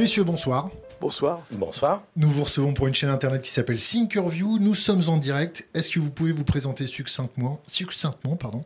[0.00, 0.70] Messieurs, bonsoir.
[0.98, 1.42] Bonsoir.
[1.50, 2.02] Bonsoir.
[2.16, 4.58] Nous vous recevons pour une chaîne internet qui s'appelle Thinkerview.
[4.58, 5.68] Nous sommes en direct.
[5.74, 8.64] Est-ce que vous pouvez vous présenter succinctement, succinctement pardon,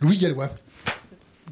[0.00, 0.50] Louis Gallois?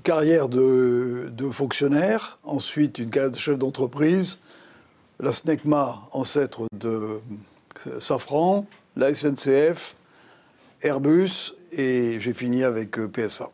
[0.03, 4.41] Carrière de, de fonctionnaire, ensuite une carrière de chef d'entreprise,
[5.21, 7.23] la SNECMA, ancêtre de
[8.01, 9.97] Safran, la SNCF,
[10.83, 13.49] Airbus, et j'ai fini avec euh, PSA.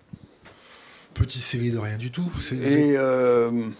[1.14, 2.28] Petit CV de rien du tout.
[2.50, 3.70] Et euh,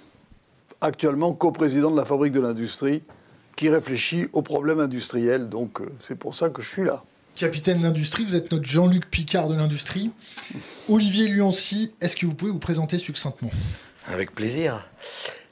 [0.81, 3.03] actuellement coprésident de la fabrique de l'industrie,
[3.57, 5.49] qui réfléchit aux problèmes industriels.
[5.49, 7.05] Donc euh, c'est pour ça que je suis là.
[7.37, 10.11] Capitaine d'industrie, vous êtes notre Jean-Luc Picard de l'industrie.
[10.89, 13.51] Olivier Luancy, est-ce que vous pouvez vous présenter succinctement?
[14.09, 14.87] Avec plaisir.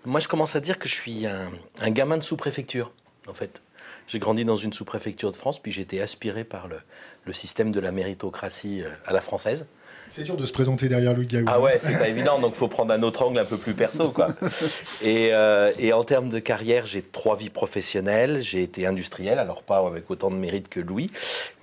[0.05, 1.51] Moi, je commence à dire que je suis un,
[1.81, 2.93] un gamin de sous-préfecture,
[3.27, 3.63] en fait.
[4.07, 6.77] J'ai grandi dans une sous-préfecture de France, puis j'ai été aspiré par le,
[7.25, 9.67] le système de la méritocratie euh, à la française.
[10.11, 11.53] C'est dur de se présenter derrière Louis Gallois.
[11.55, 14.11] Ah ouais, c'est pas évident, donc faut prendre un autre angle un peu plus perso,
[14.11, 14.29] quoi.
[15.03, 18.41] Et, euh, et en termes de carrière, j'ai trois vies professionnelles.
[18.41, 21.11] J'ai été industriel, alors pas avec autant de mérite que Louis,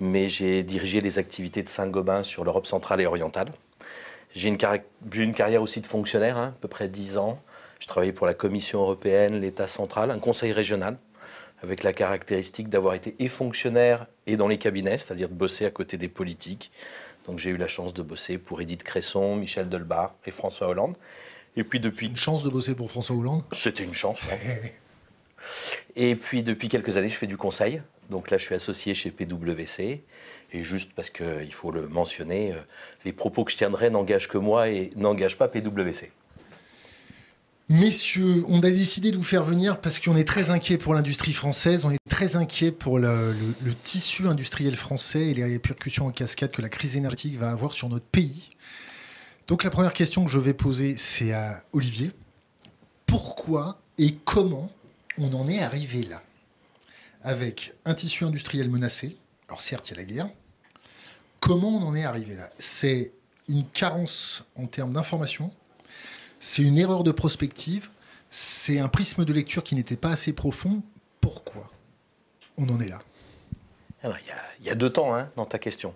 [0.00, 3.48] mais j'ai dirigé les activités de Saint-Gobain sur l'Europe centrale et orientale.
[4.34, 4.82] J'ai une, carri-
[5.14, 7.40] une carrière aussi de fonctionnaire, hein, à peu près 10 ans.
[7.80, 10.96] Je travaillais pour la Commission européenne, l'État central, un conseil régional,
[11.62, 15.70] avec la caractéristique d'avoir été et fonctionnaire et dans les cabinets, c'est-à-dire de bosser à
[15.70, 16.70] côté des politiques.
[17.26, 20.96] Donc j'ai eu la chance de bosser pour Édith Cresson, Michel Delbar et François Hollande.
[21.56, 22.06] Et puis depuis...
[22.06, 23.42] Une chance de bosser pour François Hollande?
[23.52, 24.74] C'était une chance, ouais.
[25.96, 27.82] Et puis depuis quelques années, je fais du conseil.
[28.10, 30.04] Donc là, je suis associé chez PwC.
[30.52, 32.60] Et juste parce qu'il faut le mentionner, euh,
[33.04, 36.12] les propos que je tiendrai n'engagent que moi et n'engagent pas PwC.
[37.68, 41.32] Messieurs, on a décidé de vous faire venir parce qu'on est très inquiet pour l'industrie
[41.32, 43.34] française, on est très inquiet pour le,
[43.82, 47.88] tissu industriel français et les répercussions en cascade que la crise énergétique va avoir sur
[47.88, 48.50] notre pays.
[49.48, 52.12] Donc la première question que je vais poser, c'est à Olivier.
[53.04, 54.70] Pourquoi et comment
[55.18, 56.22] on en est arrivé là?
[57.22, 59.16] Avec un tissu industriel menacé,
[59.48, 60.30] alors certes il y a la guerre,
[61.40, 62.48] comment on en est arrivé là?
[62.58, 63.12] C'est
[63.48, 65.52] une carence en termes d'information
[66.38, 67.90] c'est une erreur de prospective,
[68.30, 70.82] c'est un prisme de lecture qui n'était pas assez profond.
[71.20, 71.70] Pourquoi?
[72.58, 72.98] On en est là
[74.02, 75.94] Alors, il y a- il y, a deux temps hein, dans ta question.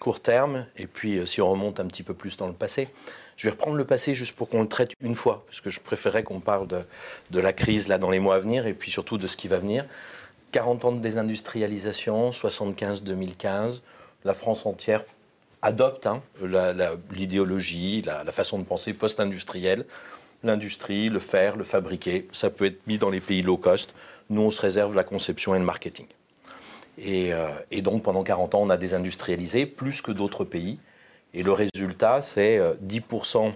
[0.00, 2.88] Court terme, et puis euh, si on remonte un petit peu plus dans le passé.
[3.36, 5.80] Je vais reprendre le passé juste pour qu'on le traite une fois, parce que je
[5.80, 6.82] préférais qu'on parle de,
[7.30, 9.48] de la crise là dans les mois à venir, et puis surtout de ce qui
[9.48, 9.86] va venir.
[10.52, 13.80] 40 ans de désindustrialisation, 75-2015,
[14.24, 15.04] la France entière
[15.62, 16.22] adopte hein,
[17.10, 19.86] l'idéologie, la, façon de penser post-industrielle.
[20.42, 23.94] L'industrie, le faire, le fabriquer, ça peut être mis dans les pays low cost.
[24.30, 26.06] Nous, on se réserve la conception et le marketing.
[26.98, 30.78] Et, euh, et donc, pendant 40 ans, on a désindustrialisé plus que d'autres pays.
[31.34, 33.52] Et le résultat, c'est euh, 10%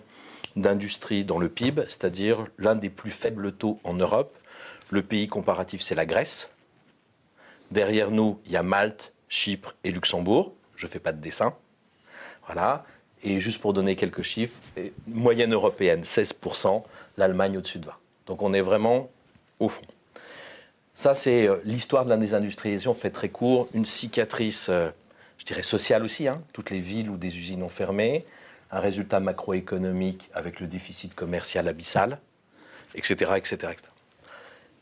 [0.57, 4.37] d'industrie dans le PIB, c'est-à-dire l'un des plus faibles taux en Europe.
[4.91, 6.51] Le pays comparatif, c'est la Grèce.
[7.71, 10.55] Derrière nous, il y a Malte, Chypre et Luxembourg.
[10.77, 11.55] Je ne fais pas de dessin.
[12.47, 12.85] Voilà.
[13.23, 14.61] Et juste pour donner quelques chiffres,
[15.07, 16.83] moyenne européenne, 16%,
[17.17, 17.93] l'Allemagne au-dessus de 20%.
[18.27, 19.11] Donc on est vraiment
[19.61, 19.85] au fond.
[20.95, 23.69] Ça, c'est euh, l'histoire de la désindustrialisation, fait très court.
[23.75, 24.91] Une cicatrice, euh,
[25.39, 26.29] je dirais, sociale aussi.
[26.29, 26.43] hein.
[26.53, 28.25] Toutes les villes où des usines ont fermé.
[28.71, 32.19] Un résultat macroéconomique avec le déficit commercial abyssal,
[32.95, 33.33] etc.
[33.37, 33.83] etc., etc.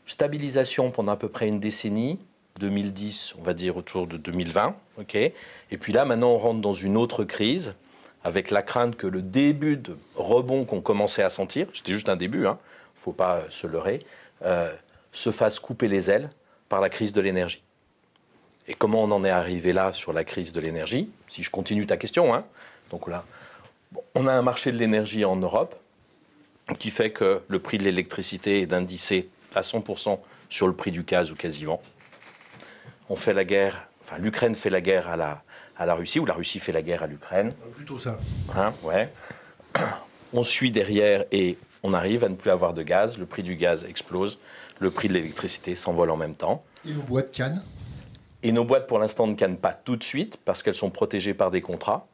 [0.05, 2.19] Stabilisation pendant à peu près une décennie.
[2.59, 4.75] 2010, on va dire autour de 2020.
[4.99, 5.33] ok Et
[5.79, 7.73] puis là, maintenant, on rentre dans une autre crise
[8.23, 12.15] avec la crainte que le début de rebond qu'on commençait à sentir, c'était juste un
[12.15, 12.55] début, il ne
[12.95, 13.99] faut pas euh, se leurrer,
[14.43, 14.71] euh,
[15.11, 16.29] se fasse couper les ailes
[16.69, 17.61] par la crise de l'énergie.
[18.67, 21.85] Et comment on en est arrivé là sur la crise de l'énergie Si je continue
[21.85, 22.45] ta question, hein,
[22.89, 23.25] donc là,
[24.15, 25.75] on a un marché de l'énergie en Europe
[26.79, 30.17] qui fait que le prix de l'électricité est d'indicé à 100%
[30.49, 31.81] sur le prix du gaz ou quasiment.
[33.09, 35.43] On fait la guerre, enfin l'Ukraine fait la guerre à la,
[35.77, 37.53] à la Russie, ou la Russie fait la guerre à l'Ukraine.
[37.75, 38.17] Plutôt ça.
[38.55, 39.11] Hein, ouais.
[40.33, 43.17] On suit derrière et on arrive à ne plus avoir de gaz.
[43.17, 44.39] Le prix du gaz explose.
[44.79, 46.63] Le prix de l'électricité s'envole en même temps.
[46.87, 47.61] Et nos boîtes cannes
[48.41, 51.33] Et nos boîtes, pour l'instant, ne cannent pas tout de suite parce qu'elles sont protégées
[51.35, 52.07] par des contrats.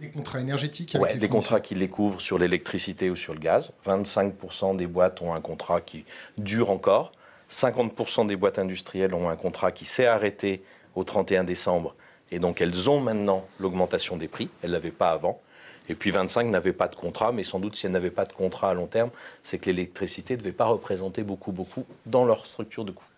[0.00, 3.38] Des contrats énergétiques avec Ouais, des contrats qui les couvrent sur l'électricité ou sur le
[3.38, 3.70] gaz.
[3.86, 6.04] 25% des boîtes ont un contrat qui
[6.38, 7.12] dure encore.
[7.50, 10.62] 50% des boîtes industrielles ont un contrat qui s'est arrêté
[10.94, 11.94] au 31 décembre.
[12.30, 14.48] Et donc elles ont maintenant l'augmentation des prix.
[14.62, 15.40] Elles ne l'avaient pas avant.
[15.88, 18.32] Et puis 25 n'avaient pas de contrat, mais sans doute si elles n'avaient pas de
[18.32, 19.10] contrat à long terme,
[19.42, 23.08] c'est que l'électricité ne devait pas représenter beaucoup, beaucoup dans leur structure de coût.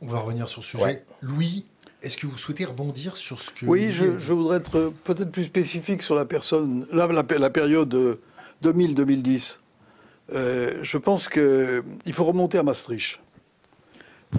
[0.00, 0.84] On va revenir sur ce sujet.
[0.84, 1.04] Ouais.
[1.22, 1.66] Louis,
[2.02, 3.66] est-ce que vous souhaitez rebondir sur ce que.
[3.66, 8.20] Oui, je, voudrais être peut-être plus spécifique sur la personne, la, la- la période euh,
[8.62, 9.58] 2000-2010.
[10.32, 13.20] Euh, je pense qu'il faut remonter à Maastricht.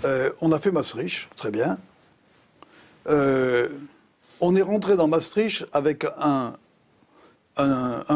[0.04, 1.78] Euh, on a fait Maastricht, très bien.
[3.08, 3.70] Euh,
[4.42, 6.58] on est rentré dans Maastricht avec un,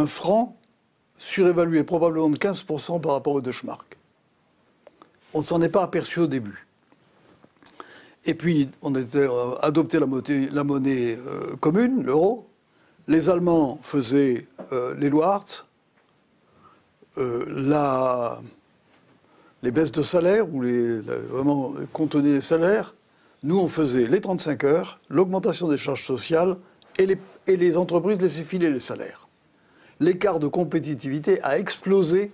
[0.05, 0.57] franc
[1.17, 3.97] surévalué probablement de 15% par rapport au Deutschmark.
[5.33, 6.67] On ne s'en est pas aperçu au début.
[8.25, 8.99] Et puis, on a
[9.61, 11.17] adopté la monnaie,
[11.59, 12.49] commune, l'euro.
[13.07, 14.45] Les Allemands faisaient
[14.97, 15.65] les Loirs,
[17.17, 18.41] euh, la,
[19.63, 22.95] les baisses de salaire, ou les, vraiment contenir les salaires,
[23.43, 26.57] nous, on faisait les 35 heures, l'augmentation des charges sociales,
[26.97, 27.17] et les,
[27.47, 29.27] et les entreprises laissaient filer les salaires.
[29.99, 32.31] L'écart de compétitivité a explosé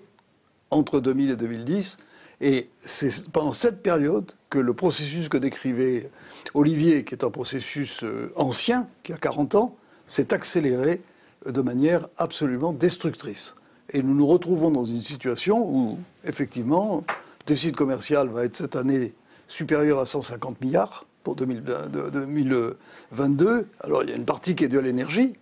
[0.70, 1.98] entre 2000 et 2010,
[2.42, 6.12] et c'est pendant cette période que le processus que décrivait
[6.54, 9.76] Olivier, qui est un processus euh, ancien, qui a 40 ans,
[10.06, 11.02] s'est accéléré
[11.46, 13.56] de manière absolument destructrice.
[13.94, 18.76] Et nous nous retrouvons dans une situation où, effectivement, le déficit commercial va être cette
[18.76, 19.14] année
[19.48, 23.68] supérieur à 150 milliards pour 2022.
[23.82, 25.38] Alors, il y a une partie qui est due à l'énergie,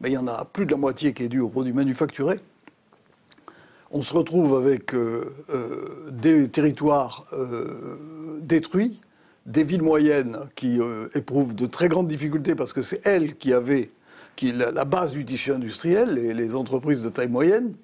[0.00, 2.40] mais il y en a plus de la moitié qui est due aux produits manufacturés.
[3.92, 9.00] On se retrouve avec euh, euh, des territoires euh, détruits,
[9.46, 10.78] des villes moyennes qui
[11.14, 13.90] éprouvent de très grandes difficultés parce que c'est elles qui avaient
[14.36, 17.74] qui est la, base du tissu industriel, et les entreprises de taille moyenne.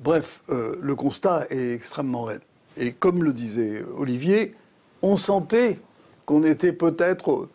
[0.00, 2.42] Bref, euh, le constat est extrêmement raide.
[2.76, 4.54] Et comme le disait Olivier,
[5.02, 5.78] on sentait
[6.26, 7.48] qu'on était peut-être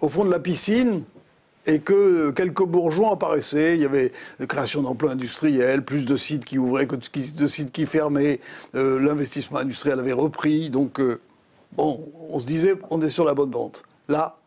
[0.00, 1.04] au fond de la piscine
[1.66, 3.74] et que quelques bourgeons apparaissaient.
[3.74, 7.72] Il y avait la création d'emplois industriels, plus de sites qui ouvraient que de sites
[7.72, 8.40] qui fermaient.
[8.74, 10.70] Euh, l'investissement industriel avait repris.
[10.70, 11.20] Donc, euh,
[11.72, 13.82] bon, on se disait, on est sur la bonne vente.
[14.08, 14.38] Là,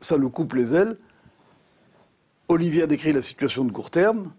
[0.00, 0.96] ça nous coupe les ailes.
[2.48, 4.32] Olivier a décrit la situation de court terme.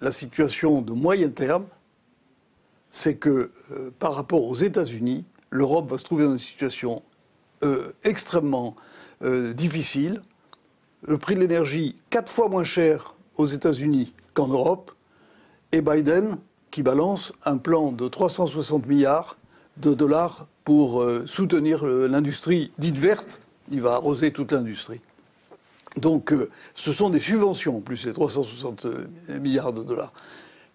[0.00, 1.64] La situation de moyen terme,
[2.90, 7.02] c'est que euh, par rapport aux États-Unis, l'Europe va se trouver dans une situation
[7.62, 8.76] euh, extrêmement
[9.22, 10.22] euh, difficile.
[11.02, 14.92] Le prix de l'énergie, quatre fois moins cher aux États-Unis qu'en Europe.
[15.72, 16.36] Et Biden
[16.70, 19.38] qui balance un plan de 360 milliards
[19.78, 23.40] de dollars pour soutenir l'industrie dite verte.
[23.70, 25.00] Il va arroser toute l'industrie.
[25.96, 28.86] Donc, euh, ce sont des subventions, plus les 360
[29.40, 30.12] milliards de dollars.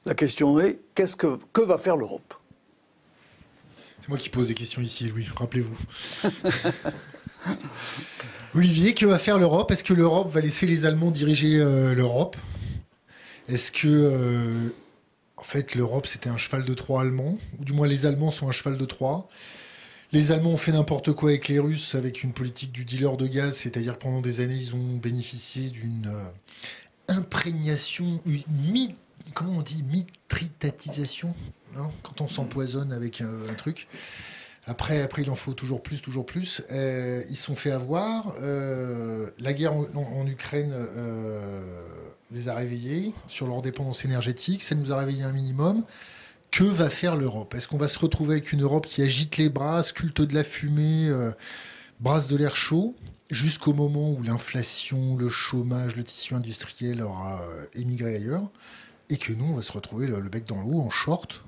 [0.05, 2.33] La question est, que, va faire l'Europe?
[3.99, 5.77] C'est moi qui pose des questions ici, Louis, rappelez-vous.
[8.55, 9.69] Olivier, que va faire l'Europe?
[9.69, 12.35] Est-ce que l'Europe va laisser les Allemands diriger euh, l'Europe?
[13.47, 14.69] Est-ce que, euh,
[15.37, 17.37] en fait, l'Europe, c'était un cheval de Troie allemand?
[17.59, 19.29] Ou du moins, les Allemands sont un cheval de Troie?
[20.13, 23.27] Les Allemands ont fait n'importe quoi avec les Russes, avec une politique du dealer de
[23.27, 28.89] gaz, c'est-à-dire pendant des années, ils ont bénéficié d'une euh, imprégnation, une
[29.33, 31.33] comment on dit, mitritatisation,
[32.03, 33.87] quand on s'empoisonne avec euh, un truc.
[34.65, 36.61] Après, après, il en faut toujours plus, toujours plus.
[36.71, 38.33] Euh, ils sont fait avoir.
[38.39, 40.75] la guerre en, Ukraine
[42.29, 44.61] les a réveillés sur leur dépendance énergétique.
[44.61, 45.83] Ça nous a réveillés un minimum
[46.51, 49.49] que va faire l'Europe Est-ce qu'on va se retrouver avec une Europe qui agite les
[49.49, 51.31] bras, sculpte de la fumée, euh,
[52.01, 52.93] brasse de l'air chaud,
[53.29, 58.43] jusqu'au moment où l'inflation, le chômage, le tissu industriel aura euh, émigré ailleurs,
[59.09, 61.43] et que nous, on va se retrouver le, bec dans l'eau, en short,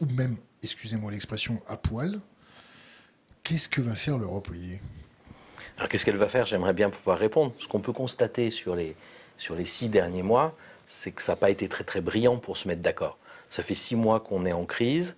[0.00, 2.20] ou même, excusez-moi l'expression, à poil?
[3.44, 4.80] Qu'est-ce que va faire l'Europe, Olivier?
[5.78, 6.44] Alors qu'est-ce qu'elle va faire?
[6.44, 7.54] J'aimerais bien pouvoir répondre.
[7.58, 8.94] Ce qu'on peut constater sur les,
[9.38, 10.54] sur les six derniers mois,
[10.86, 13.18] c'est que ça n'a pas été très très brillant pour se mettre d'accord.
[13.50, 15.16] Ça fait six mois qu'on est en crise.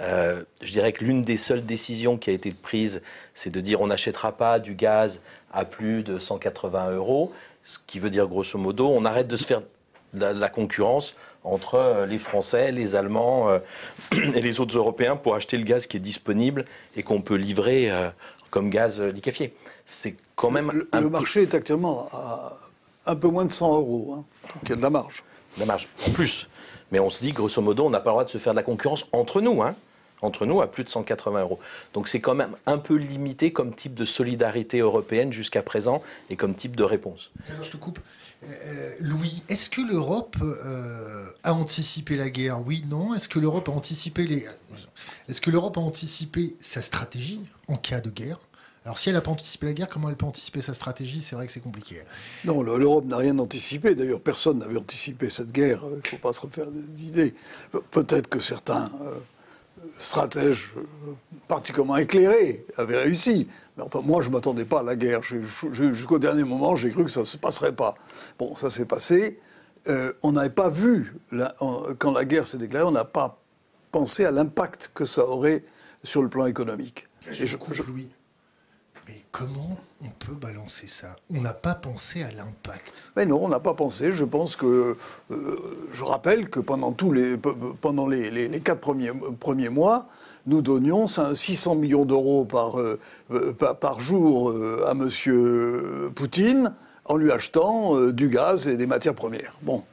[0.00, 3.02] Euh, je dirais que l'une des seules décisions qui a été prise,
[3.34, 5.20] c'est de dire on n'achètera pas du gaz
[5.52, 7.32] à plus de 180 euros,
[7.64, 9.62] ce qui veut dire grosso modo on arrête de se faire
[10.14, 13.58] de la, concurrence entre euh, les Français, les Allemands euh,
[14.12, 16.64] et les autres Européens pour acheter le gaz qui est disponible
[16.96, 17.90] et qu'on peut livrer
[18.50, 19.52] comme gaz liquéfié.
[19.84, 22.56] C'est quand même le, le marché est actuellement à
[23.08, 25.24] un peu moins de 100 euros, hein, donc il y a de la marge.
[25.56, 26.46] De la marge, en plus.
[26.90, 28.56] Mais on se dit, grosso modo, on n'a pas le droit de se faire de
[28.56, 29.74] la concurrence entre nous, hein,
[30.22, 31.58] entre nous, à plus de 180 euros.
[31.94, 36.36] Donc c'est quand même un peu limité comme type de solidarité européenne jusqu'à présent et
[36.36, 37.30] comme type de réponse.
[37.50, 38.00] Alors je te coupe.
[38.44, 42.60] Euh, Louis, est-ce que l'Europe euh, a anticipé la guerre?
[42.64, 43.14] Oui, non.
[43.14, 44.46] Est-ce que l'Europe a anticipé les...
[45.28, 48.38] Est-ce que l'Europe a anticipé sa stratégie en cas de guerre?
[48.84, 51.20] Alors si elle n'a pas anticipé la guerre, comment elle peut anticiper sa stratégie?
[51.20, 51.96] C'est vrai que c'est compliqué.
[52.44, 53.94] Non, l'Europe n'a rien anticipé.
[53.94, 55.80] D'ailleurs, personne n'avait anticipé cette guerre.
[55.90, 57.34] Il ne faut pas se refaire d'idées.
[57.90, 59.16] Peut-être que certains euh,
[59.98, 61.12] stratèges euh,
[61.48, 63.48] particulièrement éclairés avaient réussi.
[63.76, 65.22] Mais enfin, moi, je ne m'attendais pas à la guerre.
[65.22, 67.94] Jusqu'au dernier moment, j'ai cru que ça ne se passerait pas.
[68.38, 69.38] Bon, ça s'est passé.
[69.88, 71.14] Euh, on n'avait pas vu,
[71.98, 73.40] quand la guerre s'est déclarée, on n'a pas
[73.92, 75.64] pensé à l'impact que ça aurait
[76.02, 77.06] sur le plan économique.
[77.28, 78.08] Et je, je, Louis.
[79.30, 81.08] Comment on peut balancer ça?
[81.30, 83.12] On n'a pas pensé à l'impact.
[83.16, 84.12] Mais non, on n'a pas pensé.
[84.12, 84.96] Je pense que.
[85.30, 90.06] Euh, je rappelle que pendant, tous les, pendant les, les, quatre premiers, premiers mois,
[90.46, 92.98] nous donnions 600 millions d'euros par, euh,
[93.80, 94.54] par, jour
[94.86, 96.10] à M.
[96.14, 99.54] Poutine en lui achetant du gaz et des matières premières.
[99.62, 99.84] Bon.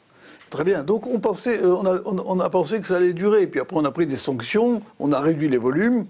[0.50, 0.84] Très bien.
[0.84, 3.48] Donc on, pensait, on, a, on, a, pensé que ça allait durer.
[3.48, 6.06] Puis après, on a pris des sanctions, on a réduit les volumes.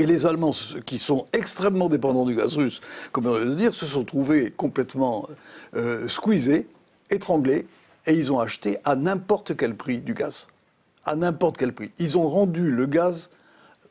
[0.00, 0.52] Et les Allemands,
[0.86, 2.80] qui sont extrêmement dépendants du gaz russe,
[3.12, 5.28] comme on vient de dire, se sont trouvés complètement
[5.76, 6.66] euh, squeezés,
[7.10, 7.66] étranglés,
[8.06, 10.48] et ils ont acheté à n'importe quel prix du gaz.
[11.04, 11.90] À n'importe quel prix.
[11.98, 13.28] Ils ont rendu le gaz,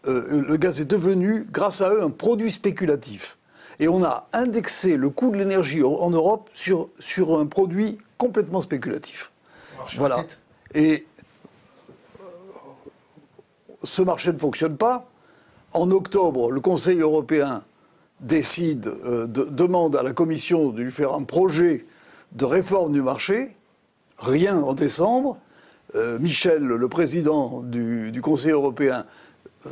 [0.08, 3.38] euh, le gaz est devenu, grâce à eux, un produit spéculatif.
[3.78, 8.62] Et on a indexé le coût de l'énergie en Europe sur, sur un produit complètement
[8.62, 9.32] spéculatif.
[9.96, 10.26] Voilà.
[10.74, 11.06] Et
[13.84, 15.09] ce marché ne fonctionne pas.
[15.74, 17.64] En octobre, le Conseil européen
[18.32, 21.86] euh, demande à la Commission de lui faire un projet
[22.34, 23.56] de réforme du marché.
[24.18, 25.38] Rien en décembre.
[25.96, 29.06] Euh, Michel, le président du, Conseil européen,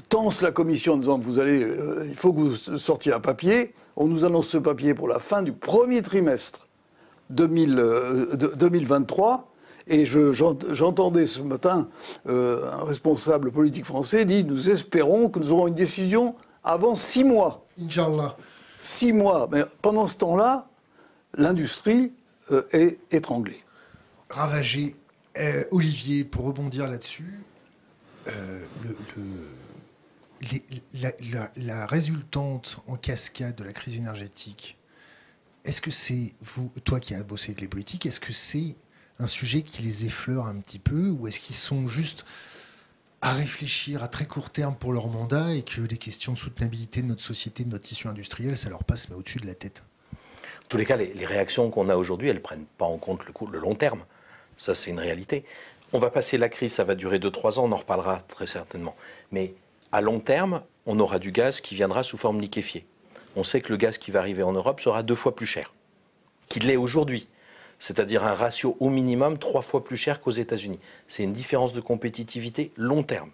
[0.09, 3.73] tense la Commission en disant vous allez, euh, il faut que vous sortiez un papier.
[3.95, 6.67] On nous annonce ce papier pour la fin du premier trimestre
[7.31, 9.46] 2023.
[9.87, 11.89] Et j'entendais ce matin
[12.27, 17.23] euh, un responsable politique français dire Nous espérons que nous aurons une décision avant six
[17.23, 17.65] mois.
[17.81, 18.35] Inch'Allah.
[18.79, 19.47] Six mois.
[19.51, 20.67] Mais pendant ce temps-là,
[21.35, 22.11] l'industrie
[22.51, 23.63] euh, est étranglée.
[24.29, 24.95] Ravagée.
[25.37, 27.39] Euh, Olivier, pour rebondir là-dessus,
[31.55, 34.77] la, résultante en cascade de la crise énergétique,
[35.63, 38.75] est-ce que c'est vous, toi qui as bossé avec les politiques, est-ce que c'est
[39.19, 42.25] un sujet qui les effleure un petit peu ou est-ce qu'ils sont juste
[43.21, 47.01] à réfléchir à très court terme pour leur mandat et que les questions de soutenabilité
[47.01, 49.83] de notre société, de notre tissu industriel, ça leur passe mais au-dessus de la tête?
[50.13, 53.21] En tous les cas, les, réactions qu'on a aujourd'hui, elles ne prennent pas en compte
[53.25, 54.03] le, long terme.
[54.57, 55.45] Ça, c'est une réalité.
[55.93, 58.95] On va passer la crise, ça va durer 2-3 ans, on en reparlera très certainement.
[59.31, 59.53] Mais
[59.93, 62.85] à long terme, on aura du gaz qui viendra sous forme liquéfiée.
[63.37, 65.73] On sait que le gaz qui va arriver en Europe sera deux fois plus cher
[66.49, 67.27] qu'il l'est aujourd'hui
[67.79, 70.79] c'est-à-dire un ratio au minimum trois fois plus cher qu'aux États-Unis.
[71.07, 73.31] C'est une différence de compétitivité long terme.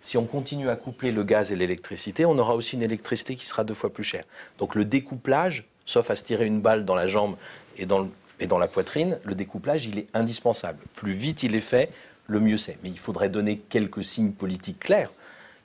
[0.00, 3.46] Si on continue à coupler le gaz et l'électricité, on aura aussi une électricité qui
[3.46, 4.24] sera deux fois plus chère.
[4.58, 7.36] Donc le découplage, sauf à se tirer une balle dans la jambe
[7.78, 10.80] et dans, la poitrine, le découplage, il est indispensable.
[10.94, 11.90] Plus vite il est fait,
[12.26, 12.76] le mieux c'est.
[12.82, 15.10] Mais il faudrait donner quelques signes politiques clairs.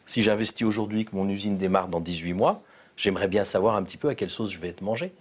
[0.06, 2.62] Si j'investis aujourd'hui que mon usine démarre dans 18 mois,
[2.96, 5.12] j'aimerais bien savoir un petit peu à quelle sauce je vais être mangé.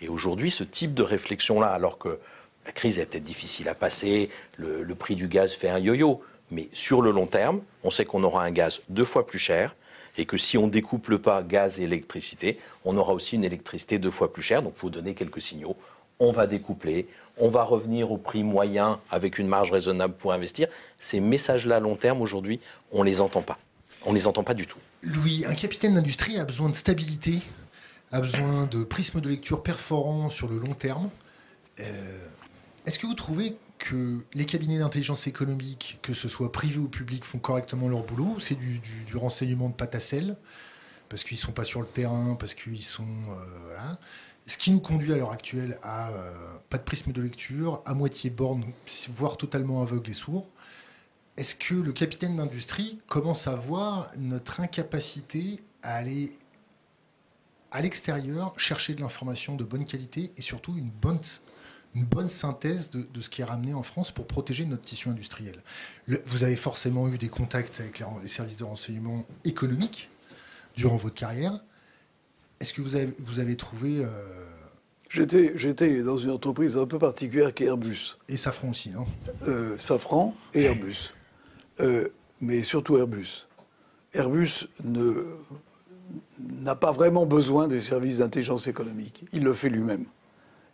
[0.00, 2.18] Et aujourd'hui, ce type de réflexion-là, alors que
[2.66, 6.68] la crise est peut-être difficile à passer, le, prix du gaz fait un yo-yo, mais
[6.72, 9.74] sur le long terme, on sait qu'on aura un gaz deux fois plus cher
[10.16, 14.10] et que si on découple pas gaz et électricité, on aura aussi une électricité deux
[14.10, 14.62] fois plus chère.
[14.62, 15.76] Donc il faut donner quelques signaux.
[16.20, 17.06] On va découpler,
[17.38, 20.66] on va revenir au prix moyen avec une marge raisonnable pour investir.
[20.98, 23.58] Ces messages-là à long terme, aujourd'hui, on les entend pas.
[24.04, 24.78] On les entend pas du tout.
[25.02, 27.40] Louis, un capitaine d'industrie a besoin de stabilité
[28.12, 31.10] a besoin de prismes de lecture perforants sur le long terme.
[31.80, 32.28] Euh,
[32.86, 37.24] est-ce que vous trouvez que les cabinets d'intelligence économique, que ce soit privé ou public,
[37.24, 38.80] font correctement leur boulot C'est du,
[39.14, 40.36] renseignement de patacelle,
[41.08, 43.06] parce qu'ils ne sont pas sur le terrain, parce qu'ils sont...
[43.06, 43.94] Euh,
[44.46, 46.32] Ce qui nous conduit à l'heure actuelle à euh,
[46.70, 48.64] pas de prisme de lecture, à moitié borne,
[49.14, 50.46] voire totalement aveugle et sourd.
[51.36, 56.37] Est-ce que le capitaine d'industrie commence à voir notre incapacité à aller
[57.70, 61.20] à l'extérieur, chercher de l'information de bonne qualité et surtout une bonne,
[61.94, 65.62] une bonne synthèse de, ce qui est ramené en France pour protéger notre tissu industriel.
[66.24, 70.10] vous avez forcément eu des contacts avec les, services de renseignement économique
[70.76, 71.60] durant votre carrière.
[72.60, 74.04] Est-ce que vous avez, vous avez trouvé...
[74.04, 74.08] Euh,
[75.10, 78.16] j'étais, dans une entreprise un peu particulière qui est Airbus.
[78.28, 79.06] Et Safran aussi, non?
[79.46, 81.12] Euh, Safran et Airbus.
[81.80, 82.08] Euh,
[82.40, 83.46] mais surtout Airbus.
[84.12, 85.36] Airbus ne
[86.62, 89.24] n'a pas vraiment besoin des services d'intelligence économique.
[89.32, 90.04] Il le fait lui-même.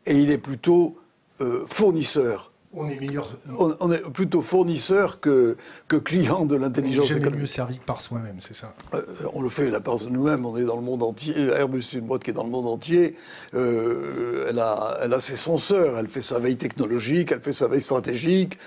[0.06, 0.98] Et il est plutôt
[1.40, 2.52] euh, fournisseur.
[2.76, 3.28] On est meilleur.
[3.58, 7.30] On, est plutôt fournisseur que, que client de l'intelligence économique.
[7.32, 9.98] On est mieux servi que par soi-même, c'est ça euh, On le fait la part
[9.98, 11.34] de nous-mêmes, on est dans le monde entier.
[11.56, 13.14] Airbus, c'est une boîte qui est dans le monde entier.
[13.54, 17.68] Euh, elle, a, elle a ses censeurs, elle fait sa veille technologique, elle fait sa
[17.68, 18.58] veille stratégique.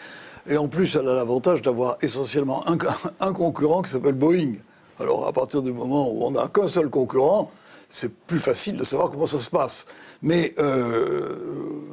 [0.48, 2.78] Et en plus, elle a l'avantage d'avoir essentiellement un,
[3.20, 4.54] un concurrent qui s'appelle Boeing.
[5.00, 7.52] Alors à partir du moment où on n'a qu'un seul concurrent,
[7.90, 9.88] c'est plus facile de savoir comment ça se passe.
[10.22, 11.36] Mais euh,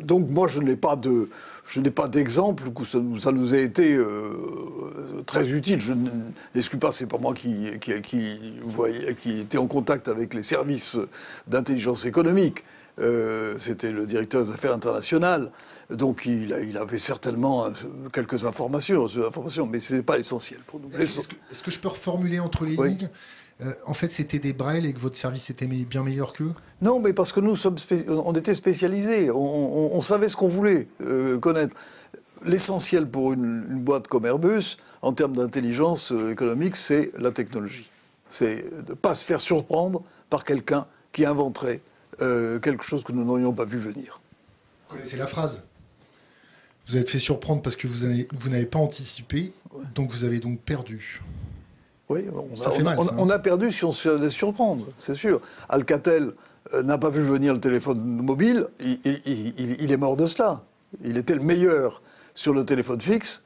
[0.03, 1.29] donc moi je n'ai pas de,
[1.67, 3.99] je n'ai pas d'exemple où ça, nous a été
[5.27, 5.81] très utile.
[5.81, 5.93] Je
[6.55, 8.39] n'exclus pas, c'est pas moi qui, qui, qui,
[9.19, 10.99] qui était en contact avec les services
[11.47, 12.65] d'intelligence économique.
[13.59, 15.51] C'était le directeur des affaires internationales.
[15.97, 17.67] Donc il, avait certainement
[18.13, 20.91] quelques informations, informations mais ce n'est pas l'essentiel pour nous.
[20.99, 23.09] Est-ce que, je peux reformuler entre les lignes?
[23.61, 26.53] Euh, en fait, c'était des Braille et que votre service était bien meilleur qu'eux?
[26.83, 27.77] Non, mais parce que nous sommes
[28.09, 31.77] on était spécialisés, on, savait ce qu'on voulait euh, connaître.
[32.45, 37.91] L'essentiel pour une, boîte comme Airbus, en termes d'intelligence euh, économique, c'est la technologie.
[38.29, 41.81] C'est de ne pas se faire surprendre par quelqu'un qui inventerait
[42.19, 44.21] quelque chose que nous n'aurions pas vu venir.
[44.89, 45.65] Vous connaissez la phrase?
[46.87, 49.53] Vous êtes fait surprendre parce que vous n'avez pas anticipé,
[49.95, 51.23] donc vous avez donc perdu.
[52.11, 52.27] Oui,
[53.17, 55.41] on, a, perdu si on se laisse surprendre, c'est sûr.
[55.71, 56.33] Alcatel
[56.75, 60.63] euh, n'a pas vu venir le téléphone mobile, il, est mort de cela.
[61.03, 62.03] Il était le meilleur
[62.35, 63.43] sur le téléphone fixe.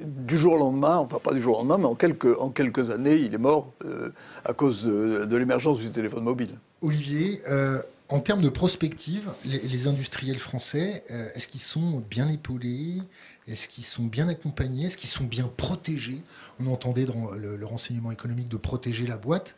[0.00, 2.90] Du jour au lendemain, enfin pas du jour au lendemain, mais en quelques, en quelques
[2.90, 4.10] années, il est mort euh,
[4.44, 6.54] à cause de, l'émergence du téléphone mobile.
[6.82, 13.02] Olivier, euh, en termes de prospective, les, industriels français, euh, est-ce qu'ils sont bien épaulés?
[13.48, 14.86] Est-ce qu'ils sont bien accompagnés?
[14.86, 16.22] Est-ce qu'ils sont bien protégés?
[16.60, 19.56] On entendait dans le, renseignement économique de protéger la boîte.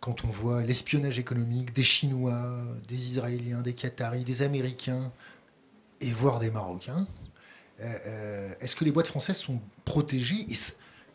[0.00, 5.10] Quand on voit l'espionnage économique des Chinois, des Israéliens, des Qataris, des Américains
[6.00, 7.06] et voire des Marocains,
[7.80, 10.46] euh, euh, est-ce que les boîtes françaises sont protégées?
[10.48, 10.54] Et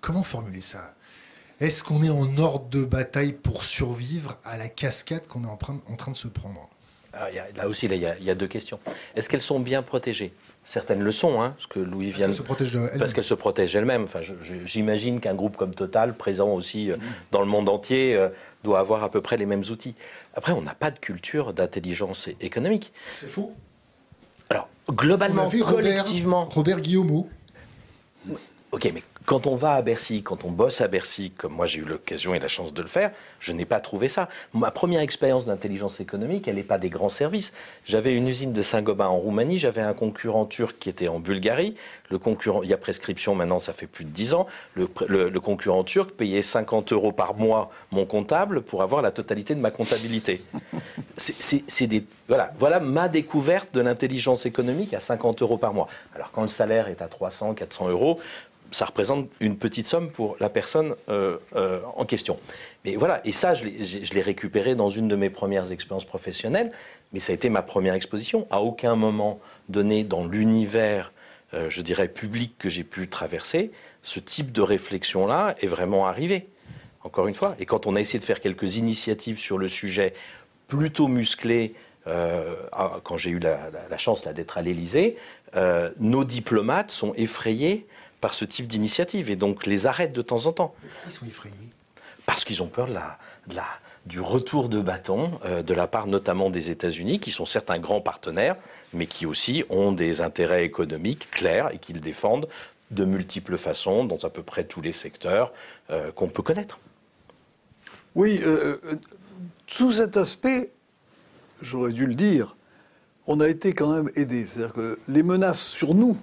[0.02, 0.96] Comment formuler ça?
[1.62, 5.56] Est-ce qu'on est en ordre de bataille pour survivre à la cascade qu'on est en
[5.56, 6.70] train, en train de se prendre?
[7.14, 8.80] Ah, là aussi, il y, a deux questions.
[9.16, 10.34] Est-ce qu'elles sont bien protégées?
[10.66, 12.98] Certaines le sont, hein, parce que Louis vient de...
[12.98, 14.04] Parce qu'elles se protègent elles-mêmes.
[14.04, 14.22] Enfin,
[14.66, 16.98] j'imagine qu'un groupe comme Total, présent aussi euh,
[17.32, 18.30] dans le monde entier, euh,
[18.64, 19.94] doit avoir à peu près les mêmes outils.
[20.36, 22.94] Après, on n'a pas de culture d'intelligence économique.
[23.20, 23.54] C'est faux.
[24.50, 26.46] Alors, globalement, collectivement...
[26.46, 27.30] Robert, Robert Guillaumeau.
[28.72, 31.80] Ok, mais quand on va à Bercy, quand on bosse à Bercy, comme moi j'ai
[31.80, 34.30] eu l'occasion et la chance de le faire, je n'ai pas trouvé ça.
[34.54, 37.54] Ma première expérience d'intelligence économique, elle n'est pas des grands services.
[37.86, 41.76] J'avais une usine de Saint-Gobain en Roumanie, j'avais un concurrent turc qui était en Bulgarie.
[42.10, 44.48] Le concurrent, il y a prescription maintenant, ça fait plus de 10 ans.
[44.76, 44.88] Le,
[45.40, 49.72] concurrent turc payait 50 euros par mois mon comptable pour avoir la totalité de ma
[49.72, 50.42] comptabilité.
[52.28, 55.88] Voilà, voilà ma découverte de l'intelligence économique à 50 euros par mois.
[56.16, 58.20] Alors quand le salaire est à 300, 400 euros,
[58.74, 62.40] ça représente une petite somme pour la personne euh, euh, en question.
[62.86, 66.72] Mais voilà, et ça, je l'ai récupéré dans une de mes premières expériences professionnelles,
[67.12, 68.48] mais ça a été ma première exposition.
[68.50, 71.12] À aucun moment donné dans l'univers,
[71.54, 76.48] euh, je dirais, public que j'ai pu traverser, ce type de réflexion-là est vraiment arrivé.
[77.04, 80.14] Encore une fois, et quand on a essayé de faire quelques initiatives sur le sujet
[80.68, 83.60] plutôt musclées, quand j'ai eu la,
[83.90, 85.18] la chance d'être à l'Élysée,
[86.00, 87.88] nos diplomates sont effrayés
[88.24, 90.74] par ce type d'initiative et donc les arrêtent de temps en temps.
[91.06, 91.70] Ils sont effrayés?
[92.26, 93.20] Parce qu'ils ont peur de la,
[93.54, 93.66] la,
[94.06, 97.80] du retour de bâton euh, de la part notamment des États-Unis, qui sont certes un
[97.80, 98.56] grand partenaire,
[98.94, 102.48] mais qui aussi ont des intérêts économiques clairs et qu'ils défendent
[102.92, 105.52] de multiples façons dans à peu près tous les secteurs
[105.90, 106.80] euh, qu'on peut connaître.
[108.16, 108.78] Oui, euh,
[109.68, 110.72] sous cet aspect,
[111.62, 112.56] j'aurais dû le dire,
[113.28, 114.46] on a été quand même aidé.
[114.46, 116.16] C'est-à-dire que les menaces sur nous,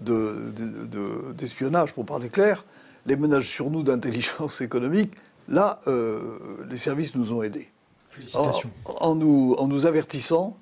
[0.00, 2.64] d'espionnage, de, pour parler clair,
[3.06, 5.12] les menaces sur nous d'intelligence économique,
[5.48, 7.68] là, euh, les services nous ont aidés.
[8.10, 8.70] Félicitations.
[8.84, 10.56] En, nous, en nous avertissant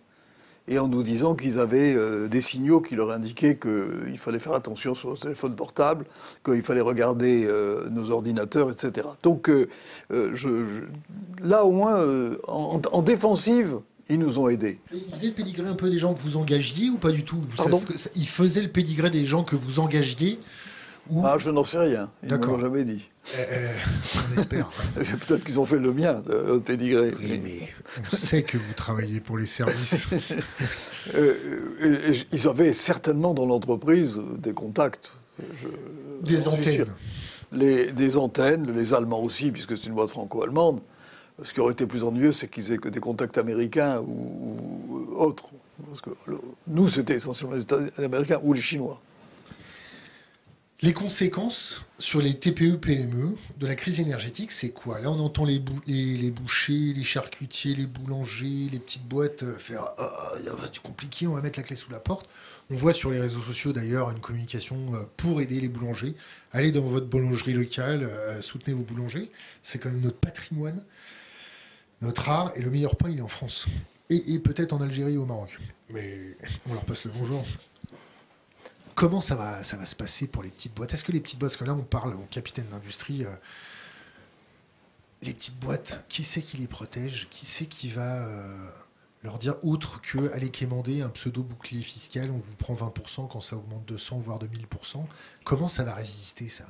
[0.71, 4.53] et en nous disant qu'ils avaient euh, des signaux qui leur indiquaient qu'il fallait faire
[4.53, 6.05] attention sur nos téléphones portables,
[6.45, 9.09] qu'il fallait regarder euh, nos ordinateurs, etc.
[9.23, 9.51] Donc
[10.11, 10.85] je,
[11.43, 12.05] là, au moins,
[12.47, 14.81] en défensive, ils nous ont aidés.
[14.93, 17.41] Ils faisaient le pédigré un peu des gens que vous engagiez ou pas du tout?
[18.15, 20.39] Ils faisaient le pédigré des gens que vous engagiez
[21.11, 21.23] ou...
[21.25, 22.11] Ah, je n'en sais rien.
[22.23, 23.09] Ils ne m'ont jamais dit.
[23.35, 23.73] Euh, euh,
[24.15, 24.69] on espère.
[24.95, 27.13] Peut-être qu'ils ont fait le mien, le pédigré.
[27.19, 27.69] Oui, mais
[28.13, 30.09] on sait que vous travaillez pour les services.
[31.15, 35.11] Euh, ils avaient certainement dans l'entreprise des contacts.
[36.23, 36.85] des antennes.
[37.51, 40.81] Les, des antennes, les Allemands aussi, puisque c'est une boîte franco-allemande.
[41.43, 45.49] Ce qui aurait été plus ennuyeux, c'est qu'ils aient que des contacts américains ou, autres.
[45.87, 46.11] Parce que
[46.67, 49.01] nous, c'était essentiellement les Américains ou les Chinois.
[50.81, 55.01] Les conséquences sur les TPE-PME de la crise énergétique, c'est quoi?
[55.01, 59.83] Là, on entend les, les, bouchers, les charcutiers, les boulangers, les petites boîtes euh, faire
[59.99, 62.29] ah, ah, c'est compliqué, on va mettre la clé sous la porte.
[62.71, 66.15] On voit sur les réseaux sociaux d'ailleurs une communication euh, pour aider les boulangers.
[66.53, 69.33] Allez dans votre boulangerie locale, euh, soutenez vos boulangers.
[69.65, 70.85] C'est quand même notre patrimoine.
[72.01, 73.67] Notre art et le meilleur pain, il est en France.
[74.11, 75.59] Et, peut-être en Algérie ou au Maroc.
[75.91, 76.37] Mais
[76.69, 77.45] on leur passe le bonjour.
[78.95, 80.95] comment ça va, ça va se passer pour les petites boîtes?
[80.95, 83.31] Est-ce que les petites boîtes, parce que là on parle au capitaine d'industrie, euh,
[85.23, 87.29] les petites boîtes, qui c'est qui les protège?
[87.31, 88.71] Qui c'est qui va euh,
[89.23, 93.41] leur dire autre que aller quémander un pseudo bouclier fiscal, on vous prend 20% quand
[93.41, 95.05] ça augmente de 100 voire de 1000%
[95.45, 96.65] Comment ça va résister ça?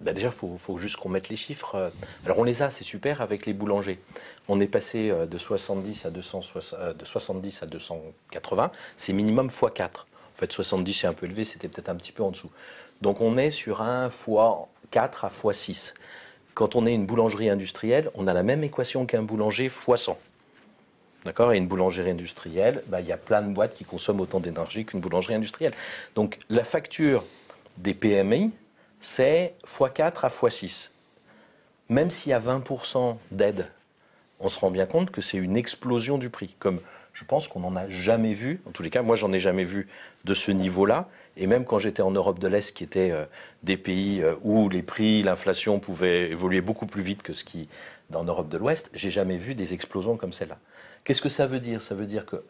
[0.00, 1.92] Bah déjà, il faut, juste qu'on mette les chiffres.
[2.24, 3.98] Alors on les a, c'est super, avec les boulangers.
[4.48, 6.40] On est passé euh, de 70 à, 200,
[6.98, 9.82] de 70 à 280, c'est minimum x4.
[9.82, 9.88] En
[10.34, 12.50] fait, 70 c'est un peu élevé, c'était peut-être un petit peu en dessous.
[13.02, 14.56] Donc on est sur un x4
[14.92, 15.94] à x6.
[16.54, 20.16] Quand on est une boulangerie industrielle, on a la même équation qu'un boulanger x100.
[21.24, 21.52] D'accord?
[21.52, 24.86] Et une boulangerie industrielle, bah, il y a plein de boîtes qui consomment autant d'énergie
[24.86, 25.74] qu'une boulangerie industrielle.
[26.14, 27.24] Donc la facture
[27.76, 28.50] des PMI,
[29.00, 30.90] c'est x4 à x6.
[31.88, 33.66] Même s'il y a 20% d'aide,
[34.38, 36.54] on se rend bien compte que c'est une explosion du prix.
[36.58, 36.80] Comme
[37.12, 39.64] je pense qu'on n'en a jamais vu, en tous les cas, moi j'en ai jamais
[39.64, 39.88] vu
[40.24, 41.08] de ce niveau-là.
[41.36, 43.24] Et même quand j'étais en Europe de l'Est, qui était euh,
[43.62, 47.68] des pays euh, où les prix, l'inflation pouvaient évoluer beaucoup plus vite que ce qui
[48.10, 50.58] dans l'Europe de l'Ouest, j'ai jamais vu des explosions comme celle-là.
[51.04, 51.80] Qu'est-ce que ça veut dire?
[51.80, 52.42] Ça veut dire que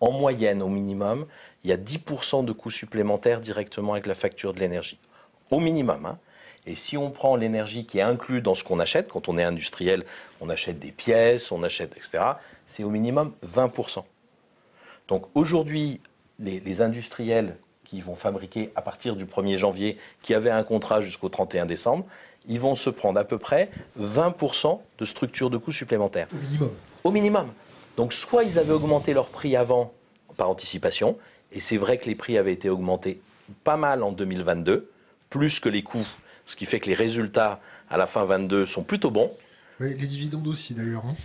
[0.00, 1.26] en moyenne, au minimum,
[1.62, 4.98] il y a 10% de coûts supplémentaires directement avec la facture de l'énergie
[5.50, 6.06] au minimum.
[6.06, 6.18] Hein.
[6.66, 9.42] Et si on prend l'énergie qui est inclue dans ce qu'on achète, quand on est
[9.42, 10.04] industriel,
[10.40, 12.24] on achète des pièces, on achète, etc.,
[12.66, 14.02] c'est au minimum 20%.
[15.08, 16.00] Donc aujourd'hui,
[16.38, 21.28] les, industriels qui vont fabriquer à partir du 1er janvier, qui avaient un contrat jusqu'au
[21.28, 22.06] 31 décembre,
[22.46, 26.28] ils vont se prendre à peu près 20% de structure de coûts supplémentaires.
[26.32, 26.70] Au minimum.
[27.04, 27.52] Au minimum.
[27.96, 29.92] Donc soit ils avaient augmenté leur prix avant
[30.36, 31.18] par anticipation,
[31.52, 33.20] et c'est vrai que les prix avaient été augmentés
[33.62, 34.90] pas mal en 2022,
[35.34, 36.06] plus que les coûts,
[36.46, 39.32] ce qui fait que les résultats à la fin 22 sont plutôt bons.
[39.80, 41.04] Oui, les dividendes aussi d'ailleurs.
[41.04, 41.16] Hein.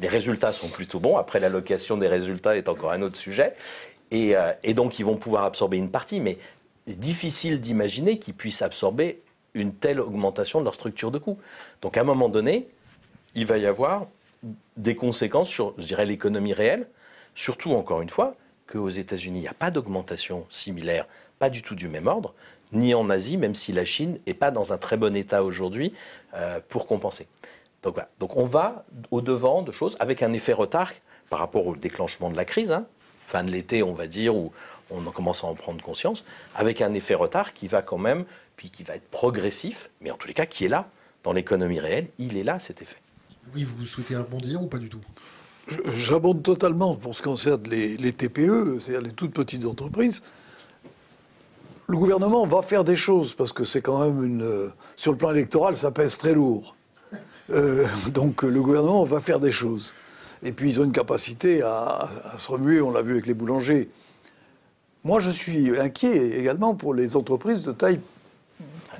[0.00, 1.16] Les résultats sont plutôt bons.
[1.16, 3.54] Après, l'allocation des résultats est encore un autre sujet.
[4.12, 6.38] Et, euh, et donc, ils vont pouvoir absorber une partie, mais
[6.86, 9.20] difficile d'imaginer qu'ils puissent absorber
[9.54, 11.38] une telle augmentation de leur structure de coûts.
[11.82, 12.68] Donc, à un moment donné,
[13.34, 14.06] il va y avoir
[14.76, 16.86] des conséquences sur, je dirais, l'économie réelle.
[17.34, 18.36] Surtout, encore une fois,
[18.68, 21.08] qu'aux États-Unis, il n'y a pas d'augmentation similaire,
[21.40, 22.32] pas du tout du même ordre
[22.72, 25.92] ni en Asie, même si la Chine n'est pas dans un très bon état aujourd'hui
[26.34, 27.26] euh, pour compenser.
[27.82, 28.08] Donc, voilà.
[28.18, 30.92] Donc on va au-devant de choses avec un effet retard
[31.28, 32.86] par rapport au déclenchement de la crise, hein.
[33.26, 34.52] fin de l'été on va dire, où
[34.90, 38.24] on commence à en prendre conscience, avec un effet retard qui va quand même,
[38.56, 40.88] puis qui va être progressif, mais en tous les cas qui est là
[41.22, 42.96] dans l'économie réelle, il est là cet effet.
[43.54, 45.00] Oui, vous souhaitez rebondir ou pas du tout?
[45.86, 50.22] J'abonde totalement pour ce qui concerne les, les TPE, c'est-à-dire les toutes petites entreprises
[51.90, 54.42] le gouvernement va faire des choses, parce que c'est quand même une.
[54.42, 56.76] Euh, sur le plan électoral, ça pèse très lourd.
[57.50, 59.94] Euh, donc le gouvernement va faire des choses.
[60.42, 63.90] Et puis ils ont une capacité à, se remuer, on l'a vu avec les boulangers.
[65.02, 68.00] Moi, je suis inquiet également pour les entreprises de taille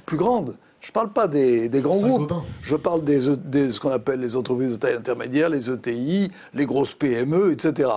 [0.04, 0.56] plus grande.
[0.80, 2.32] Je ne parle pas des, grands groupes.
[2.62, 6.94] Je parle des, ce qu'on appelle les entreprises de taille intermédiaire, les ETI, les grosses
[6.94, 7.90] PME, etc.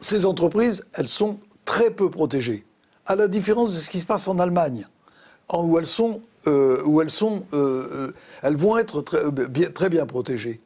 [0.00, 2.64] Ces entreprises, elles sont très peu protégées
[3.08, 4.86] à la différence de ce qui se passe en Allemagne,
[5.52, 9.88] où elles sont, euh, où elles sont, euh, euh, elles vont être très bien, très
[9.88, 10.60] bien protégées,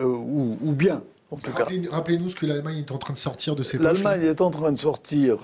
[0.00, 1.02] ou, bien.
[1.32, 1.66] En tout cas.
[1.90, 4.72] Rappelez-nous ce que l'Allemagne est en train de sortir de ces L'Allemagne est en train
[4.72, 5.38] de sortir,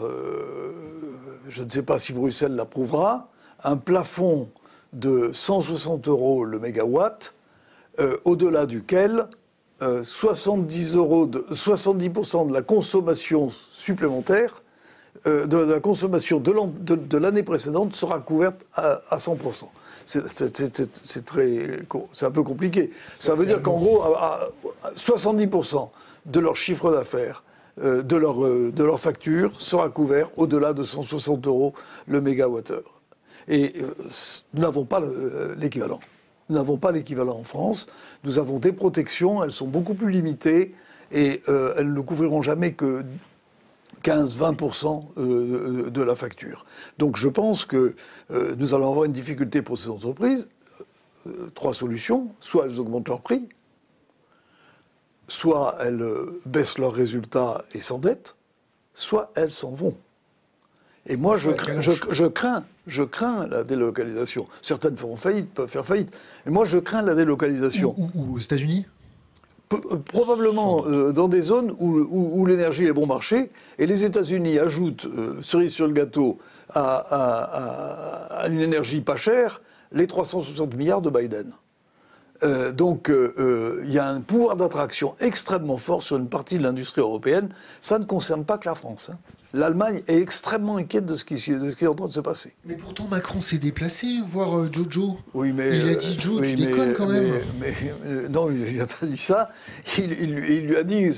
[1.48, 3.28] je ne sais pas si Bruxelles l'approuvera,
[3.64, 4.48] un plafond
[4.92, 7.34] de 160 euros le mégawatt,
[8.24, 9.26] au-delà duquel
[9.80, 14.62] 70 euros de, 70% de la consommation supplémentaire
[15.26, 19.64] euh, de, la consommation de l'année précédente sera couverte à, 100%.
[20.04, 22.90] C'est très, c'est un peu compliqué.
[23.18, 24.04] Ça veut dire qu'en gros,
[24.94, 25.90] 70%
[26.26, 27.42] de leur chiffre d'affaires,
[27.82, 31.74] euh, de, leur, euh, de leur facture, sera couvert au-delà de 160 euros
[32.06, 33.02] le mégawattheure.
[33.48, 33.74] Et
[34.54, 35.00] nous n'avons pas
[35.56, 36.00] l'équivalent.
[36.48, 37.86] Nous n'avons pas l'équivalent en France.
[38.24, 40.74] Nous avons des protections, elles sont beaucoup plus limitées
[41.12, 43.04] et elles ne couvriront jamais que
[44.06, 46.64] 15-20% euh, de la facture.
[46.98, 47.96] Donc je pense que
[48.30, 50.48] euh, nous allons avoir une difficulté pour ces entreprises.
[51.26, 52.32] Euh, trois solutions.
[52.40, 53.48] Soit elles augmentent leur prix,
[55.26, 56.04] soit elles
[56.46, 58.36] baissent leurs résultats et s'endettent,
[58.94, 59.96] soit elles s'en vont.
[61.08, 61.50] Et moi, je,
[62.10, 64.48] je, crains, je crains la délocalisation.
[64.62, 66.16] Certaines feront faillite, peuvent faire faillite.
[66.44, 67.94] Mais moi, je crains la délocalisation.
[67.96, 68.86] Ou, aux États-Unis?
[68.86, 68.95] euh,
[69.68, 75.40] probablement euh, dans des zones où, l'énergie est bon marché, et les États-Unis ajoutent, euh,
[75.42, 76.38] cerise sur le gâteau,
[76.74, 81.52] à, une énergie pas chère, les 360 milliards de Biden.
[82.74, 87.50] donc il y a un pouvoir d'attraction extrêmement fort sur une partie de l'industrie européenne.
[87.80, 89.10] Ça ne concerne pas que la France.
[89.12, 89.18] Hein.
[89.56, 92.20] l'Allemagne est extrêmement inquiète de ce, qui, de ce, qui, est en train de se
[92.20, 92.54] passer.
[92.64, 95.16] Mais pourtant, Macron s'est déplacé voir euh, Jojo.
[95.34, 95.78] Oui, mais.
[95.78, 97.24] Il a dit Joe, oui, tu mais, déconnes quand même.
[97.58, 99.50] Mais, euh, non, il n'a pas dit ça.
[99.98, 101.08] Il, il, il lui a dit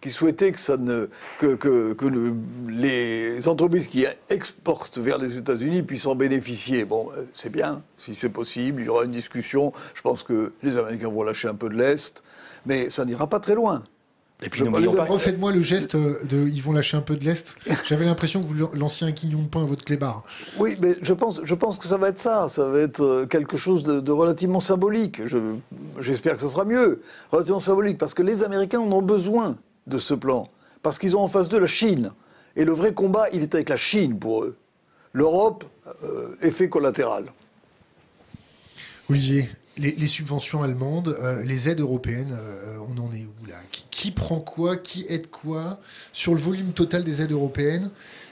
[0.00, 1.08] qu'il souhaitait que, ça ne,
[1.38, 2.34] que, que, que le,
[2.68, 6.84] les entreprises qui exportent vers les États-Unis puissent en bénéficier.
[6.84, 8.82] Bon, euh, c'est bien, si c'est possible.
[8.82, 9.72] Il y aura une discussion.
[9.94, 12.22] Je pense que les Américains vont lâcher un peu de l'Est.
[12.64, 13.84] Mais ça n'ira pas très loin.
[14.42, 17.56] Et puis, refaites-moi le geste de ils vont lâcher un peu de l'Est.
[17.86, 20.24] J'avais l'impression que vous lanciez un quignon de pain à votre clébard.
[20.58, 22.48] Oui, mais je pense, je pense que ça va être ça.
[22.50, 25.22] Ça va être euh, quelque chose de, relativement symbolique.
[26.00, 27.00] J'espère que ce sera mieux.
[27.32, 27.96] Relativement symbolique.
[27.96, 30.48] Parce que les Américains en ont besoin de ce plan.
[30.82, 32.12] Parce qu'ils ont en face d'eux la Chine.
[32.56, 34.56] Et le vrai combat, il est avec la Chine pour eux.
[35.14, 35.64] L'Europe,
[36.04, 37.24] euh, effet collatéral.
[39.08, 43.85] Olivier, les, subventions allemandes, euh, les aides européennes, euh, on en est où là qui,
[44.10, 45.78] prend quoi Qui aide quoi
[46.12, 47.90] Sur le volume total des aides européennes,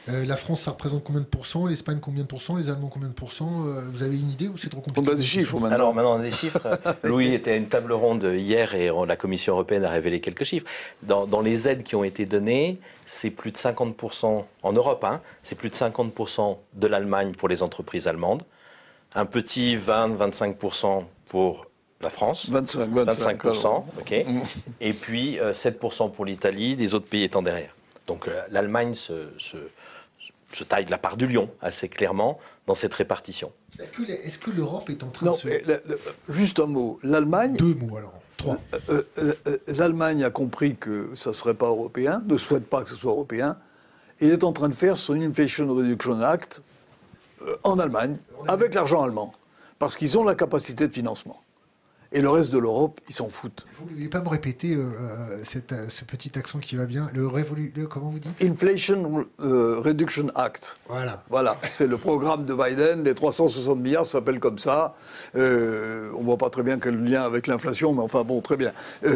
[0.08, 3.08] euh, la France, ça représente combien de pourcents L'Espagne, combien de pourcents Les Allemands, combien
[3.08, 5.74] de pourcents Vous avez une idée ou c'est trop compliqué On a des chiffres maintenant.
[5.74, 6.68] Alors maintenant, on a des chiffres.
[7.02, 10.66] Louis était à une table ronde hier et la Commission européenne a révélé quelques chiffres.
[11.02, 15.54] Dans, les aides qui ont été données, c'est plus de 50% en Europe, hein, c'est
[15.54, 18.42] plus de 50% de l'Allemagne pour les entreprises allemandes
[19.14, 21.66] un petit 20-25% pour
[22.00, 22.48] la France.
[22.50, 23.84] 25, 25%.
[24.00, 24.12] ok.
[24.80, 27.74] Et puis 7% euh, pour l'Italie, les autres pays étant derrière.
[28.06, 32.94] Donc euh, l'Allemagne se, se, taille de la part du lion, assez clairement, dans cette
[32.94, 33.50] répartition.
[33.78, 35.48] Est-ce que l'Europe est en train de se...
[36.28, 36.98] juste un mot.
[37.02, 37.56] L'Allemagne...
[37.56, 38.12] Deux mots alors.
[38.36, 38.58] Trois.
[38.90, 39.02] Euh,
[39.68, 43.12] L'Allemagne a compris que ça ne serait pas européen, ne souhaite pas que ce soit
[43.12, 43.56] européen.
[44.20, 46.60] Il est en train de faire son Inflation Reduction Act
[47.62, 49.32] en Allemagne, avec l'argent allemand
[49.78, 51.43] parce qu'ils ont la capacité de financement.
[52.16, 53.66] Et le reste de l'Europe, ils s'en foutent.
[53.76, 57.08] Vous ne voulez pas me répéter euh, euh, euh, ce petit accent qui va bien
[57.12, 58.40] Le, révolu, comment vous dites?
[58.40, 60.76] Inflation Reduction Act.
[60.86, 61.24] Voilà.
[61.28, 63.02] Voilà, c'est le programme de Biden.
[63.02, 64.94] Les 360 milliards s'appellent comme ça.
[65.34, 68.72] on ne voit pas très bien quel lien avec l'inflation, mais enfin bon, très bien.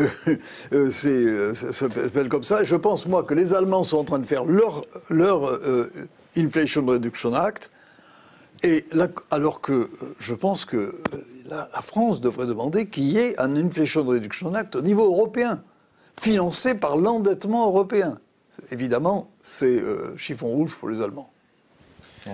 [0.90, 2.64] c'est, ça s'appelle comme ça.
[2.64, 5.56] Je pense, moi, que les Allemands sont en train de faire leur, leur
[6.36, 7.70] Inflation Reduction Act
[8.64, 10.92] et là, alors que je pense que
[11.52, 15.62] euh, la, France devrait demander qu'il y ait un Inflation Reduction Act au niveau européen,
[16.18, 18.18] financé par l'endettement européen.
[18.70, 21.30] Évidemment, c'est euh, chiffon rouge pour les Allemands.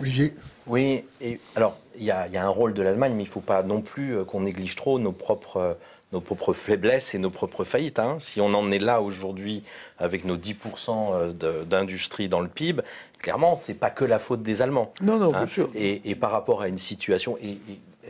[0.00, 0.32] Olivier
[0.66, 3.62] Oui, et alors, il y, a un rôle de l'Allemagne, mais il ne faut pas
[3.62, 5.76] non plus qu'on néglige trop nos propres
[6.14, 7.98] nos propres faiblesses et nos propres faillites.
[7.98, 8.16] Hein.
[8.20, 9.62] Si on en est là aujourd'hui
[9.98, 11.32] avec nos 10%
[11.64, 12.82] d'industrie dans le PIB,
[13.18, 14.90] clairement, c'est pas que la faute des Allemands.
[15.02, 15.40] Non, non, hein.
[15.40, 15.68] bien sûr.
[15.74, 17.58] Et, par rapport à une situation, et,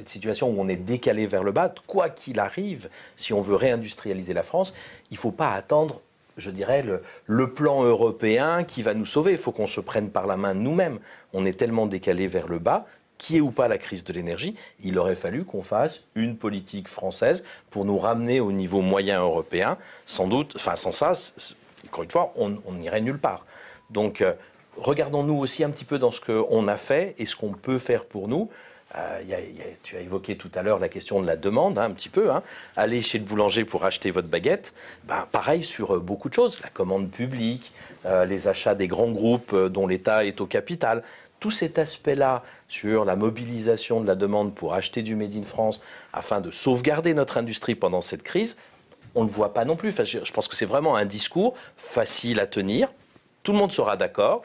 [0.09, 4.35] situation où on est décalé vers le bas, quoi qu'il arrive, si on veut réindustrialiser
[4.35, 4.75] la France,
[5.11, 6.01] il ne faut pas attendre
[6.37, 6.85] je dirais,
[7.27, 9.33] le, plan européen qui va nous sauver.
[9.33, 10.99] Il faut qu'on se prenne par la main nous-mêmes.
[11.33, 12.87] On est tellement décalé vers le bas
[13.19, 16.89] qui est ou pas la crise de l'énergie, il aurait fallu qu'on fasse une politique
[16.89, 19.79] française pour nous ramener au niveau moyen européen.
[20.05, 21.13] Sans doute, enfin sans ça,
[21.87, 23.47] encore une fois, on n'irait nulle part.
[23.91, 24.33] Donc, euh,
[24.77, 28.05] regardons-nous aussi un petit peu dans ce qu'on a fait et ce qu'on peut faire
[28.05, 28.51] pour nous.
[28.97, 29.21] Euh,
[29.83, 32.31] tu as évoqué tout à l'heure la question de la demande, hein, un petit peu.
[32.31, 32.43] Hein.
[32.77, 36.61] Aller chez le boulanger pour acheter votre baguette, ben, pareil sur euh, beaucoup de choses.
[36.63, 37.73] La commande publique,
[38.07, 41.03] euh, les achats des grands groupes dont l'État est au capital.
[41.41, 45.81] Tout cet aspect-là sur la mobilisation de la demande pour acheter du Made in France
[46.13, 48.57] afin de sauvegarder notre industrie pendant cette crise,
[49.15, 49.93] on ne voit pas non plus.
[49.93, 52.89] je pense que c'est vraiment un discours facile à tenir.
[53.43, 54.43] Tout le monde sera d'accord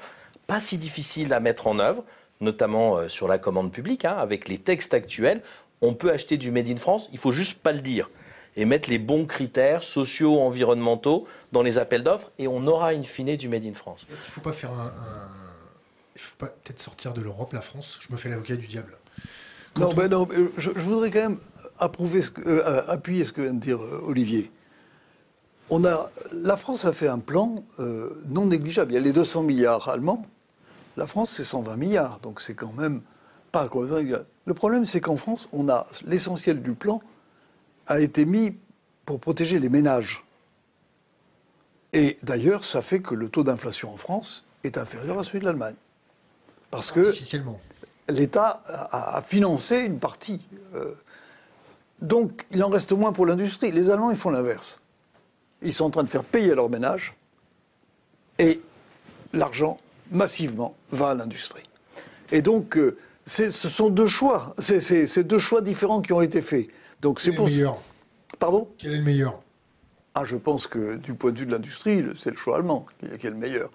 [0.50, 2.04] pas si difficile à mettre en œuvre,
[2.42, 4.06] notamment euh, sur la commande publique.
[4.06, 5.42] Hein, avec les textes actuels,
[5.82, 8.10] on peut acheter du Made in France, il faut juste pas le dire
[8.56, 13.04] et mettre les bons critères sociaux, environnementaux dans les appels d'offres, et on aura in
[13.04, 14.06] fine du Made in France.
[14.10, 14.92] Il ne faut pas faire un,
[16.16, 18.00] Il faut pas peut-être sortir de l'Europe, la France.
[18.02, 18.98] Je me fais l'avocat du diable.
[19.78, 21.40] non, ben non, je, voudrais quand même
[21.78, 24.52] approuver ce que, euh, appuyer ce que vient de dire euh, Olivier.
[25.70, 27.64] On a, la France a fait un plan
[28.28, 28.92] non négligeable.
[28.92, 30.26] Il y a les 200 milliards allemands
[30.98, 33.02] la France, c'est 120 milliards, donc c'est quand même
[33.52, 33.68] pas
[34.46, 37.02] Le problème, c'est qu'en France, on a l'essentiel du plan
[37.88, 38.56] a été mis
[39.06, 40.24] pour protéger les ménages.
[41.94, 45.46] Et d'ailleurs, ça fait que le taux d'inflation en France est inférieur à celui de
[45.46, 45.76] l'Allemagne.
[46.70, 47.12] Parce que
[48.10, 50.42] l'État a, financé une partie.
[50.76, 50.94] Euh,
[52.02, 53.72] donc, il en reste moins pour l'industrie.
[53.72, 54.80] Les Allemands, ils font l'inverse.
[55.64, 57.16] Ils sont en train de faire payer leurs ménages
[58.38, 58.62] et
[59.34, 59.80] l'argent
[60.12, 61.64] massivement va à l'industrie.
[62.32, 64.54] Et donc, euh, ce sont deux choix.
[64.60, 66.68] C'est deux choix différents qui ont été faits.
[67.02, 67.48] Donc c'est pour.
[67.48, 67.82] Le meilleur?
[68.40, 68.68] Pardon?
[68.78, 69.42] Quel est le meilleur?
[70.16, 73.06] Ah, je pense que du point de vue de l'industrie, c'est le choix allemand qui
[73.06, 73.70] est, le meilleur.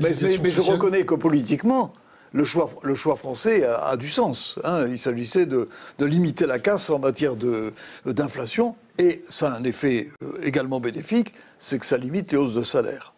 [0.00, 1.92] Mais, je reconnais que politiquement,
[2.32, 4.58] le choix, le choix français a, du sens.
[4.64, 4.86] Hein.
[4.88, 7.36] Il s'agissait de, limiter la casse en matière
[8.04, 12.54] d'inflation, et ça a un effet euh, également bénéfique, c'est que ça limite les hausses
[12.54, 13.12] de salaire.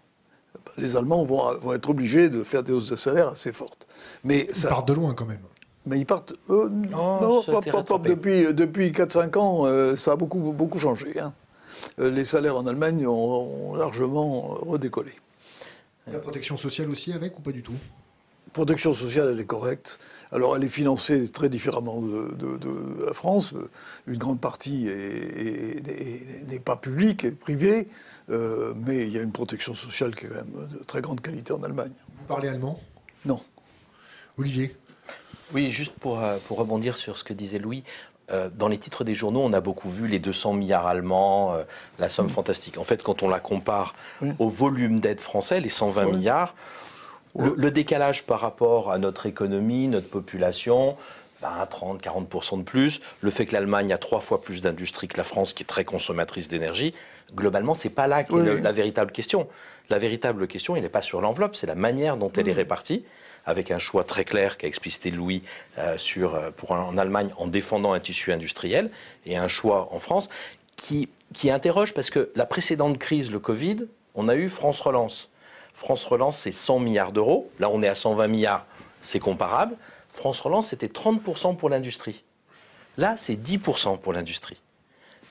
[0.79, 3.87] Les Allemands vont, être obligés de faire des hausses de salaire assez fortes.
[4.25, 5.41] Mais ils partent de loin quand même.
[5.87, 6.33] Mais ils partent.
[6.51, 7.43] Euh, oh, non,
[8.05, 11.19] depuis, depuis 4-5 ans, euh, ça a beaucoup, beaucoup changé.
[11.19, 11.33] Hein.
[11.99, 15.13] Les salaires en Allemagne ont largement redécollé.
[16.07, 17.75] La protection sociale aussi avec ou pas du tout?
[18.53, 19.99] Protection sociale, elle est correcte.
[20.33, 23.55] Alors, elle est financée très différemment de, la France.
[24.07, 24.89] Une grande partie
[26.49, 27.89] n'est pas publique, est privée.
[28.31, 31.21] Euh, mais il y a une protection sociale qui est quand même de très grande
[31.21, 31.93] qualité en Allemagne.
[32.17, 32.81] Vous parlez allemand?
[33.25, 33.41] Non.
[34.39, 34.77] Olivier?
[35.53, 37.83] Oui, juste pour, euh, pour rebondir sur ce que disait Louis,
[38.31, 41.57] euh, dans les titres des journaux, on a beaucoup vu les 200 milliards allemands,
[41.99, 42.79] la somme fantastique.
[42.79, 43.95] En fait, quand on la compare
[44.39, 46.55] au volume d'aide français, les 120 milliards,
[47.37, 50.97] le, décalage par rapport à notre économie, notre population,
[51.41, 55.17] 20, 30, 40% de plus, le fait que l'Allemagne a trois fois plus d'industrie que
[55.17, 56.95] la France, qui est très consommatrice d'énergie,
[57.35, 59.49] globalement, c'est pas là la véritable question.
[59.89, 63.05] La véritable question, elle n'est pas sur l'enveloppe, c'est la manière dont elle est répartie,
[63.45, 65.43] avec un choix très clair qu'a explicité Louis
[65.79, 68.91] euh, sur, euh, pour, en Allemagne en défendant un tissu industriel,
[69.27, 70.29] et un choix en France
[70.77, 75.29] qui, qui interroge, parce que la précédente crise, le Covid, on a eu France Relance.
[75.75, 77.51] France Relance, c'est 100 milliards d'euros.
[77.59, 78.67] Là, on est à 120 milliards,
[79.03, 79.77] c'est comparable.
[80.09, 82.23] France Relance, c'était 30% pour l'industrie.
[82.97, 84.59] Là, c'est 10% pour l'industrie.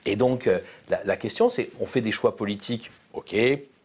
[0.06, 0.58] Et donc, euh,
[1.04, 3.34] la, question, c'est, on fait des choix politiques, ok,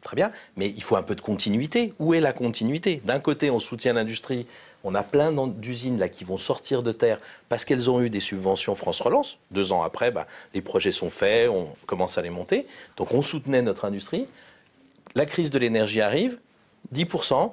[0.02, 1.94] très bien, mais il faut un peu de continuité.
[2.00, 3.02] Où est la continuité?
[3.04, 4.46] D'un côté, on soutient l'industrie,
[4.84, 7.18] on a plein d'usines là qui vont sortir de terre
[7.50, 9.40] parce qu'elles ont eu des subventions France Relance.
[9.52, 12.68] Deux ans après, bah, les projets sont faits, on commence à les monter.
[12.98, 14.28] Donc, on soutenait notre industrie.
[15.16, 16.38] La crise de l'énergie arrive,
[16.94, 17.52] 10%,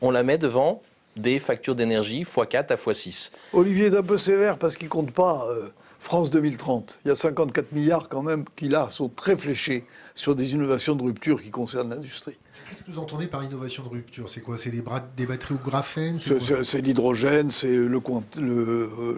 [0.00, 0.82] on la met devant
[1.16, 3.32] des factures d'énergie x4 à x6.
[3.52, 7.00] Olivier est un peu sévère parce qu'il compte pas euh, France 2030.
[7.04, 9.84] Il y a 54 milliards quand même qui là sont très fléchés
[10.14, 12.38] sur des innovations de rupture qui concernent l'industrie.
[12.68, 14.28] Qu'est-ce que vous entendez par innovation de rupture?
[14.28, 14.56] C'est quoi?
[14.56, 14.82] C'est des,
[15.16, 16.18] des, batteries au graphène?
[16.18, 18.00] C'est l'hydrogène, c'est le,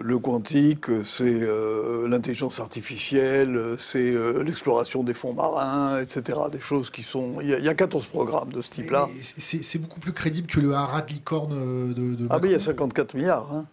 [0.01, 6.39] le, quantique, c'est euh, l'intelligence artificielle, c'est euh, l'exploration des fonds marins, etc.
[6.51, 7.41] Des choses qui sont...
[7.41, 9.07] Il y a, 14 programmes de ce type-là.
[9.19, 12.51] C'est beaucoup plus crédible que le haras de licorne euh, de, de Ah mais il
[12.51, 13.51] y a 54 milliards.
[13.53, 13.65] Hein.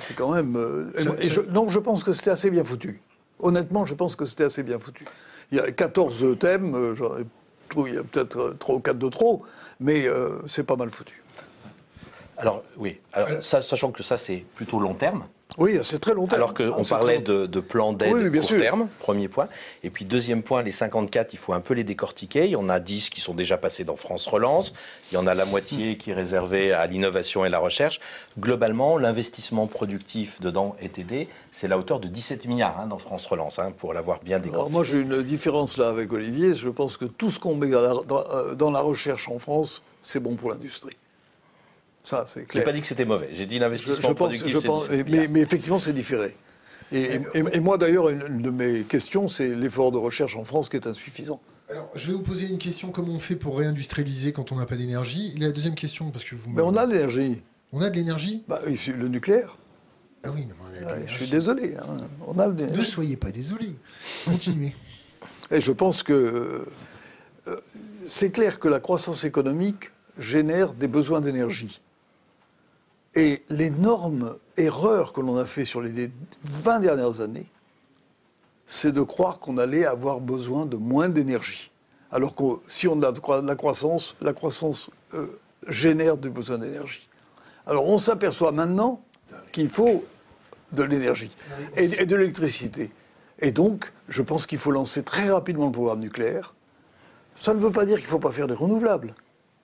[0.00, 0.52] C'est quand même...
[1.50, 3.00] non, je pense que c'était assez bien foutu.
[3.38, 5.04] Honnêtement, je pense que c'était assez bien foutu.
[5.52, 7.10] Il y a 14 thèmes, euh, j'en
[7.68, 9.42] trouve il y a peut-être 3 ou 4 de trop,
[9.78, 11.22] mais euh, c'est pas mal foutu.
[12.38, 15.24] Alors oui, Alors, sachant que ça c'est plutôt long terme,
[15.58, 16.42] oui, c'est très long terme.
[16.42, 19.46] Alors qu'on ah, parlait de, de plan d'aide court terme, premier point.
[19.82, 22.44] Et puis deuxième point, les 54, il faut un peu les décortiquer.
[22.44, 24.74] Il y en a 10 qui sont déjà passés dans France Relance.
[25.10, 28.00] Il y en a la moitié qui est réservée à l'innovation et la recherche.
[28.38, 31.28] Globalement, l'investissement productif dedans est aidé.
[31.52, 34.56] C'est la hauteur de 17 milliards hein, dans France Relance, hein, pour l'avoir bien décortiqué.
[34.56, 36.54] Alors moi, j'ai une différence là avec Olivier.
[36.54, 40.50] Je pense que tout ce qu'on met dans la recherche en France, c'est bon pour
[40.50, 40.96] l'industrie.
[42.06, 42.62] Ça, c'est clair.
[42.62, 43.30] pas dit que c'était mauvais.
[43.32, 44.52] J'ai dit l'investissement productif.
[44.52, 46.36] Je pense, mais, mais, effectivement, c'est différé.
[46.92, 47.18] Et,
[47.60, 51.40] moi, d'ailleurs, une, de mes questions, c'est l'effort de recherche en France qui est insuffisant.
[51.68, 54.66] Alors, je vais vous poser une question comment on fait pour réindustrialiser quand on n'a
[54.66, 55.34] pas d'énergie?
[55.36, 56.48] La deuxième question, parce que vous.
[56.50, 57.42] Mais on a de l'énergie.
[57.72, 58.44] On a de l'énergie?
[58.46, 59.56] Bah, Le nucléaire.
[60.22, 61.74] Ah oui, non, on a Je suis désolé.
[61.76, 61.96] Hein.
[62.24, 63.74] On a ne soyez pas désolé.
[64.24, 64.76] Continuez.
[65.50, 66.12] et je pense que
[67.48, 67.56] euh,
[68.04, 71.80] c'est clair que la croissance économique génère des besoins d'énergie.
[73.16, 76.10] Et l'énorme erreur que l'on a fait sur les
[76.44, 77.46] 20 dernières années,
[78.66, 81.70] c'est de croire qu'on allait avoir besoin de moins d'énergie.
[82.12, 85.26] Alors que si on a de la croissance, la croissance euh,
[85.66, 87.08] génère du besoin d'énergie.
[87.66, 89.00] Alors on s'aperçoit maintenant
[89.50, 90.04] qu'il faut
[90.72, 91.30] de l'énergie
[91.76, 92.90] et, de l'électricité.
[93.38, 96.54] Et donc, je pense qu'il faut lancer très rapidement le programme nucléaire.
[97.34, 99.14] Ça ne veut pas dire qu'il ne faut pas faire des renouvelables.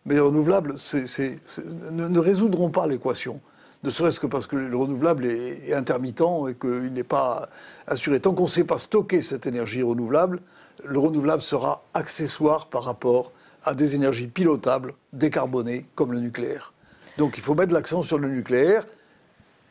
[0.05, 3.41] Mais les renouvelables ne, résoudront pas l'équation.
[3.83, 7.49] Ne serait-ce que parce que le renouvelable est, intermittent et qu'il n'est pas
[7.87, 8.21] assuré.
[8.21, 10.41] Tant qu'on ne sait pas stocker cette énergie renouvelable,
[10.85, 13.33] le renouvelable sera accessoire par rapport
[13.65, 16.73] à des énergies pilotables, décarbonées, comme le nucléaire.
[17.19, 18.85] Donc il faut mettre l'accent sur le nucléaire.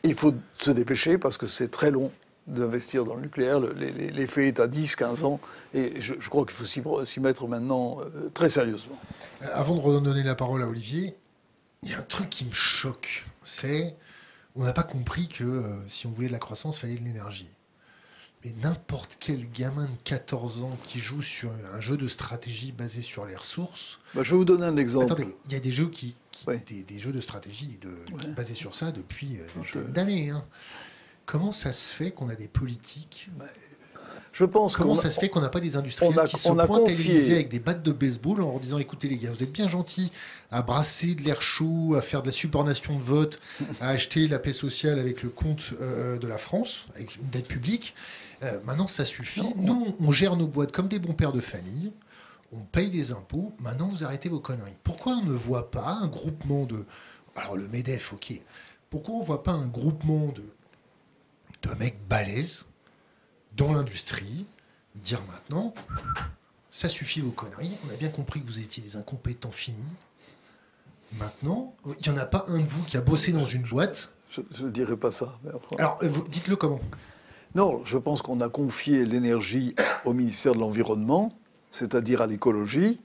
[0.04, 2.10] Il faut se dépêcher parce que c'est très long
[2.46, 3.60] d'investir dans le nucléaire.
[3.60, 5.40] L'effet est à 10, 15 ans.
[5.74, 8.98] Et je, crois qu'il faut s'y mettre maintenant euh, très sérieusement.
[9.52, 11.16] Avant de redonner la parole à Olivier,
[11.82, 13.24] il y a un truc qui me choque.
[13.44, 13.96] C'est
[14.54, 17.04] on n'a pas compris que euh, si on voulait de la croissance, il fallait de
[17.04, 17.50] l'énergie.
[18.44, 23.00] Mais n'importe quel gamin de 14 ans qui joue sur un jeu de stratégie basé
[23.00, 24.00] sur les ressources.
[24.14, 25.12] Bah, je vais vous donner un exemple.
[25.12, 26.16] Attendez, il y a des jeux qui,
[26.66, 27.94] des, jeux de stratégie de,
[28.34, 30.30] basés sur ça depuis euh, des années.
[30.30, 30.44] Hein.
[31.24, 33.46] Comment ça se fait qu'on a des politiques bah,
[34.32, 37.48] je pense Comment ça se fait qu'on n'a pas des industriels qui sont pointent avec
[37.50, 40.10] des battes de baseball en leur disant écoutez les gars, vous êtes bien gentils
[40.50, 43.38] à brasser de l'air chaud, à faire de la subordination de vote,
[43.80, 47.46] à acheter la paix sociale avec le compte euh, de la France, avec une dette
[47.46, 47.94] publique.
[48.42, 49.42] Euh, maintenant, ça suffit.
[49.56, 51.92] Nous, on gère nos boîtes comme des bons pères de famille.
[52.52, 53.52] On paye des impôts.
[53.60, 54.76] Maintenant, vous arrêtez vos conneries.
[54.82, 56.84] Pourquoi on ne voit pas un groupement de.
[57.36, 58.32] Alors, le MEDEF, ok.
[58.90, 60.42] Pourquoi on ne voit pas un groupement de,
[61.62, 62.66] de mecs balèzes
[63.56, 64.46] dans l'industrie,
[64.94, 65.74] dire maintenant,
[66.70, 69.92] ça suffit vos conneries, on a bien compris que vous étiez des incompétents finis.
[71.18, 74.10] Maintenant, il n'y en a pas un de vous qui a bossé dans une boîte.
[74.30, 75.38] Je ne dirais pas ça.
[75.78, 76.80] Alors, euh, dites-le comment
[77.54, 79.74] Non, je pense qu'on a confié l'énergie
[80.06, 81.36] au ministère de l'Environnement,
[81.70, 83.00] c'est-à-dire à, l'écologie,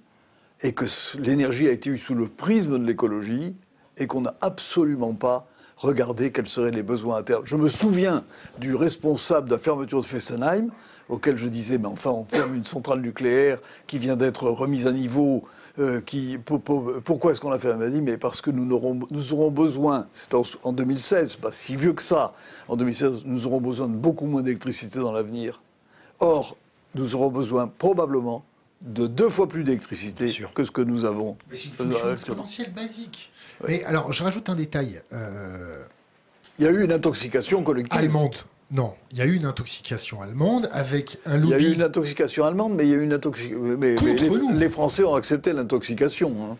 [0.61, 0.85] et que
[1.19, 3.55] l'énergie a été eue sous le prisme de l'écologie,
[3.97, 7.43] et qu'on n'a absolument pas regarder quels seraient les besoins à terme.
[7.45, 8.23] Je me souviens
[8.59, 10.69] du responsable de la fermeture de Fessenheim,
[11.09, 14.91] auquel je disais, mais enfin, on ferme une centrale nucléaire qui vient d'être remise à
[14.91, 15.43] niveau.
[15.79, 18.99] Euh, qui, pourquoi est-ce qu'on l'a fait Il m'a dit, mais parce que nous aurons,
[19.11, 22.33] nous aurons besoin, c'est en, 2016, pas si vieux que ça,
[22.67, 25.61] en 2016, nous aurons besoin de beaucoup moins d'électricité dans l'avenir.
[26.19, 26.57] Or,
[26.95, 28.43] nous aurons besoin probablement
[28.81, 31.37] de deux fois plus d'électricité que ce que nous avons.
[31.49, 33.31] Mais c'est une fonction exponentielle basique.
[33.67, 35.01] Mais alors, je rajoute un détail.
[35.13, 35.83] Euh,
[36.59, 37.97] il y a eu une intoxication collective.
[37.97, 38.35] Allemande.
[38.69, 41.47] Non, il y a eu une intoxication allemande avec un lobby.
[41.47, 43.77] Il y a eu une intoxication allemande, mais il y a eu une intoxication.
[43.77, 46.35] Mais, les, Français ont accepté l'intoxication.
[46.41, 46.57] Hein.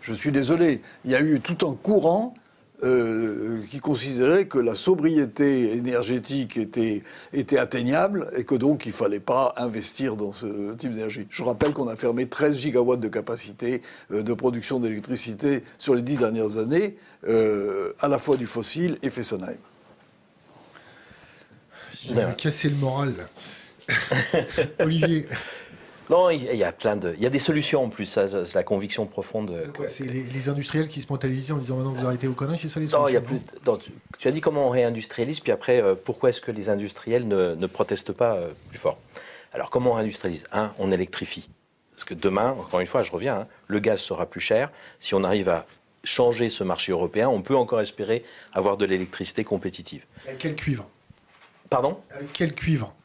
[0.00, 0.80] Je suis désolé.
[1.04, 2.34] Il y a eu tout un courant
[2.82, 7.02] euh, qui considérait que la sobriété énergétique était,
[7.32, 11.26] était atteignable et que donc il ne fallait pas investir dans ce type d'énergie.
[11.28, 16.02] Je rappelle qu'on a fermé 13 gigawatts de capacité euh, de production d'électricité sur les
[16.02, 16.96] dix dernières années,
[17.28, 19.58] euh, à la fois du fossile et Fessenheim.
[22.08, 23.14] Il a cassé le moral.
[24.78, 25.26] Olivier.
[26.10, 27.14] Non, il y a plein de.
[27.16, 29.72] Il y a des solutions en plus, c'est la conviction profonde.
[29.86, 32.80] c'est les, industriels qui se mentalisent en disant maintenant vous arrêtez vos conneries, c'est ça
[32.80, 33.38] les solutions Non, il y a plus.
[34.18, 37.66] tu, as dit comment on réindustrialise, puis après, euh, pourquoi est-ce que les industriels ne,
[37.66, 38.98] protestent pas euh, plus fort?
[39.52, 40.44] Alors, comment on réindustrialise?
[40.52, 41.48] Un, on électrifie.
[41.94, 44.72] Parce que demain, encore une fois, je reviens, hein, le gaz sera plus cher.
[44.98, 45.64] Si on arrive à
[46.02, 50.06] changer ce marché européen, on peut encore espérer avoir de l'électricité compétitive.
[50.26, 50.88] Avec quel cuivre?
[51.68, 52.00] Pardon?
[52.10, 52.96] Avec quel cuivre?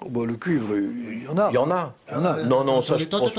[0.00, 1.50] Oh, bah, le cuivre, il y en a.
[1.50, 1.94] Il y en a.
[2.08, 2.42] Il y en a.
[2.42, 3.32] non, non, ça, je pense...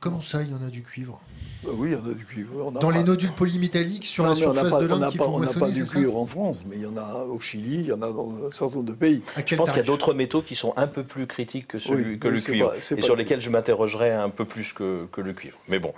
[0.00, 1.20] Comment ça, il y en a du cuivre?
[1.64, 2.70] Bah oui, il y en a du cuivre.
[2.70, 6.16] dans les nodules polymétalliques sur la surface de l'Inde qui On n'a pas du cuivre
[6.16, 8.50] en France, mais il y en a au Chili, il y en a dans un
[8.52, 9.22] certain nombre de pays.
[9.44, 12.18] Je pense qu'il y a d'autres métaux qui sont un peu plus critiques que, celui,
[12.18, 15.58] que le cuivre, et sur lesquels je m'interrogerais un peu plus que, que, le cuivre.
[15.68, 15.92] Mais bon.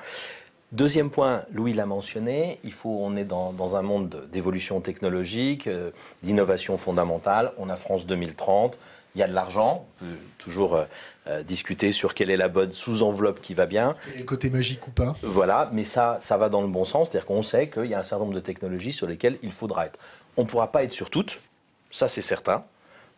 [0.72, 5.66] Deuxième point, Louis l'a mentionné, il faut, on est dans, dans un monde d'évolution technologique,
[5.66, 5.90] euh,
[6.22, 7.52] d'innovation fondamentale.
[7.58, 8.78] On a France 2030,
[9.14, 9.86] il y a de l'argent.
[10.00, 10.84] On peut toujours euh,
[11.26, 13.94] euh, discuter sur quelle est la bonne sous-enveloppe qui va bien.
[14.14, 15.16] Et le côté magique ou pas.
[15.22, 17.10] Voilà, mais ça, ça va dans le bon sens.
[17.10, 19.86] C'est-à-dire qu'on sait qu'il y a un certain nombre de technologies sur lesquelles il faudra
[19.86, 19.98] être.
[20.36, 21.40] On ne pourra pas être sur toutes,
[21.90, 22.64] ça c'est certain.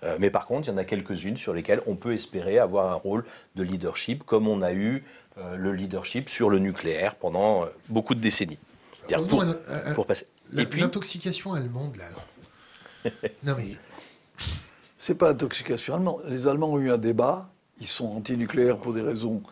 [0.03, 2.91] Euh, mais par contre, il y en a quelques-unes sur lesquelles on peut espérer avoir
[2.91, 3.25] un rôle
[3.55, 5.05] de leadership, comme on a eu
[5.57, 8.59] le leadership sur le nucléaire pendant beaucoup de décennies.
[9.09, 9.43] Pour,
[9.95, 10.27] pour passer.
[10.53, 13.11] L'intoxication allemande, là.
[13.43, 13.77] non mais
[15.05, 16.23] c'est pas intoxication allemande.
[16.29, 17.51] Les Allemands ont eu un débat.
[17.81, 19.43] Ils sont antinucléaires pour des raisons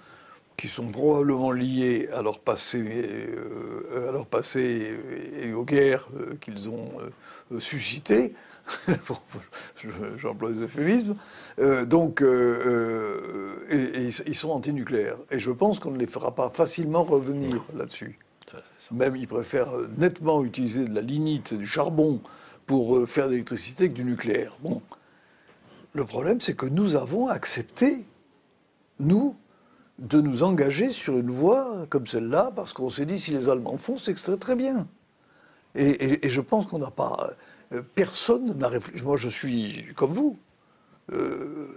[0.56, 4.96] qui sont probablement liées à leur passé, euh, à leur passé
[5.42, 6.92] et aux guerres euh, qu'ils ont
[7.50, 8.32] euh, suscitées.
[10.18, 11.16] J'emploie des euphémismes.
[11.86, 15.18] donc, et, ils sont antinucléaires.
[15.32, 18.20] Et je pense qu'on ne les fera pas facilement revenir là-dessus.
[18.92, 22.20] Même ils préfèrent nettement utiliser de la lignite, du charbon
[22.68, 24.56] pour faire de l'électricité que du nucléaire.
[24.60, 24.80] Bon.
[25.92, 28.06] Le problème, c'est que nous avons accepté,
[29.00, 29.34] nous,
[29.98, 33.76] de nous engager sur une voie comme celle-là, parce qu'on s'est dit, si les Allemands
[33.76, 34.86] font, c'est que c'est très bien.
[35.74, 37.30] Et, je pense qu'on n'a pas...
[37.72, 39.04] Euh, personne n'a réfléchi.
[39.04, 40.38] Moi, je suis comme vous,
[41.12, 41.68] euh,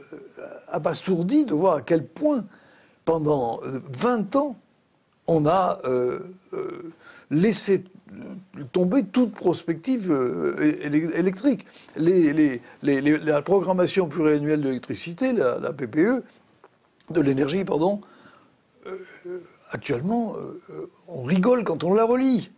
[0.68, 2.46] abasourdi de voir à quel point,
[3.06, 4.60] pendant 20 euh, ans,
[5.28, 5.80] on a
[7.30, 7.84] laissé
[8.72, 10.56] tomber toute prospective euh,
[11.16, 11.66] électrique.
[11.96, 16.24] la programmation pluriannuelle de l'électricité, la, PPE,
[17.10, 18.02] de l'énergie, pardon,
[18.86, 18.98] euh,
[19.72, 22.52] actuellement, euh, on rigole quand on la relit.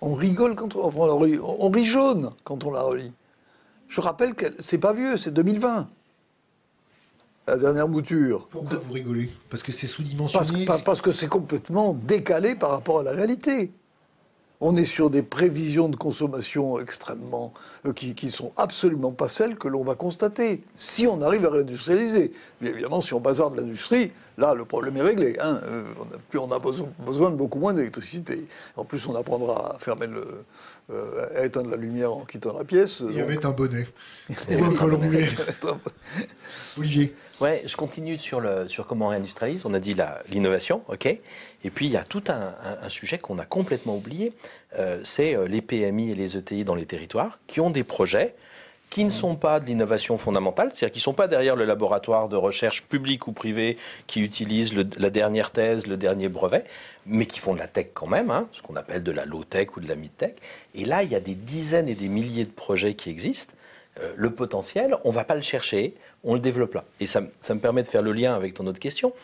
[0.00, 3.12] On rigole quand on, on, rit jaune quand on la relit.
[3.88, 5.88] Je rappelle que c'est pas vieux, c'est 2020.
[7.46, 8.48] la dernière mouture.
[8.50, 9.30] Pourquoi vous rigolez?
[9.48, 13.72] Parce que c'est sous-dimensionné parce que c'est complètement décalé par rapport à la réalité.
[14.64, 17.52] On est sur des prévisions de consommation extrêmement.
[17.84, 21.50] euh, qui, qui sont absolument pas celles que l'on va constater, si on arrive à
[21.50, 22.32] réindustrialiser.
[22.60, 25.36] Mais évidemment, si on bazarde l'industrie, là, le problème est réglé.
[25.40, 25.60] hein.
[25.64, 28.46] Euh, on a, plus, on a besoin, besoin de beaucoup moins d'électricité.
[28.76, 30.44] En plus, on apprendra à fermer le.
[30.92, 33.00] Euh, à éteindre la lumière en quittant la pièce.
[33.02, 33.86] À Donc- mettre un bonnet.
[34.50, 35.26] Ou un col roulé.
[36.78, 37.14] Olivier.
[37.40, 39.62] Ouais, je continue sur, le, sur comment on réindustrialise.
[39.66, 41.06] On a dit la- l'innovation, ok.
[41.06, 44.32] Et puis il y a tout un, un- un sujet qu'on a complètement oublié,
[44.78, 48.34] euh, c'est euh, les PMI et les ETI dans les territoires qui ont des projets
[48.92, 52.28] qui ne sont pas de l'innovation fondamentale, c'est-à-dire qui ne sont pas derrière le laboratoire
[52.28, 56.64] de recherche public ou privé qui utilise la dernière thèse, le dernier brevet,
[57.06, 59.68] mais qui font de la tech quand même, hein, ce qu'on appelle de la low-tech
[59.78, 60.34] ou de la mid-tech.
[60.74, 63.54] Et là, il y a des dizaines et des milliers de projets qui existent.
[64.00, 66.84] Euh, le potentiel, on ne va pas le chercher, on le développe là.
[67.00, 69.14] Et ça, me permet de faire le lien avec ton autre question,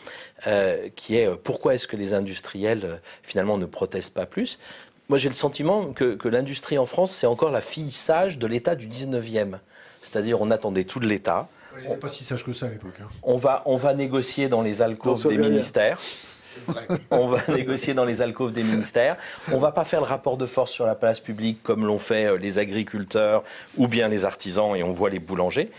[0.47, 4.57] euh, qui est euh, pourquoi est-ce que les industriels, finalement, ne protestent pas plus?
[5.09, 8.45] Moi, j'ai le sentiment que, que l'industrie en France, c'est encore la fille sage de
[8.45, 9.57] l'État du 19e.
[10.03, 11.47] C'est-à-dire, on attendait tout de l'État.
[11.81, 12.93] N'étais pas si sage que ça à l'époque.
[13.01, 13.07] hein.
[13.23, 15.99] On va, on va négocier dans les alcôves des ministères.
[15.99, 16.87] C'est vrai.
[17.09, 19.17] On va négocier dans les alcôves des ministères.
[19.51, 22.25] On va pas faire le rapport de force sur la place publique comme l'ont fait
[22.25, 23.43] euh, les agriculteurs
[23.77, 25.71] ou bien les artisans et on voit les boulangers.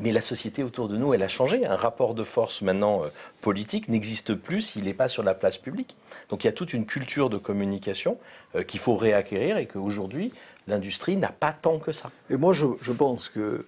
[0.00, 1.66] Mais la société autour de nous, elle a changé.
[1.66, 3.08] Un rapport de force maintenant euh,
[3.40, 5.96] politique n'existe plus s'il n'est pas sur la place publique.
[6.28, 8.18] Donc il y a toute une culture de communication
[8.54, 10.32] euh, qu'il faut réacquérir et qu'aujourd'hui,
[10.66, 12.10] l'industrie n'a pas tant que ça.
[12.28, 13.66] Et moi, je, je pense que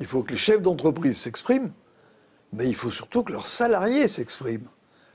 [0.00, 1.72] il faut que les chefs d'entreprise s'expriment,
[2.52, 4.68] mais il faut surtout que leurs salariés s'expriment,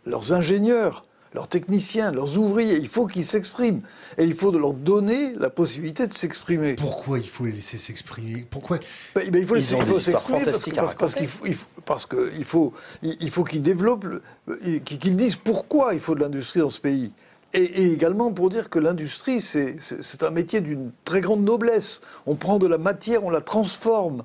[0.06, 2.78] leurs ingénieurs, leurs techniciens, leurs ouvriers.
[2.78, 3.82] Il faut qu'ils s'expriment
[4.18, 6.76] et il faut de leur donner la possibilité de s'exprimer.
[6.76, 8.46] Pourquoi il faut les laisser s'exprimer?
[8.50, 8.80] Pourquoi
[9.16, 10.44] Ben, ben, il faut, Ils laisser- s'exprimer
[10.98, 14.06] parce, qu'il faut, il faut- parce que il faut, il, faut qu'ils développent,
[14.86, 17.12] qu'ils disent pourquoi il faut de l'industrie dans ce pays.
[17.56, 22.02] Et, et également pour dire que l'industrie, c'est un métier d'une très grande noblesse.
[22.26, 24.24] On prend de la matière, on la transforme.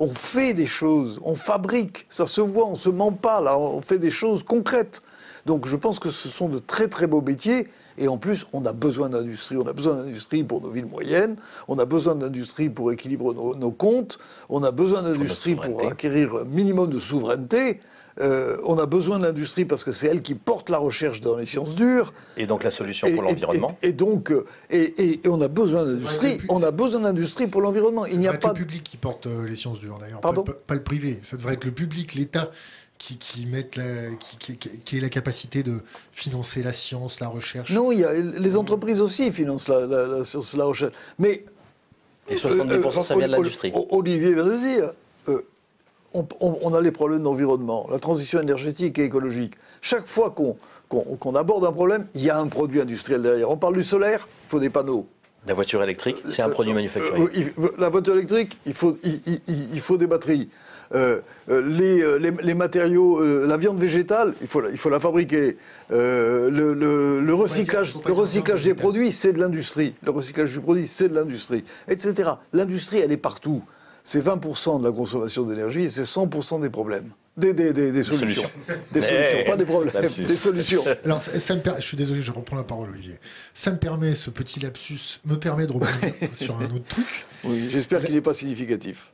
[0.00, 3.80] On fait des choses, on fabrique, ça se voit, on se ment pas, là, on
[3.80, 5.02] fait des choses concrètes.
[5.48, 7.68] Donc je pense que ce sont de très très beaux métiers.
[7.96, 9.56] Et en plus, on a besoin d'industrie.
[9.56, 11.36] On a besoin d'industrie pour nos villes moyennes.
[11.68, 14.18] On a besoin d'industrie pour équilibrer nos, nos comptes.
[14.50, 17.80] On a besoin d'industrie pour, acquérir un minimum de souveraineté.
[18.20, 21.36] Euh, on a besoin de l'industrie parce que c'est elle qui porte la recherche dans
[21.36, 22.12] les sciences dures.
[22.36, 25.40] Et donc la solution Et- pour l'environnement Et, et donc, euh, et, et- et on
[25.40, 26.38] a besoin d'industrie.
[26.48, 28.06] On a besoin d'industrie pour l'environnement.
[28.06, 28.48] Il n'y a pas.
[28.50, 30.82] être le public qui porte euh, les sciences dures d'ailleurs, pas, Pardon pas- pas le
[30.82, 31.20] privé.
[31.22, 32.50] Ça devrait être le public, l'État
[32.98, 33.84] qui, qui, mette la,
[34.18, 35.80] qui, qui, qui- ait la capacité de
[36.12, 37.70] financer la science, la recherche.
[37.72, 40.92] Non, il y a, les entreprises aussi financent la, la, la science, la recherche.
[41.18, 41.44] Mais
[42.28, 43.72] Et 70% ça Euh, vient de Oli- l'industrie.
[43.74, 44.92] Oli- Olivier vient de le dire.
[45.28, 45.42] Euh,
[46.12, 49.54] on, on- on a les problèmes d'environnement, la transition énergétique et écologique.
[49.80, 50.56] Chaque fois qu'on
[50.88, 53.50] qu'on- qu'on aborde un problème, il y a un produit industriel derrière.
[53.50, 55.06] On parle du solaire, il faut des panneaux.
[55.46, 57.20] La voiture électrique, c'est un Euh, produit euh, manufacturé.
[57.20, 60.48] euh, la voiture électrique, il faut, il, il- il- il faut des batteries.
[60.94, 61.20] Euh,
[61.50, 64.88] euh, les, euh, les- les matériaux, euh, la viande végétale, il faut, la- il faut
[64.88, 65.58] la fabriquer.
[65.90, 69.94] Euh, le, le- le recyclage, le recyclage des produits, c'est de l'industrie.
[70.02, 72.30] Le recyclage du produit, c'est de l'industrie, etc.
[72.54, 73.62] L'industrie, elle est partout.
[74.02, 77.10] C'est 20% de la consommation d'énergie et c'est 100% des problèmes.
[77.36, 78.42] Des, des- des- des solutions.
[78.42, 78.50] solutions.
[78.92, 80.24] Des solutions, pas des problèmes, lapsus.
[80.24, 80.82] des solutions.
[81.04, 83.14] Alors, ça, ça me per- je suis désolé, je reprends la parole, Olivier.
[83.54, 85.92] Ça me permet, ce petit lapsus, me permet de rebondir
[86.32, 87.06] sur un autre truc.
[87.44, 89.12] Oui, j'espère qu'il n'est pas significatif.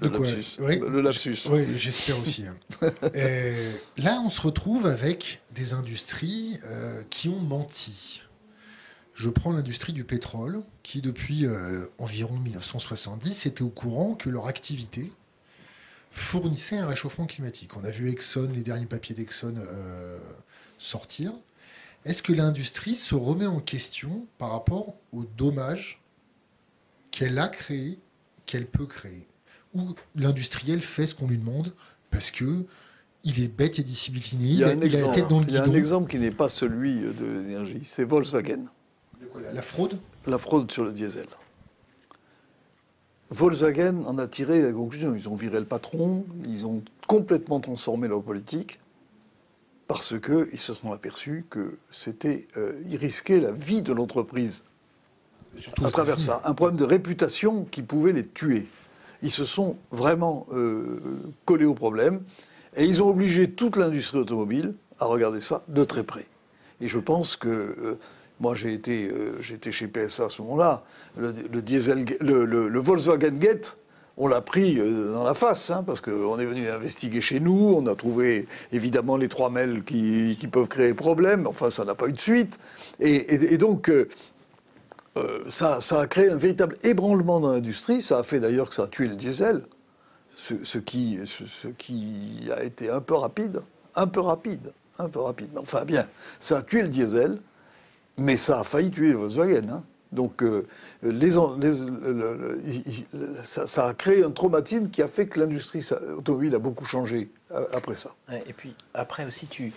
[0.00, 0.56] Le quoi lapsus.
[0.60, 1.34] Oui, Le lapsus.
[1.36, 2.44] j- Oui, j'espère aussi.
[2.46, 2.58] hein.
[3.14, 8.22] Euh, là, on se retrouve avec des industries euh, qui ont menti.
[9.14, 14.46] Je prends l'industrie du pétrole, qui depuis euh, environ 1970 était au courant que leur
[14.46, 15.10] activité
[16.10, 17.76] fournissait un réchauffement climatique.
[17.76, 20.18] On a vu Exxon, les derniers papiers d'Exxon euh,
[20.78, 21.32] sortir.
[22.04, 26.00] Est-ce que l'industrie se remet en question par rapport aux dommages
[27.10, 27.98] qu'elle a créés,
[28.44, 29.26] qu'elle peut créer?
[29.76, 31.74] Ou l'industriel fait ce qu'on lui demande
[32.10, 32.64] parce que
[33.24, 35.40] il est bête et discipliné, Il y a, un il a la exemple, tête dans
[35.40, 35.72] le il y a guidon.
[35.72, 38.66] un exemple qui n'est pas celui de l'énergie, c'est Volkswagen,
[39.42, 39.98] La, la fraude?
[40.26, 41.26] La fraude sur le diesel.
[43.30, 45.14] Volkswagen en a tiré la conclusion.
[45.14, 48.78] Ils ont viré le patron, ils ont complètement transformé leur politique
[49.88, 54.64] parce qu'ils se sont aperçus que c'était, euh, ils risquaient la vie de l'entreprise
[55.82, 58.68] à travers ça, un problème de réputation qui pouvait les tuer.
[59.22, 61.00] Ils se sont vraiment euh,
[61.44, 62.22] collés au problème
[62.76, 66.26] et ils ont obligé toute l'industrie automobile à regarder ça de très près.
[66.80, 67.98] Et je pense que euh,
[68.40, 70.84] moi j'ai été, euh, j'étais chez PSA à ce moment-là,
[71.16, 73.78] le, diesel, le, Volkswagen Gate
[74.18, 77.86] on l'a pris dans la face, hein, parce qu'on est venu investiguer chez nous, on
[77.86, 82.14] a trouvé évidemment les trois mails qui, peuvent créer problème, enfin ça n'a pas eu
[82.14, 82.58] de suite.
[82.98, 83.90] Et, donc,
[85.16, 88.84] euh, ça, a créé un véritable ébranlement dans l'industrie, ça a fait d'ailleurs que ça
[88.84, 89.62] a tué le diesel,
[90.36, 91.18] ce, qui,
[92.54, 93.62] a été un peu rapide,
[93.94, 95.50] un peu rapide, un peu rapide.
[95.56, 96.06] Enfin bien,
[96.40, 97.38] ça a tué le diesel,
[98.18, 99.82] mais ça a failli tuer Volkswagen.
[100.12, 100.42] Donc,
[101.02, 101.32] les,
[103.42, 105.86] ça, a créé un traumatisme qui a fait que l'industrie
[106.16, 108.10] automobile a beaucoup changé euh, après ça.
[108.46, 109.72] Et puis, après aussi, tu,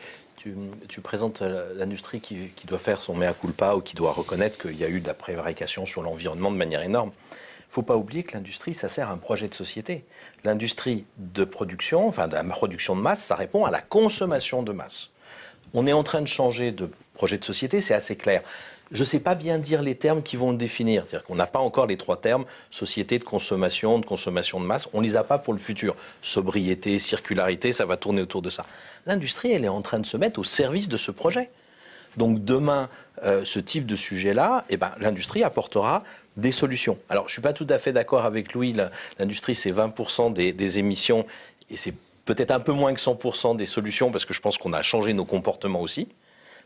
[0.88, 1.42] tu, présentes
[1.76, 5.02] l'industrie qui, doit faire son mea culpa ou qui doit reconnaître qu'il y a eu
[5.02, 7.12] de la prévarication sur l'environnement de manière énorme.
[7.32, 10.06] Il ne faut pas oublier que l'industrie, ça sert à un projet de société.
[10.44, 14.72] L'industrie de production, enfin de la production de masse, ça répond à la consommation de
[14.72, 15.10] masse.
[15.74, 18.42] On est en train de changer de projet de société, c'est assez clair
[18.92, 21.04] je ne sais pas bien dire les termes qui vont le définir.
[21.08, 24.88] C'est-à-dire qu'on n'a pas encore les trois termes, société de consommation, de consommation de masse.
[24.94, 25.96] On ne les a pas pour le futur.
[26.22, 28.66] Sobriété, circularité, ça va tourner autour de ça.
[29.06, 31.50] L'industrie, elle est en train de se mettre au service de ce projet.
[32.18, 32.90] Donc demain,
[33.24, 36.04] euh, ce type de sujet-là, eh ben, l'industrie apportera
[36.38, 36.98] des solutions.
[37.10, 38.76] Alors je ne suis pas tout à fait d'accord avec Louis,
[39.20, 41.26] l'industrie c'est 20% des, des émissions
[41.70, 41.94] et c'est
[42.26, 45.14] peut-être un peu moins que 100% des solutions parce que je pense qu'on a changé
[45.14, 46.08] nos comportements aussi.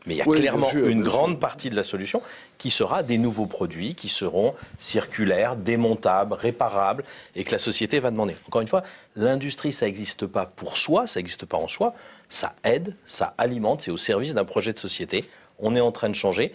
[0.06, 2.20] Mais il y a clairement une grande partie de la solution
[2.58, 8.10] qui sera des nouveaux produits qui seront circulaires, démontables, réparables et que la société va
[8.10, 8.36] demander.
[8.46, 8.82] Encore une fois,
[9.16, 11.94] l'industrie, ça n'existe pas pour soi, ça n'existe pas en soi.
[12.28, 15.24] Ça aide, ça alimente, c'est au service d'un projet de société.
[15.58, 16.52] On est en train de changer.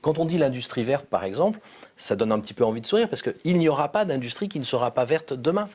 [0.00, 1.60] Quand on dit l'industrie verte, par exemple,
[1.96, 4.58] ça donne un petit peu envie de sourire parce qu'il n'y aura pas d'industrie qui
[4.58, 5.68] ne sera pas verte demain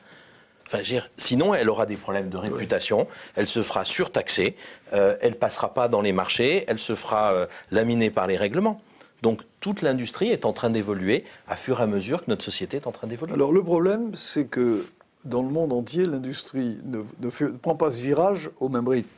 [1.16, 3.06] sinon, elle aura des problèmes de réputation,
[3.36, 4.56] elle se fera surtaxer,
[4.92, 8.80] euh, elle passera pas dans les marchés, elle se fera euh, laminer par les règlements.
[9.22, 12.76] Donc toute l'industrie est en train d'évoluer à fur et à mesure que notre société
[12.76, 13.34] est en train d'évoluer.
[13.34, 14.84] Alors le problème, c'est que
[15.24, 19.08] dans le monde entier, l'industrie ne, prend pas ce virage au même rythme.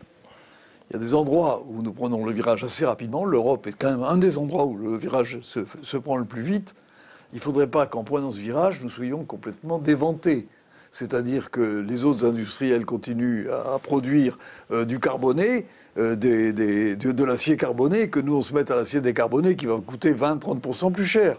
[0.89, 3.25] Il y a des endroits où nous prenons le virage assez rapidement.
[3.25, 6.43] L'Europe est quand même un des endroits où le virage se, se prend le plus
[6.43, 6.77] vite.
[7.33, 10.47] Il ne faudrait pas qu'en prenant ce virage, nous soyons complètement déventés
[10.99, 14.39] c'est-à-dire que les autres industriels continuent à, produire
[14.71, 15.67] euh, du carboné,
[15.99, 20.15] euh, de, l'acier carboné, que nous on se mette à l'acier décarboné qui va coûter
[20.15, 21.37] 20-30% plus cher.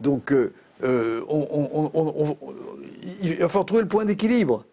[0.00, 0.52] Donc euh,
[3.22, 4.64] il va falloir trouver le point d'équilibre.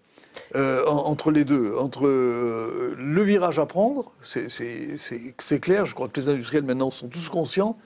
[0.55, 6.63] entre les deux, entre le virage à prendre, c'est clair, je crois que les industriels
[6.63, 7.77] maintenant sont tous conscients,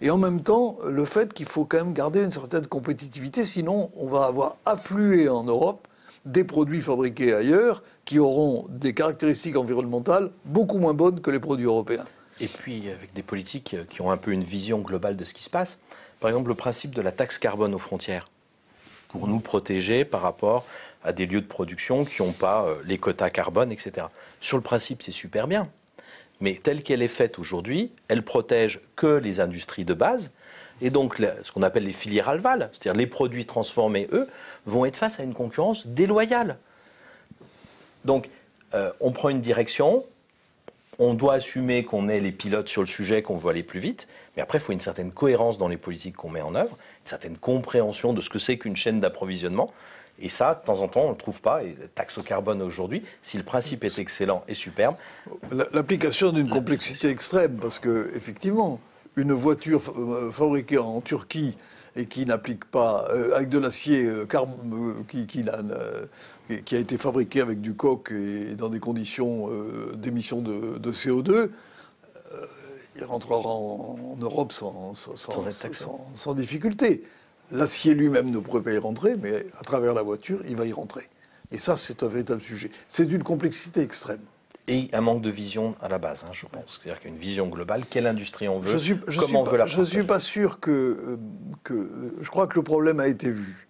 [0.00, 3.90] et en même temps le fait qu'il faut quand même garder une certaine compétitivité, sinon
[3.96, 5.86] on va avoir afflué en Europe
[6.24, 11.66] des produits fabriqués ailleurs qui auront des caractéristiques environnementales beaucoup moins bonnes que les produits
[11.66, 12.04] européens.
[12.40, 15.42] Et puis avec des politiques qui ont un peu une vision globale de ce qui
[15.42, 15.78] se passe.
[16.20, 18.26] Par exemple, le principe de la taxe carbone aux frontières,
[19.08, 20.64] pour nous protéger par rapport
[21.02, 24.06] à des lieux de production qui n'ont pas euh, les quotas carbone, etc.
[24.40, 25.68] Sur le principe, c'est super bien.
[26.40, 30.30] Mais telle qu'elle est faite aujourd'hui, elle protège que les industries de base.
[30.82, 34.26] Et donc, ce qu'on appelle les filières alvales, c'est-à-dire les produits transformés, eux,
[34.64, 36.58] vont être face à une concurrence déloyale.
[38.06, 38.30] Donc,
[38.74, 40.04] euh, on prend une direction,
[40.98, 44.08] on doit assumer qu'on est les pilotes sur le sujet, qu'on veut aller plus vite,
[44.36, 47.06] mais après, il faut une certaine cohérence dans les politiques qu'on met en œuvre, une
[47.06, 49.72] certaine compréhension de ce que c'est qu'une chaîne d'approvisionnement.
[50.20, 51.64] Et ça, de temps en temps, on ne le trouve pas.
[51.64, 54.96] Et taxe au carbone aujourd'hui, si le principe est excellent et superbe.
[55.72, 58.80] L'application d'une complexité extrême, parce que effectivement,
[59.16, 61.56] une voiture euh, fabriquée en Turquie
[61.96, 64.26] et qui n'applique pas euh, avec de l'acier euh,
[65.08, 65.44] qui, qui,
[66.64, 69.48] qui, a été fabriqué avec du coq et dans des conditions
[69.94, 71.50] d'émission de, de, CO2,
[72.96, 77.02] il rentrera en, Europe sans, sans, sans, sans difficulté.
[77.52, 80.72] L'acier lui-même ne pourrait pas y rentrer, mais à travers la voiture, il va y
[80.72, 81.08] rentrer.
[81.52, 82.70] Et ça, c'est un véritable sujet.
[82.86, 84.20] C'est d'une complexité extrême.
[84.68, 86.78] Et un manque de vision à la base, hein, je pense.
[86.80, 88.78] C'est-à-dire qu'une vision globale, quelle industrie on veut,
[89.18, 91.16] comment on veut la Je ne suis pas sûr que, euh,
[91.64, 92.14] que...
[92.20, 93.68] Je crois que le problème a été vu,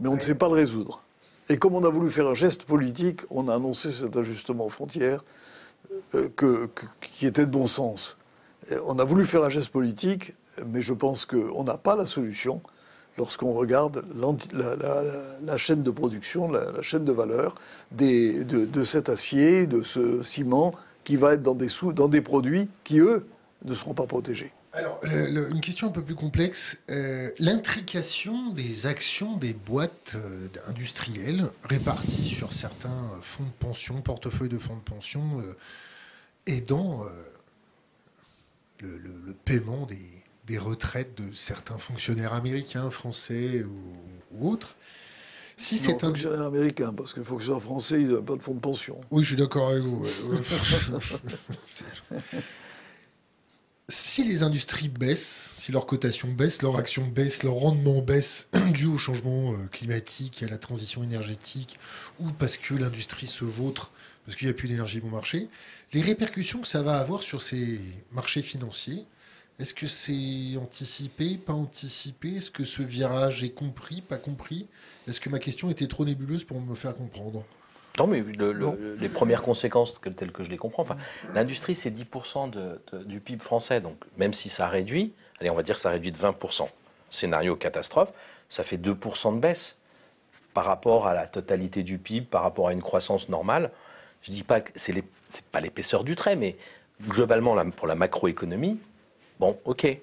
[0.00, 1.04] mais on ne sait pas le résoudre.
[1.48, 4.70] Et comme on a voulu faire un geste politique, on a annoncé cet ajustement aux
[4.70, 5.22] frontières
[6.16, 6.68] euh, que,
[7.00, 8.18] qui était de bon sens.
[8.86, 10.34] On a voulu faire un geste politique,
[10.66, 12.62] mais je pense qu'on n'a pas la solution
[13.16, 14.04] lorsqu'on regarde
[14.52, 17.54] la, chaîne de production, la, chaîne de valeur
[17.92, 20.72] de, cet acier, de ce ciment
[21.04, 23.26] qui va être dans des, sous, dans des produits qui, eux,
[23.64, 24.52] ne seront pas protégés.
[24.74, 26.78] Alors, une question un peu plus complexe.
[26.90, 34.48] Euh, l'intrication des actions des boîtes euh, industrielles réparties sur certains fonds de pension, portefeuilles
[34.48, 35.54] de fonds de pension, euh,
[36.46, 37.04] aidant
[38.80, 44.76] le, paiement des, des retraites de certains fonctionnaires américains, français ou, autres.
[45.56, 48.54] Si c'est un fonctionnaire américain, parce que le fonctionnaire français, il n'a pas de fonds
[48.54, 49.00] de pension.
[49.10, 50.04] Oui, je suis d'accord avec vous.
[53.88, 58.86] si les industries baissent, si leur cotation baisse, leur action baisse, leur rendement baisse dû
[58.86, 61.76] au changement euh, climatique et à la transition énergétique,
[62.18, 63.92] ou parce que l'industrie se vautre,
[64.24, 65.48] parce qu'il n'y a plus d'énergie bon marché,
[65.92, 67.78] les répercussions que ça va avoir sur ces
[68.10, 69.04] marchés financiers,
[69.58, 72.36] est-ce que c'est anticipé, pas anticipé?
[72.36, 74.66] Est-ce que ce virage est compris, pas compris?
[75.08, 77.44] Est-ce que ma question était trop nébuleuse pour me faire comprendre?
[77.98, 78.24] Non, mais
[78.98, 80.96] les premières conséquences telles que je les comprends, enfin,
[81.32, 82.50] l'industrie c'est 10%
[83.04, 86.10] du PIB français, donc même si ça réduit, allez, on va dire que ça réduit
[86.10, 86.68] de 20%,
[87.10, 88.12] scénario catastrophe,
[88.48, 89.76] ça fait 2% de baisse
[90.54, 93.70] par rapport à la totalité du PIB, par rapport à une croissance normale.
[94.22, 95.04] Je ne dis pas que c'est n'est
[95.52, 96.56] pas l'épaisseur du trait, mais
[97.08, 98.80] globalement, pour la macroéconomie,
[99.38, 99.98] bon, ok.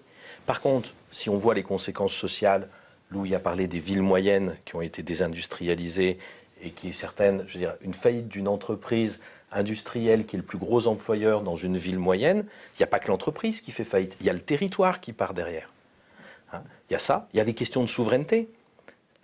[0.45, 2.67] Par contre, si on voit les conséquences sociales,
[3.11, 6.17] Louis a parlé des villes moyennes qui ont été désindustrialisées
[6.63, 9.19] et qui est certaine, je veux dire, une faillite d'une entreprise
[9.51, 12.99] industrielle qui est le plus gros employeur dans une ville moyenne, il n'y a pas
[12.99, 15.69] que l'entreprise qui fait faillite, il y a le territoire qui part derrière.
[16.53, 16.61] Hein.
[16.89, 18.49] il y a ça, il y a les questions de souveraineté.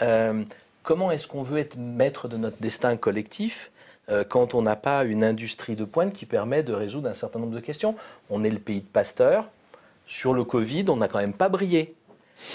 [0.02, 0.44] Euh,
[0.84, 3.72] comment est-ce qu'on veut être maître de notre destin collectif
[4.10, 7.40] euh, quand on n'a pas une industrie de pointe qui permet de résoudre un certain
[7.40, 7.96] nombre de questions?
[8.30, 9.50] On est le pays de Pasteur.
[10.08, 11.96] Sur le Covid, on n'a quand même pas brillé.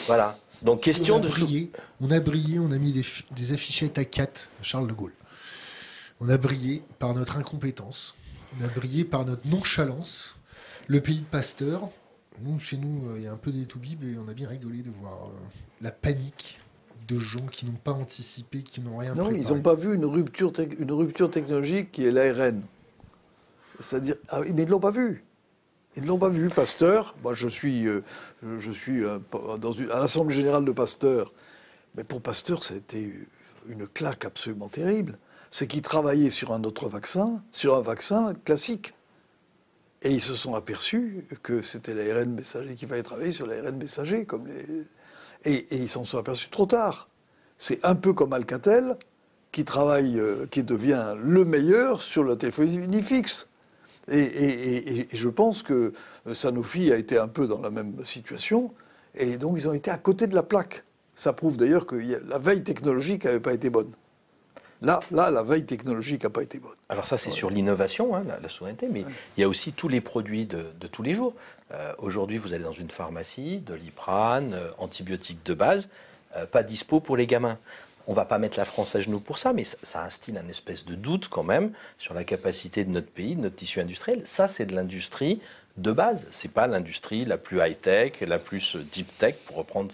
[0.06, 0.38] Voilà.
[0.62, 1.28] Donc, question on de.
[1.28, 5.12] Brillé, on a brillé, on a mis des, affichettes à 4 à Charles de Gaulle.
[6.20, 8.14] On a brillé par notre incompétence.
[8.58, 10.36] On a brillé par notre nonchalance.
[10.88, 11.90] Le pays de Pasteur.
[12.40, 14.48] Nous, chez nous, euh, il y a un peu des toubibs et on a bien
[14.48, 15.32] rigolé de voir euh,
[15.80, 16.58] la panique
[17.06, 20.06] de gens qui n'ont pas anticipé, qui n'ont rien Non, ils n'ont pas vu une
[20.06, 22.62] rupture, une rupture technologique qui est l'ARN.
[23.80, 25.24] C'est-à-dire, ah, mais ils ne l'ont pas vu.
[25.96, 26.48] Ils ne l'ont pas vu.
[26.48, 28.02] Pasteur, moi je suis, euh,
[28.44, 29.18] euh,
[29.90, 31.32] à l'Assemblée générale de Pasteur,
[31.96, 33.12] mais pour Pasteur, ça a été
[33.68, 35.18] une claque absolument terrible.
[35.50, 38.94] C'est qu'ils travaillaient sur un autre vaccin, sur un vaccin classique.
[40.00, 44.24] Et ils se sont aperçus que c'était l'ARN messager, qu'il fallait travailler sur l'ARN messager.
[44.24, 44.86] Comme les...
[45.44, 47.08] et, et ils s'en sont aperçus trop tard.
[47.58, 48.96] C'est un peu comme Alcatel,
[49.52, 53.48] qui travaille, euh, qui devient le meilleur sur la téléphonie fixe.
[54.10, 55.92] Et, je pense que
[56.32, 58.72] Sanofi a été un peu dans la même situation,
[59.14, 60.84] et donc ils ont été à côté de la plaque.
[61.14, 61.96] Ça prouve d'ailleurs que
[62.28, 63.92] la veille technologique n'avait pas été bonne.
[64.82, 66.74] Là, là, la veille technologique n'a pas été bonne.
[66.88, 69.04] Alors ça, c'est sur l'innovation, hein, la, souveraineté, mais
[69.36, 71.34] il y a aussi tous les produits de, tous les jours.
[71.70, 75.88] Euh, aujourd'hui, vous allez dans une pharmacie, de l'iprane, euh, antibiotiques de base,
[76.36, 77.58] euh, pas dispo pour les gamins
[78.06, 80.84] on va pas mettre la France à genoux pour ça, mais ça, instille un espèce
[80.84, 84.22] de doute quand même sur la capacité de notre pays, de notre tissu industriel.
[84.24, 85.40] Ça, c'est de l'industrie
[85.76, 86.26] de base.
[86.30, 89.90] C'est pas l'industrie la plus high tech, la plus deep tech, pour reprendre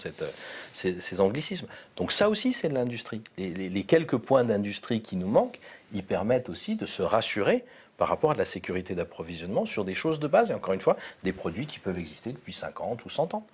[0.72, 1.66] ces, anglicismes.
[1.96, 3.22] Donc ça aussi, c'est de l'industrie.
[3.36, 5.60] Les, quelques points d'industrie qui nous manquent,
[5.92, 7.64] ils permettent aussi de se rassurer
[7.96, 10.96] par rapport à la sécurité d'approvisionnement sur des choses de base, et encore une fois,
[11.24, 13.46] des produits qui peuvent exister depuis 50 ou 100 ans.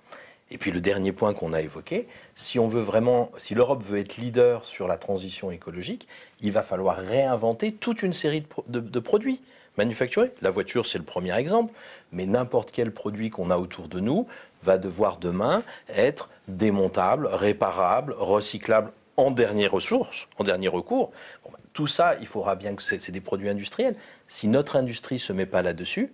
[0.51, 3.99] Et puis le dernier point qu'on a évoqué, si on veut vraiment, si l'Europe veut
[3.99, 6.07] être leader sur la transition écologique,
[6.39, 9.41] il va falloir réinventer toute une série de, produits
[9.77, 10.31] manufacturés.
[10.41, 11.73] La voiture, c'est le premier exemple,
[12.11, 14.27] mais n'importe quel produit qu'on a autour de nous
[14.61, 21.11] va devoir demain être démontable, réparable, recyclable en dernière ressource, en dernier recours.
[21.43, 23.95] Ben, tout ça, il faudra bien que c'est des produits industriels.
[24.27, 26.13] Si notre industrie se met pas là-dessus,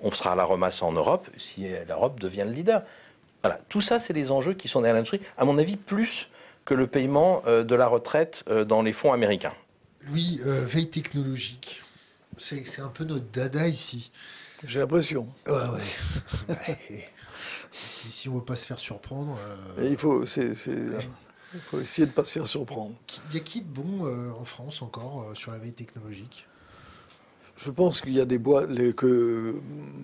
[0.00, 2.82] on sera à la remasse en Europe si l'Europe devient le leader.
[3.48, 6.28] Voilà, tout ça, c'est des enjeux qui sont derrière l'industrie, à mon avis, plus
[6.66, 9.54] que le paiement euh, de la retraite euh, dans les fonds américains.
[10.12, 11.82] Oui, euh, veille technologique.
[12.36, 14.12] C'est un peu notre dada ici.
[14.64, 15.26] J'ai l'impression.
[15.46, 16.56] Ouais, ouais.
[17.72, 19.38] si, on ne veut pas se faire surprendre.
[19.80, 22.96] il, faut, essayer de ne pas se faire surprendre.
[23.30, 24.06] Il y a qui de bon
[24.38, 26.46] en France encore sur la veille technologique?
[27.58, 29.56] Je pense qu'il y a des boîtes que.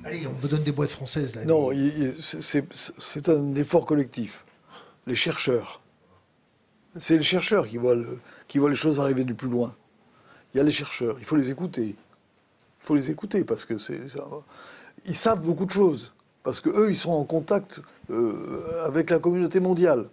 [0.04, 1.44] Allez, on me donne des boîtes françaises là.
[1.44, 1.70] Non,
[2.20, 4.44] c'est un effort collectif.
[5.06, 5.80] Les chercheurs.
[6.98, 7.96] C'est les chercheurs qui voient,
[8.48, 9.74] qui voient les choses arriver du plus loin.
[10.52, 11.96] Il y a les chercheurs, il faut les écouter.
[11.96, 14.00] Il faut les écouter parce que c'est.
[15.06, 16.12] Ils savent beaucoup de choses.
[16.42, 20.08] Parce qu'eux, ils sont en contact euh, avec la communauté mondiale.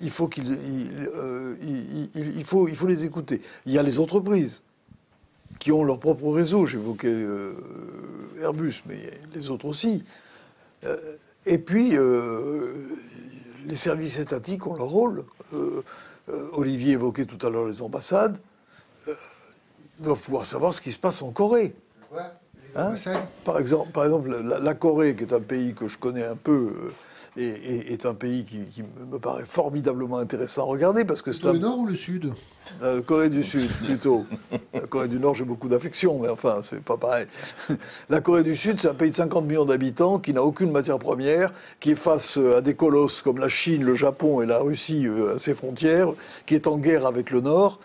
[0.00, 1.56] Il faut, qu'ils, euh,
[2.14, 3.42] il, faut, il faut les écouter.
[3.66, 4.62] Il y a les entreprises
[5.58, 6.66] qui ont leur propre réseau.
[6.66, 7.54] J'évoquais euh,
[8.40, 8.98] Airbus, mais
[9.34, 10.04] les autres aussi.
[10.84, 10.96] Euh,
[11.46, 12.88] et puis, euh,
[13.66, 15.24] les services étatiques ont leur rôle.
[16.52, 18.38] Olivier évoquait tout à l'heure les ambassades.
[19.06, 21.74] ils doivent pouvoir savoir ce qui se passe en Corée.
[22.76, 22.94] Hein
[23.44, 26.92] par exemple, par exemple la, Corée, qui est un pays que je connais un peu,
[27.36, 31.80] est, un pays qui, me paraît formidablement intéressant à regarder parce que c'est le Nord
[31.80, 32.32] ou le Sud?
[32.82, 34.24] Euh, Corée du Sud plutôt.
[34.72, 37.26] La Corée du Nord, j'ai beaucoup d'affection, mais enfin, c'est pas pareil.
[38.08, 40.98] La Corée du Sud, c'est un pays de 50 millions d'habitants qui n'a aucune matière
[40.98, 45.06] première, qui est face à des colosses comme la Chine, le Japon et la Russie
[45.06, 46.08] euh, à ses frontières,
[46.46, 47.80] qui est en guerre avec le Nord.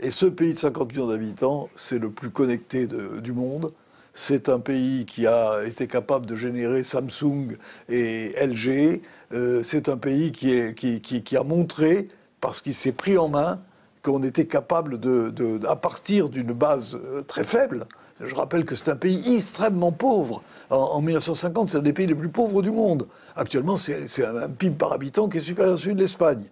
[0.00, 2.88] Et ce pays de 50 millions d'habitants, c'est le plus connecté
[3.22, 3.72] du monde.
[4.16, 7.56] C'est un pays qui a été capable de générer Samsung
[7.88, 9.02] et LG.
[9.32, 12.08] Euh, c'est un pays qui, a montré,
[12.40, 13.60] parce qu'il s'est pris en main,
[14.02, 17.86] qu'on était capable de, à partir d'une base euh, très faible.
[18.20, 20.44] Je rappelle que c'est un pays extrêmement pauvre.
[20.70, 23.08] En, 1950, c'est un des pays les plus pauvres du monde.
[23.34, 26.44] Actuellement, c'est un PIB par habitant qui est supérieur à celui de l'Espagne.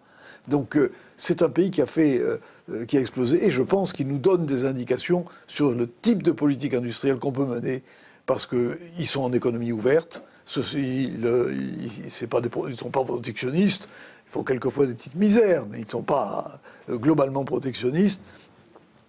[0.49, 2.21] Donc, euh, c'est un pays qui a fait
[2.87, 3.47] qui a explosé.
[3.47, 7.33] Et je pense qu'il nous donne des indications sur le type de politique industrielle qu'on
[7.33, 7.83] peut mener,
[8.27, 10.23] parce qu'ils sont en économie ouverte.
[10.45, 11.13] Ceci,
[12.29, 13.89] pas ils ne sont pas protectionnistes.
[14.27, 18.23] Il faut quelquefois des petites misères, mais ils ne sont pas euh, globalement protectionnistes.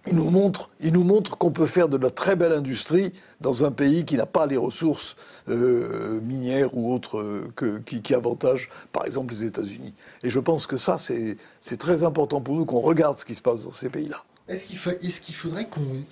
[0.06, 4.04] Il nous montre, montre qu'on peut faire de la très belle industrie dans un pays
[4.04, 5.16] qui n'a pas les ressources
[5.48, 9.94] euh, minières ou autres euh, que, qui, qui avantagent, par exemple, les États-Unis.
[10.22, 13.42] Et je pense que ça, c'est très important pour nous qu'on regarde ce qui se
[13.42, 14.22] passe dans ces pays-là.
[14.46, 16.04] Est-ce qu'il est faudrait qu'on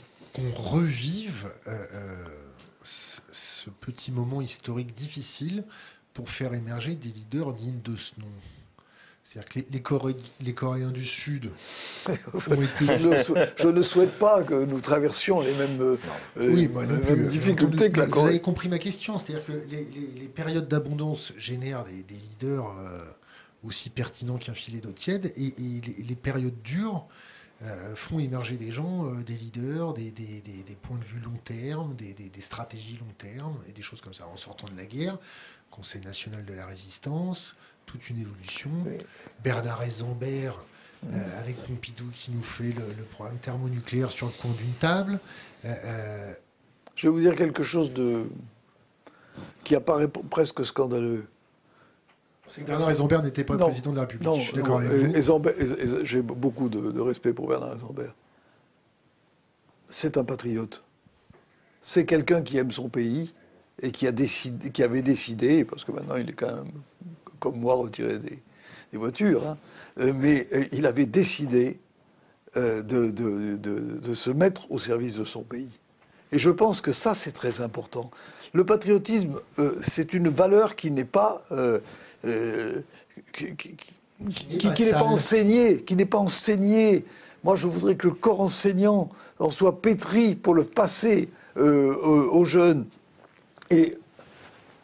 [0.56, 1.84] revive euh,
[2.82, 5.64] ce petit moment historique difficile
[6.14, 8.26] pour faire émerger des leaders dignes de ce nom?
[9.22, 11.52] C'est-à-dire que les, les, Coréens du Sud
[12.08, 12.84] ont été...
[13.56, 15.96] je, ne souhaite pas que nous traversions les mêmes, euh,
[16.36, 16.68] oui,
[17.28, 18.22] difficultés que la Corée.
[18.22, 22.98] Vous avez compris ma question, c'est-à-dire que les, périodes d'abondance génèrent des, leaders euh,
[23.62, 25.54] aussi pertinents qu'un filet d'eau tiède, et,
[26.08, 27.06] les, périodes dures
[27.62, 32.40] euh, font émerger des gens, des leaders, des, des, points de vue long terme, des,
[32.40, 34.26] stratégies long terme, et des choses comme ça.
[34.26, 35.16] En sortant de la guerre,
[35.70, 37.56] Conseil national de la résistance,
[37.92, 38.70] toute une évolution.
[39.44, 40.64] Bernard Zambert,
[41.10, 45.20] euh, avec Pompidou, qui nous fait le, programme thermonucléaire sur le coin d'une table.
[45.64, 46.34] Euh, euh,
[46.96, 48.28] Je vais vous dire quelque chose de
[49.64, 51.26] qui apparaît presque scandaleux.
[52.46, 54.26] C'est Bernard Eisenberg n'était pas président de la République.
[54.26, 56.04] Non, je suis d'accord avec vous.
[56.04, 58.12] J'ai beaucoup de, respect pour Bernard Eisenberg.
[59.86, 60.82] C'est un patriote.
[61.82, 63.34] C'est quelqu'un qui aime son pays
[63.80, 66.72] et qui, a décidé, qui avait décidé, parce que maintenant il est quand même
[67.42, 68.38] comme moi, retirer des,
[68.96, 69.46] voitures.
[69.48, 69.58] Hein.
[69.98, 71.80] Euh, mais euh, il avait décidé
[72.56, 75.72] euh, de, de, se mettre au service de son pays.
[76.30, 78.10] Et je pense que ça, c'est très important.
[78.52, 79.40] Le patriotisme,
[79.82, 81.42] c'est une valeur qui n'est pas...
[83.32, 83.54] qui,
[84.84, 87.04] n'est pas, enseignée, qui n'est pas enseignée.
[87.44, 92.86] Moi, je voudrais que le corps enseignant en soit pétri pour le passer aux jeunes.
[93.70, 93.98] Et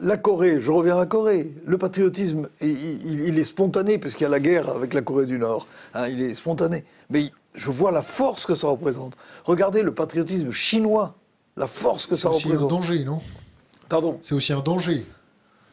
[0.01, 4.31] la Corée, je reviens à la Corée, le patriotisme, il, est spontané, puisqu'il y a
[4.31, 5.67] la guerre avec la Corée du Nord.
[5.95, 6.85] Hein, il est spontané.
[7.11, 9.17] Mais je vois la force que ça représente.
[9.45, 11.15] Regardez le patriotisme chinois,
[11.57, 12.59] la force que ça représente.
[12.59, 13.21] C'est un danger, non?
[13.89, 14.19] Pardon?
[14.21, 15.05] C'est aussi un danger.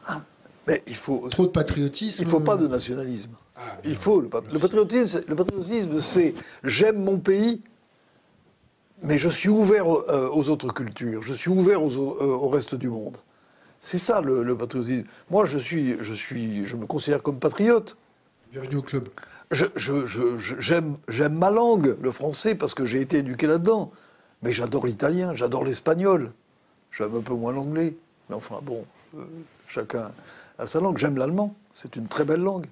[0.06, 0.22] Ah,
[0.66, 1.28] mais il faut.
[1.28, 2.22] Trop de patriotisme.
[2.22, 3.32] Il ne faut pas de nationalisme.
[3.54, 4.20] Ah, il faut.
[4.20, 7.62] Le, patriotisme, le patriotisme c'est j'aime mon pays,
[9.02, 13.18] mais je suis ouvert euh, aux, autres cultures, je suis ouvert au reste du monde.
[13.80, 15.04] C'est ça le, patriotisme.
[15.30, 17.96] Moi, je, suis, je, suis, je me considère comme patriote.
[18.52, 19.08] Bienvenue au club.
[19.76, 20.98] J'aime
[21.30, 23.92] ma langue, le français, parce que j'ai été éduqué là-dedans.
[24.42, 26.32] Mais j'adore l'italien, j'adore l'espagnol.
[26.90, 27.96] J'aime un peu moins l'anglais.
[28.28, 28.84] Mais enfin, bon,
[29.16, 29.24] euh,
[29.66, 30.10] chacun
[30.58, 30.98] a sa langue.
[30.98, 32.66] J'aime l'allemand, c'est une très belle langue.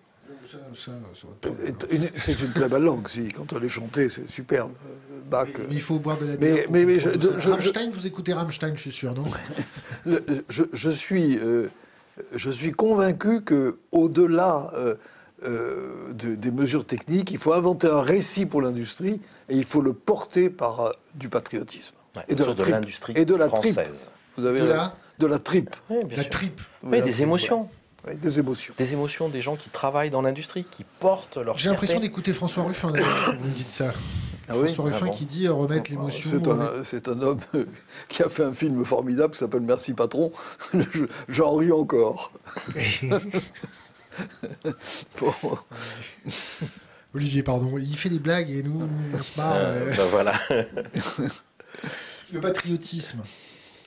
[2.16, 3.28] C'est une très belle langue, si.
[3.28, 4.72] Quand elle est chantée, c'est superbe.
[4.86, 5.48] Euh, Bach.
[5.56, 6.66] Mais, il faut boire de la bière.
[6.70, 9.24] Mais, mais, Rammstein, vous écoutez Rammstein, je suis sûr, non?
[10.48, 11.68] Je, suis, euh,
[12.34, 18.60] je suis convaincu que, au-delà euh, des mesures techniques, il faut inventer un récit pour
[18.60, 21.94] l'industrie et il faut le porter par du patriotisme
[22.28, 23.74] et de l'industrie et de la française.
[23.74, 23.94] Tripe.
[24.36, 24.66] Vous avez de
[25.26, 25.76] la, tripe.
[25.88, 26.60] la tripe.
[26.82, 27.68] Oui, des émotions
[28.12, 28.74] des émotions.
[28.76, 31.56] Des émotions des gens qui travaillent dans l'industrie, qui portent leur.
[31.58, 33.92] J'ai l'impression d'écouter François Ruffin, vous me dites ça.
[34.48, 36.30] Ah François Ruffin ah qui dit euh, remettre l'émotion.
[36.84, 37.40] C'est un, homme
[38.08, 40.32] qui a fait un film formidable qui s'appelle Merci Patron.
[41.28, 42.30] J'en ris encore.
[47.14, 49.54] Olivier, pardon, il fait des blagues et nous, on se marre.
[49.56, 50.38] Euh, ben voilà.
[52.30, 53.22] Le patriotisme.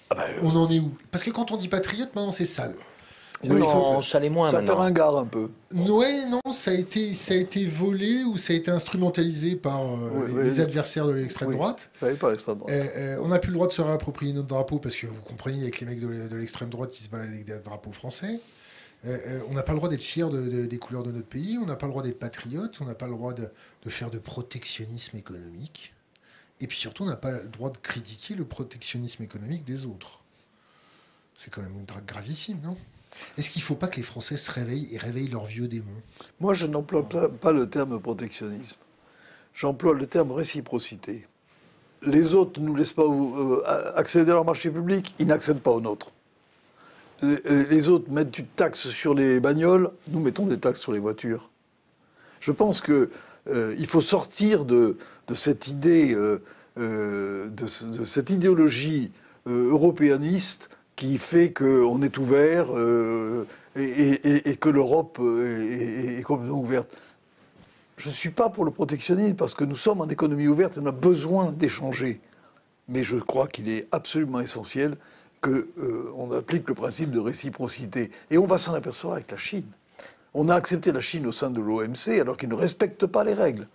[0.09, 0.91] Ah bah, on en est où?
[1.11, 2.73] Parce que quand on dit patriote, maintenant c'est sale.
[3.43, 5.49] Oui, non, ça moins Ça fait ringard un peu.
[5.73, 9.81] Oui, non, ça a, été, ça a été volé ou ça a été instrumentalisé par
[9.81, 11.89] euh, les, adversaires de l'extrême droite.
[12.01, 12.73] Oui, pas l'extrême droite.
[12.73, 15.21] Euh, euh, on n'a plus le droit de se réapproprier notre drapeau parce que vous
[15.21, 18.39] comprenez avec les mecs de l'extrême droite qui se baladent avec des drapeaux français.
[19.03, 21.85] on n'a pas le droit d'être fier des couleurs de notre pays, on n'a pas
[21.85, 23.49] le droit d'être patriote, on n'a pas le droit de,
[23.89, 25.93] faire de protectionnisme économique.
[26.59, 30.23] Et puis surtout, on n'a pas le droit de critiquer le protectionnisme économique des autres.
[31.35, 32.75] C'est quand même une gravissime, non?
[33.37, 36.01] Est-ce qu'il ne faut pas que les Français se réveillent et réveillent leurs vieux démons?
[36.39, 38.77] Moi, je n'emploie pas le terme protectionnisme.
[39.53, 41.27] J'emploie le terme réciprocité.
[42.03, 43.61] Les autres ne nous laissent pas euh,
[43.95, 46.11] accéder à leur marché public, ils n'accèdent pas au nôtre.
[47.23, 51.49] Les autres mettent une taxe sur les bagnoles, nous mettons des taxes sur les voitures.
[52.39, 53.09] Je pense qu'il
[53.47, 54.97] euh, faut sortir de,
[55.33, 57.65] cette idée, euh, de,
[58.05, 59.11] cette idéologie
[59.47, 62.67] européaniste qui fait qu'on est ouvert
[63.77, 66.97] et, que l'Europe est, complètement ouverte.
[67.97, 70.81] Je ne suis pas pour le protectionnisme parce que nous sommes en économie ouverte et
[70.81, 72.19] on a besoin d'échanger.
[72.89, 74.97] Mais je crois qu'il est absolument essentiel
[75.41, 78.11] qu'on euh, applique le principe de réciprocité.
[78.29, 79.65] Et on va s'en apercevoir avec la Chine.
[80.33, 83.33] On a accepté la Chine au sein de l'OMC alors qu'ils ne respectent pas les
[83.33, 83.67] règles.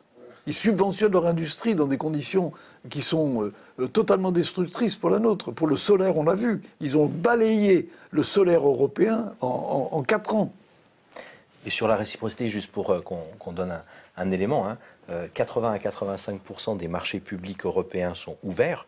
[0.46, 2.52] Ils subventionnent leur industrie dans des conditions
[2.90, 5.52] qui sont euh, totalement destructrices pour la nôtre.
[5.52, 6.62] Pour le solaire, on l'a vu.
[6.80, 10.52] Ils ont balayé le solaire européen en, quatre ans.
[11.64, 13.82] Et sur la réciprocité, juste pour euh, qu'on donne un,
[14.16, 14.76] un élément.
[15.34, 15.72] 80 hein.
[15.72, 18.86] euh, à 85% des marchés publics européens sont ouverts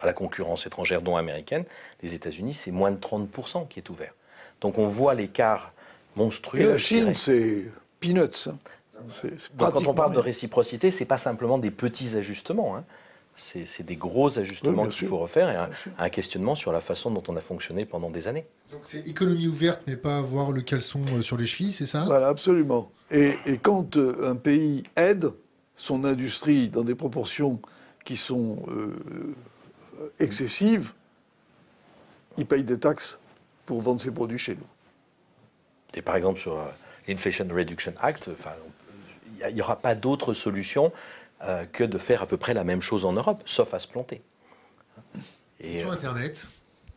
[0.00, 1.64] à la concurrence étrangère, dont américaine.
[2.02, 4.14] Les États-Unis, c'est moins de 30 qui est ouvert.
[4.60, 5.72] Donc on voit l'écart
[6.16, 6.60] monstrueux.
[6.60, 7.64] Et la Chine, c'est
[8.00, 8.48] peanuts.
[8.48, 8.56] Hein.
[9.58, 12.76] Quand on parle de réciprocité, c'est pas simplement des petits ajustements.
[12.76, 12.84] Hein
[13.38, 17.36] c'est des gros ajustements qu'il faut refaire et un, questionnement sur la façon dont on
[17.36, 18.46] a fonctionné pendant des années.
[18.72, 22.04] Donc c'est économie ouverte, mais pas avoir le caleçon euh, sur les chevilles, c'est ça?
[22.04, 22.90] Voilà, absolument.
[23.10, 25.30] Et, quand euh, un pays aide
[25.76, 27.60] son industrie dans des proportions
[28.04, 29.34] qui sont euh,
[30.18, 30.92] excessives,
[32.36, 33.20] il paye des taxes
[33.66, 34.66] pour vendre ses produits chez nous.
[35.94, 36.58] Et par exemple sur
[37.06, 38.30] l'Inflation Reduction Act,
[39.48, 40.92] il n'y aura pas d'autre solution
[41.42, 43.86] euh, que de faire à peu près la même chose en Europe, sauf à se
[43.86, 44.22] planter.
[45.60, 46.48] Et, Sur euh, Internet,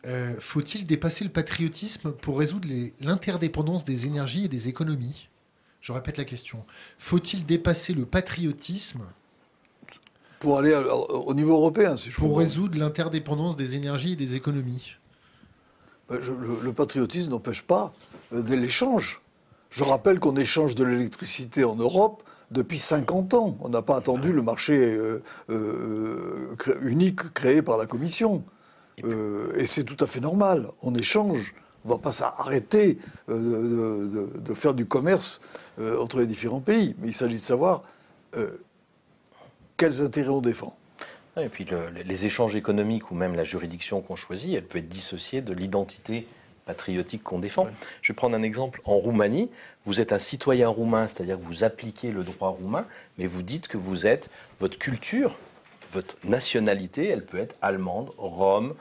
[0.04, 2.68] euh, faut-il dépasser le patriotisme pour résoudre
[3.00, 5.28] l'interdépendance des énergies et des économies?
[5.80, 6.66] Je répète la question.
[6.98, 9.06] Faut-il dépasser le patriotisme
[10.40, 14.96] pour aller au niveau européen, si je Pour résoudre l'interdépendance des énergies et des économies?
[16.08, 17.92] Ben, le, patriotisme n'empêche pas
[18.32, 19.20] de l'échange.
[19.70, 23.56] Je rappelle qu'on échange de l'électricité en Europe depuis 50 ans.
[23.60, 28.44] On n'a pas attendu le marché euh, euh, unique créé par la Commission.
[29.04, 30.68] Euh, et c'est tout à fait normal.
[30.82, 31.54] On échange.
[31.84, 35.40] On ne va pas s'arrêter de, faire du commerce
[35.98, 36.94] entre les différents pays.
[37.00, 37.82] Mais il s'agit de savoir
[39.76, 40.76] quels intérêts on défend.
[41.36, 41.66] Et puis
[42.04, 46.28] les échanges économiques ou même la juridiction qu'on choisit, elle peut être dissociée de l'identité
[46.66, 47.66] patriotique qu'on défend.
[48.00, 48.80] Je vais prendre un exemple.
[48.84, 49.50] En Roumanie,
[49.84, 52.86] vous êtes un citoyen roumain, c'est-à-dire que vous appliquez le droit roumain,
[53.18, 55.38] mais vous dites que vous êtes votre culture,
[55.90, 58.74] votre nationalité, elle peut être allemande, rome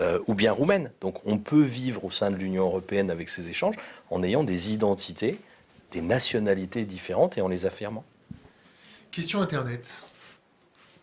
[0.00, 0.90] euh, ou bien roumaine.
[1.00, 3.76] Donc on peut vivre au sein de l'Union européenne avec ces échanges
[4.10, 5.38] en ayant des identités,
[5.92, 8.04] des nationalités différentes et en les affirmant.
[9.10, 10.04] Question Internet.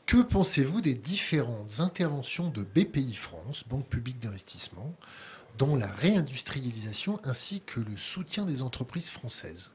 [0.05, 4.93] Que pensez-vous des différentes interventions de BPI France, Banque publique d'investissement,
[5.57, 9.73] dans la réindustrialisation ainsi que le soutien des entreprises françaises.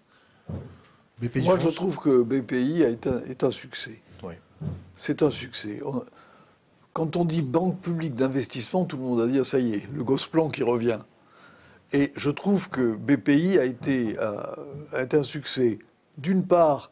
[1.37, 4.03] Moi, je trouve que BPI est un succès.
[4.97, 5.81] C'est un succès.
[6.93, 9.93] Quand on dit banque publique d'investissement, tout le monde a dit ah, ça y est,
[9.93, 10.99] le Gosplan qui revient.
[11.93, 15.79] Et je trouve que BPI a été, a, été un succès,
[16.19, 16.91] d'une part,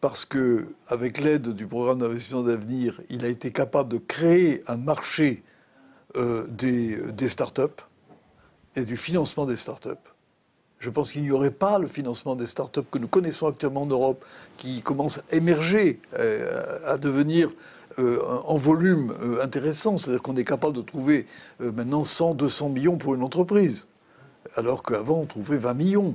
[0.00, 4.76] parce que avec l'aide du programme d'investissement d'avenir, il a été capable de créer un
[4.76, 5.42] marché
[6.16, 7.82] euh, des, des start-up
[8.76, 9.98] et du financement des start-up.
[10.80, 13.86] Je pense qu'il n'y aurait pas le financement des start-up que nous connaissons actuellement en
[13.86, 14.24] Europe,
[14.56, 17.50] qui commence à émerger, euh, à devenir
[17.98, 19.98] euh, en volume euh, intéressant.
[19.98, 21.26] C'est-à-dire qu'on est capable de trouver
[21.58, 23.88] maintenant 100, 200 millions pour une entreprise,
[24.56, 26.14] alors qu'avant on trouvait 20 millions.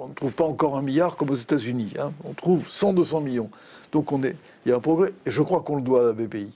[0.00, 1.92] on ne trouve pas encore un milliard comme aux États-Unis.
[2.00, 2.12] Hein.
[2.24, 3.50] On trouve 100, 200 millions.
[3.92, 4.36] Donc on est,
[4.66, 6.52] il y a un progrès, et je crois qu'on le doit à la BPI.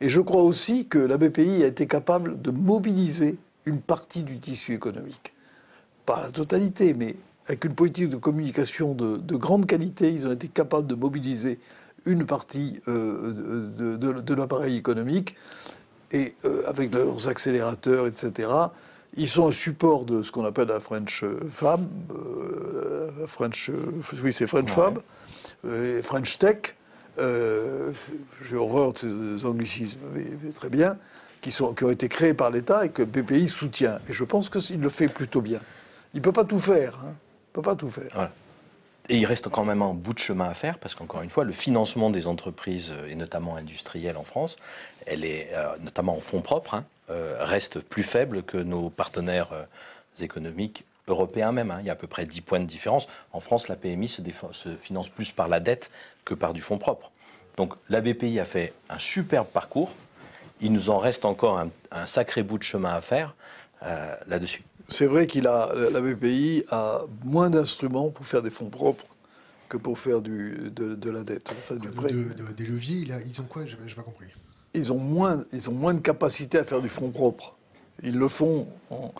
[0.00, 4.38] Et je crois aussi que la BPI a été capable de mobiliser une partie du
[4.38, 5.34] tissu économique.
[6.06, 10.48] Pas la totalité, mais avec une politique de communication de, grande qualité, ils ont été
[10.48, 11.58] capables de mobiliser
[12.04, 15.34] une partie euh, de, l'appareil économique
[16.12, 18.48] et euh, avec leurs accélérateurs, etc.
[19.14, 23.70] Ils sont un support de ce qu'on appelle la French Fab, euh, French,
[24.22, 25.00] oui c'est French Fab,
[26.02, 26.76] French Tech.
[27.18, 30.96] J'ai horreur de ces anglicismes, mais très bien
[31.50, 33.98] qui, ont été créés par l'État et que BPI soutient.
[34.08, 35.60] Et je pense qu'il le fait plutôt bien.
[36.14, 36.98] Il ne peut pas tout faire.
[37.04, 37.14] Hein.
[37.14, 38.30] Il peut pas tout faire.
[39.08, 41.44] Et il reste quand même un bout de chemin à faire parce qu'encore une fois,
[41.44, 44.56] le financement des entreprises et notamment industrielles en France,
[45.06, 46.84] elle est notamment en fonds propres, hein,
[47.38, 49.50] reste plus faible que nos partenaires
[50.20, 51.70] économiques européens même.
[51.70, 51.78] Hein.
[51.80, 53.06] Il y a à peu près 10 points de différence.
[53.32, 54.22] En France, la PMI se,
[54.52, 55.90] se finance plus par la dette
[56.24, 57.12] que par du fonds propre.
[57.56, 59.92] Donc la BPI a fait un superbe parcours.
[60.60, 63.34] Il nous en reste encore un, sacré bout de chemin à faire
[63.82, 64.62] euh, là-dessus.
[64.88, 69.06] C'est vrai qu'il a la BPI a moins d'instruments pour faire des fonds propres
[69.68, 72.12] que pour faire du, de, la dette, du prêt.
[72.12, 73.66] des leviers, ils ont quoi?
[73.66, 74.28] Je n'ai pas compris.
[74.74, 77.56] Ils ont, moins, ils ont moins de capacité à faire du fonds propre.
[78.02, 79.12] Ils le font en,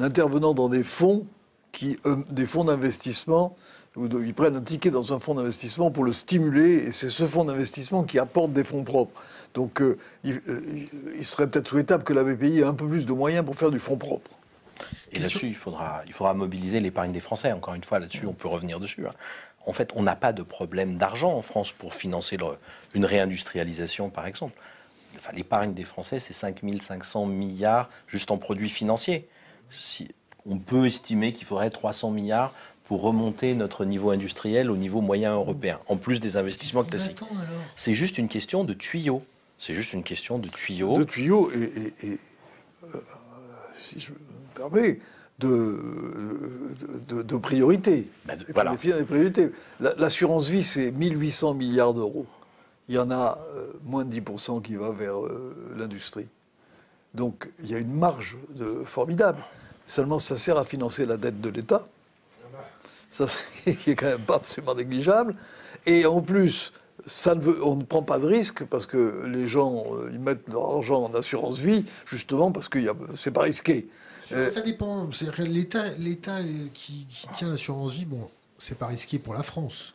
[0.00, 1.26] intervenant dans des fonds,
[1.72, 1.98] qui,
[2.30, 3.56] des fonds d'investissement
[3.96, 7.44] ils prennent un ticket dans un fonds d'investissement pour le stimuler, et c'est ce fonds
[7.44, 9.22] d'investissement qui apporte des fonds propres.
[9.54, 10.60] Donc euh, euh,
[11.16, 13.70] il, serait peut-être souhaitable que la BPI ait un peu plus de moyens pour faire
[13.70, 14.30] du fonds propre.
[15.12, 17.52] Et là-dessus, il faudra, il faudra mobiliser l'épargne des Français.
[17.52, 19.06] Encore une fois, là-dessus, on peut revenir dessus.
[19.06, 19.12] Hein.
[19.64, 22.36] En fait, on n'a pas de problème d'argent en France pour financer
[22.94, 24.60] une réindustrialisation, par exemple.
[25.16, 29.28] Enfin, l'épargne des Français, c'est 5500 milliards juste en produits financiers.
[29.70, 30.08] Si,
[30.44, 32.52] on peut estimer qu'il faudrait 300 milliards
[32.84, 37.20] pour remonter notre niveau industriel au niveau moyen européen, en plus des investissements classiques.
[37.76, 39.22] C'est juste une question de tuyaux.
[39.64, 40.98] C'est juste une question de tuyaux.
[40.98, 41.70] De tuyaux et,
[42.04, 42.98] euh,
[43.74, 44.18] si je me
[44.54, 45.00] permets,
[45.38, 48.10] de, de, priorités.
[48.26, 49.50] Ben Il définir des priorités.
[49.80, 52.26] L'assurance vie, c'est 1800 milliards d'euros.
[52.88, 56.28] Il y en a euh, moins de 10% qui va vers euh, l'industrie.
[57.14, 58.36] Donc il y a une marge
[58.84, 59.42] formidable.
[59.86, 61.88] Seulement, ça sert à financer la dette de l'État
[63.14, 63.26] ça
[63.72, 65.36] qui est quand même pas absolument négligeable.
[65.86, 66.72] Et en plus,
[67.06, 70.20] ça ne veut, on ne prend pas de risque parce que les gens euh, ils
[70.20, 72.78] mettent leur argent en assurance vie justement parce que
[73.16, 73.88] c'est pas risqué.
[74.28, 75.10] Ça euh, dépend.
[75.12, 76.38] C'est-à-dire l'État, l'État
[76.72, 79.94] qui, qui, tient l'assurance vie, bon, c'est pas risqué pour la France.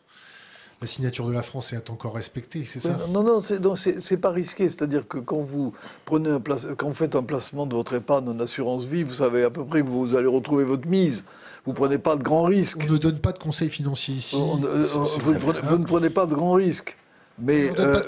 [0.80, 2.96] La signature de la France est encore respectée, c'est ça?
[3.10, 3.42] Non, non,
[3.74, 4.66] c'est pas risqué.
[4.66, 5.74] C'est-à-dire que quand vous,
[6.06, 9.42] prenez un quand vous faites un placement de votre épargne en assurance vie, vous savez
[9.42, 11.26] à peu près que vous allez retrouver votre mise
[11.64, 12.78] vous ne prenez pas de grands risques.
[12.88, 14.36] On ne donne pas de conseils financiers ici.
[14.36, 14.84] Euh,
[15.20, 16.96] vous, ne prenez pas de grands risques.
[17.38, 18.00] Mais, euh,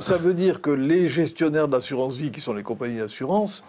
[0.00, 3.64] ça, veut, dire que les gestionnaires d'assurance vie, qui sont les compagnies d'assurance,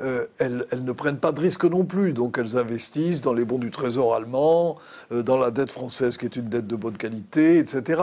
[0.00, 2.12] euh, elles, ne prennent pas de risques non plus.
[2.12, 4.76] Donc elles investissent dans les bons du Trésor allemand,
[5.10, 8.02] dans la dette française qui est une dette de bonne qualité, etc.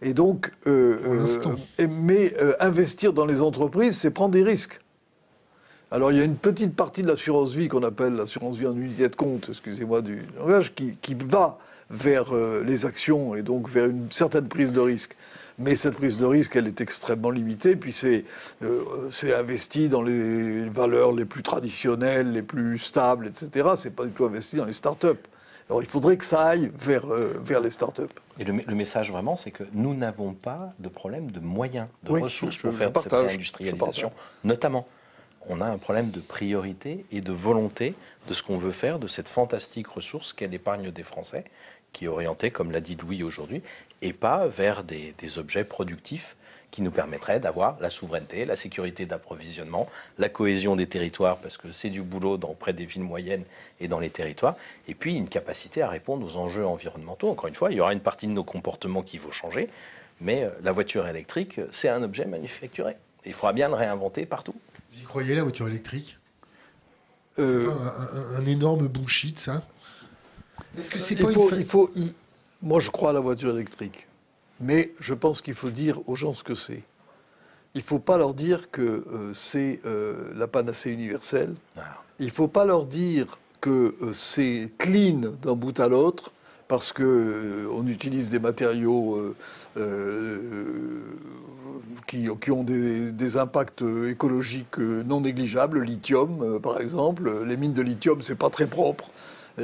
[0.00, 0.52] Et donc,
[1.78, 4.80] mais investir dans les entreprises, c'est prendre des risques.
[5.92, 8.76] Alors il y a une petite partie de l'assurance vie qu'on appelle l'assurance vie en
[8.76, 11.58] unité de compte, excusez-moi du langage, qui, va
[11.90, 15.16] vers euh, les actions et donc vers une certaine prise de risque.
[15.60, 18.24] Mais cette prise de risque, elle est extrêmement limitée, puis c'est
[18.62, 23.68] euh, investi dans les valeurs les plus traditionnelles, les plus stables, etc.
[23.76, 25.28] C'est pas du tout investi dans les start-up.
[25.68, 28.10] Alors il faudrait que ça aille vers, euh, vers les start-up.
[28.38, 32.56] Et le, message vraiment, c'est que nous n'avons pas de problème de moyens, de ressources
[32.56, 34.10] pour faire cette réindustrialisation,
[34.44, 34.88] notamment
[35.48, 37.94] on a un problème de priorité et de volonté
[38.28, 41.44] de ce qu'on veut faire de cette fantastique ressource qu'est l'épargne des Français,
[41.92, 43.62] qui est orientée, comme l'a dit Louis aujourd'hui,
[44.02, 46.36] et pas vers des, objets productifs
[46.70, 49.88] qui nous permettraient d'avoir la souveraineté, la sécurité d'approvisionnement,
[50.18, 53.44] la cohésion des territoires, parce que c'est du boulot dans, près des villes moyennes
[53.80, 54.54] et dans les territoires,
[54.86, 57.28] et puis une capacité à répondre aux enjeux environnementaux.
[57.28, 59.68] Encore une fois, il y aura une partie de nos comportements qui vont changer,
[60.20, 62.96] mais euh, la voiture électrique, c'est un objet manufacturé.
[63.24, 64.54] Il faudra bien le réinventer partout.
[64.92, 66.18] Vous y croyez la voiture électrique?
[67.38, 67.70] Euh,
[68.36, 69.62] un, énorme bullshit, ça?
[70.76, 71.90] Est-ce que c'est pas il faut,
[72.62, 74.06] Moi, je crois à la voiture électrique.
[74.60, 76.82] Mais je pense qu'il faut dire aux gens ce que c'est.
[77.74, 81.54] Il ne faut pas leur dire que euh, c'est euh, la panacée universelle.
[81.76, 82.02] Ah.
[82.18, 86.32] Il ne faut pas leur dire que c'est clean d'un bout à l'autre
[86.66, 89.34] parce qu'on utilise des matériaux
[92.06, 95.78] qui, ont des, impacts écologiques non négligeables.
[95.78, 97.44] Le lithium, euh, par exemple.
[97.44, 99.10] Les mines de lithium, c'est pas très propre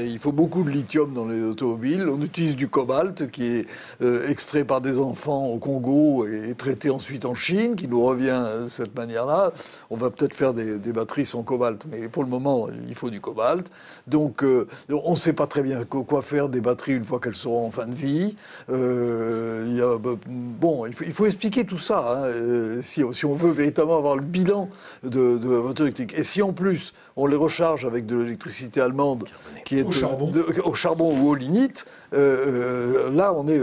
[0.05, 2.09] il faut beaucoup de lithium dans les automobiles.
[2.09, 3.67] On utilise du cobalt qui est
[4.03, 8.43] euh, extrait par des enfants au Congo et traité ensuite en Chine, qui nous revient
[8.65, 9.53] de cette manière-là.
[9.91, 13.21] On va peut-être faire des, batteries sans cobalt, mais pour le moment, il faut du
[13.21, 13.67] cobalt.
[14.07, 17.35] Donc, euh, on ne sait pas très bien quoi faire des batteries une fois qu'elles
[17.35, 18.35] seront en fin de vie.
[18.71, 24.23] Euh, bah, bon, il faut, expliquer tout ça hein, si, on veut véritablement avoir le
[24.23, 24.69] bilan
[25.03, 26.15] de, de la voiture électrique.
[26.17, 29.25] Et si en plus on les recharge avec de l'électricité allemande
[29.65, 30.31] qui est au, charbon.
[30.65, 33.61] au charbon ou au lignite, euh, euh, là on, est,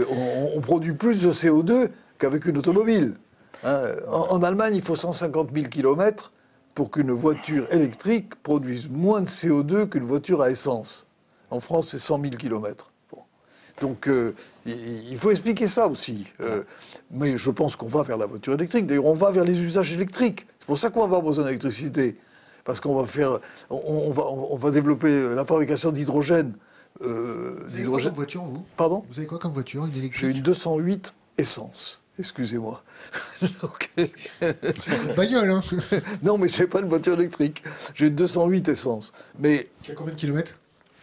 [0.54, 1.88] on, produit plus de CO2
[2.18, 3.14] qu'avec une automobile.
[3.64, 3.82] Hein.
[4.10, 6.32] en, Allemagne, il faut 150 000 km
[6.74, 11.06] pour qu'une voiture électrique produise moins de CO2 qu'une voiture à essence.
[11.50, 12.90] En France, c'est 100 000 km.
[13.80, 14.34] Donc, euh,
[14.66, 16.26] il faut expliquer ça aussi.
[16.40, 16.62] Euh,
[17.10, 18.86] mais je pense qu'on va vers la voiture électrique.
[18.86, 20.46] D'ailleurs, on va vers les usages électriques.
[20.60, 22.16] C'est pour ça qu'on va avoir besoin d'électricité.
[22.64, 26.54] Parce qu'on va faire, on, va, on va développer la fabrication d'hydrogène.
[27.02, 28.64] Euh, vous avez quoi comme voiture, vous?
[28.76, 29.04] Pardon?
[29.10, 30.20] Vous avez quoi comme voiture, une électrique?
[30.20, 32.00] J'ai une 208 essence.
[32.18, 32.82] Excusez-moi.
[33.96, 35.62] C'est bagnole, hein
[36.22, 37.64] Non, mais je n'ai pas de voiture électrique.
[37.94, 39.12] J'ai une 208 essence.
[39.38, 39.68] Mais...
[39.82, 40.56] Qui a combien de kilomètres?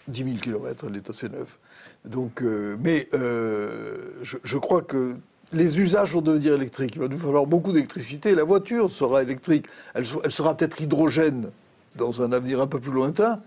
[0.07, 1.57] 10 000 km, elle est assez neuve.
[2.05, 5.15] Donc, euh, mais euh, je, crois que
[5.53, 6.95] les usages vont devenir électriques.
[6.95, 8.35] Il va nous falloir beaucoup d'électricité.
[8.35, 9.65] La voiture sera électrique.
[9.93, 11.51] Elle, sera peut-être hydrogène
[11.95, 13.41] dans un avenir un peu plus lointain.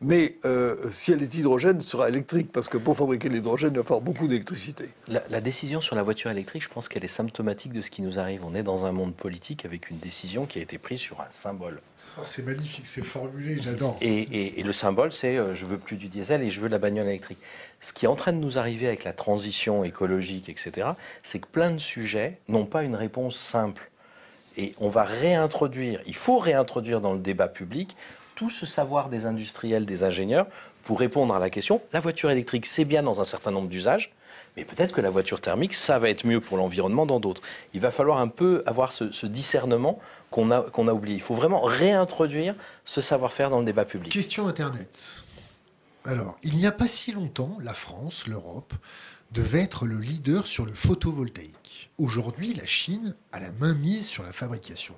[0.00, 3.70] Mais euh, si elle est hydrogène, elle sera électrique, parce que pour fabriquer de l'hydrogène,
[3.72, 4.90] il va falloir beaucoup d'électricité.
[5.08, 8.02] La, la, décision sur la voiture électrique, je pense qu'elle est symptomatique de ce qui
[8.02, 8.44] nous arrive.
[8.44, 11.28] On est dans un monde politique avec une décision qui a été prise sur un
[11.30, 11.80] symbole.
[12.16, 13.98] Oh, c'est magnifique, c'est formulé, j'adore.
[14.00, 17.06] Et, le symbole, c'est euh, je veux plus du diesel et je veux la bagnole
[17.06, 17.38] électrique.
[17.80, 20.88] Ce qui est en train de nous arriver avec la transition écologique, etc.,
[21.22, 23.90] c'est que plein de sujets n'ont pas une réponse simple.
[24.56, 27.96] Et on va réintroduire, il faut réintroduire dans le débat public
[28.36, 30.46] tout ce savoir des industriels, des ingénieurs,
[30.84, 34.12] pour répondre à la question, la voiture électrique, c'est bien dans un certain nombre d'usages,
[34.56, 37.42] mais peut-être que la voiture thermique, ça va être mieux pour l'environnement dans d'autres.
[37.72, 39.98] Il va falloir un peu avoir ce, discernement
[40.30, 41.16] qu'on a, oublié.
[41.16, 42.54] Il faut vraiment réintroduire
[42.84, 44.12] ce savoir-faire dans le débat public.
[44.12, 45.24] Question Internet.
[46.04, 48.74] Alors, il n'y a pas si longtemps, la France, l'Europe,
[49.32, 51.90] devait être le leader sur le photovoltaïque.
[51.98, 54.94] Aujourd'hui, la Chine a la main mise sur la fabrication.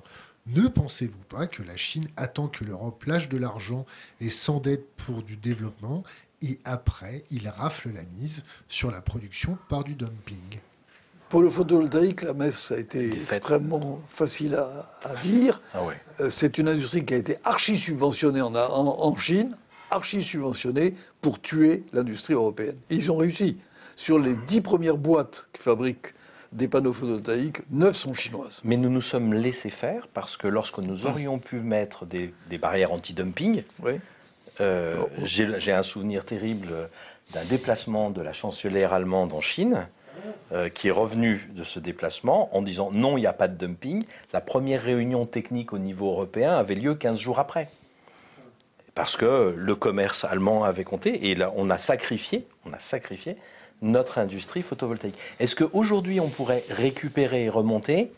[0.47, 3.85] Ne pensez-vous pas que la Chine attend que l'Europe lâche de l'argent
[4.21, 6.05] et s'endette pour du développement
[6.43, 10.61] et après, il rafle la mise sur la production par du dumping.
[11.29, 15.61] Pour le photovoltaïque, la messe a été extrêmement facile à, dire.
[15.75, 15.81] Ah
[16.21, 19.57] euh, c'est une industrie qui a été archi subventionnée en, en, Chine,
[19.91, 22.77] archi subventionnée pour tuer l'industrie européenne.
[22.91, 23.59] ils ont réussi.
[23.97, 26.15] Sur les dix premières boîtes qui fabriquent
[26.53, 28.61] des panneaux photovoltaïques, neuf sont chinoises.
[28.63, 32.59] Mais nous nous sommes laissés faire parce que lorsque nous aurions pu mettre des, des
[32.59, 33.95] barrières anti-dumping, oui.
[34.61, 36.89] Euh, j'ai un souvenir terrible
[37.33, 39.89] d'un déplacement de la chancelière allemande en Chine,
[40.53, 43.57] euh, qui est revenue de ce déplacement en disant non, il n'y a pas de
[43.57, 44.05] dumping.
[44.33, 47.69] La première réunion technique au niveau européen avait lieu 15 jours après.
[48.95, 53.37] Parce que le commerce allemand avait compté et là, on a sacrifié, on a sacrifié
[53.83, 55.19] notre industrie photovoltaïque.
[55.39, 58.11] Est-ce qu'aujourd'hui on pourrait récupérer et remonter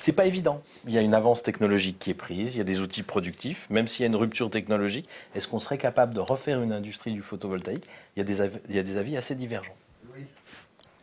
[0.00, 0.62] c'est pas évident.
[0.86, 3.68] Il y a une avance technologique qui est prise, il y a des outils productifs,
[3.70, 7.12] même s'il y a une rupture technologique, est-ce qu'on serait capable de refaire une industrie
[7.12, 7.84] du photovoltaïque?
[8.16, 9.76] Il y, a des avis, il y a des avis assez divergents.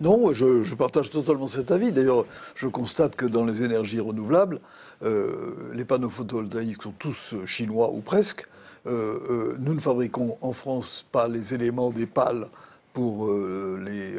[0.01, 1.93] Non, je, partage totalement cet avis.
[1.93, 4.59] D'ailleurs, je constate que dans les énergies renouvelables,
[5.03, 8.45] euh, les panneaux photovoltaïques sont tous chinois ou presque.
[8.87, 12.47] Euh, euh, nous ne fabriquons en France pas les éléments des pales
[12.93, 14.13] pour les,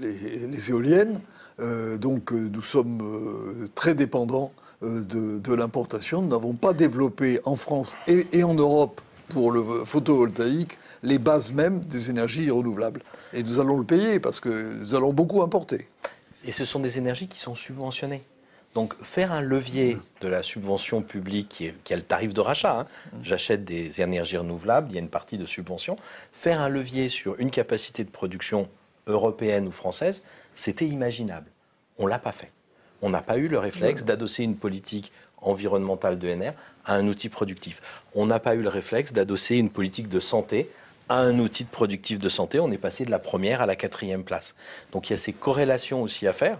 [0.00, 1.20] les, éoliennes.
[1.60, 4.52] Euh, donc euh, nous sommes euh, très dépendants
[4.82, 6.20] de, l'importation.
[6.20, 9.00] Nous n'avons pas développé en France et, en Europe
[9.30, 13.00] pour le photovoltaïque les bases même des énergies renouvelables.
[13.32, 15.88] Et nous allons le payer parce que nous allons beaucoup importer.
[16.44, 18.24] Et ce sont des énergies qui sont subventionnées.
[18.74, 22.86] Donc faire un levier de la subvention publique qui, a le tarif de rachat, hein.
[23.22, 25.96] j'achète des énergies renouvelables, il y a une partie de subvention,
[26.32, 28.68] faire un levier sur une capacité de production
[29.06, 30.22] européenne ou française,
[30.54, 31.50] c'était imaginable.
[31.98, 32.50] On ne l'a pas fait.
[33.02, 35.12] On n'a pas eu le réflexe d'adosser une politique
[35.42, 36.52] environnementale de NR
[36.84, 37.82] à un outil productif.
[38.14, 40.70] On n'a pas eu le réflexe d'adosser une politique de santé
[41.08, 42.60] à un outil productif de santé.
[42.60, 44.54] On est passé de la première à la quatrième place.
[44.92, 46.58] Donc il y a ces corrélations aussi à faire.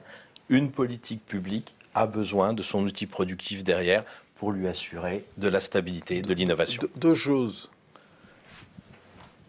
[0.50, 4.04] Une politique publique a besoin de son outil productif derrière
[4.34, 6.82] pour lui assurer de la stabilité, de l'innovation.
[6.96, 7.70] deux choses.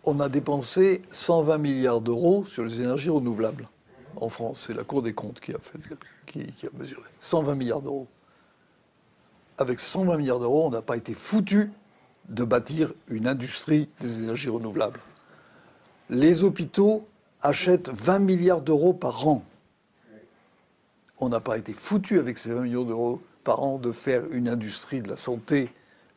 [0.06, 3.68] On a dépensé 120 milliards d'euros sur les énergies renouvelables
[4.18, 4.66] en France.
[4.68, 5.58] C'est la Cour des comptes qui a,
[6.78, 7.10] mesuré.
[7.20, 8.08] 120 milliards d'euros.
[9.58, 11.72] Avec 120 milliards d'euros, on n'a pas été foutu
[12.30, 15.00] de bâtir une industrie des énergies renouvelables.
[16.10, 17.08] Les hôpitaux
[17.42, 19.44] achètent 20 milliards d'euros par an.
[21.20, 24.50] On n'a pas été foutu avec ces 20 millions d'euros par an de faire une
[24.50, 25.72] industrie de la santé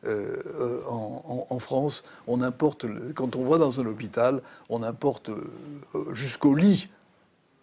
[0.05, 2.03] euh, euh, en, France.
[2.27, 2.85] On importe,
[3.15, 6.87] quand on va dans un hôpital, on importe euh, jusqu'au lit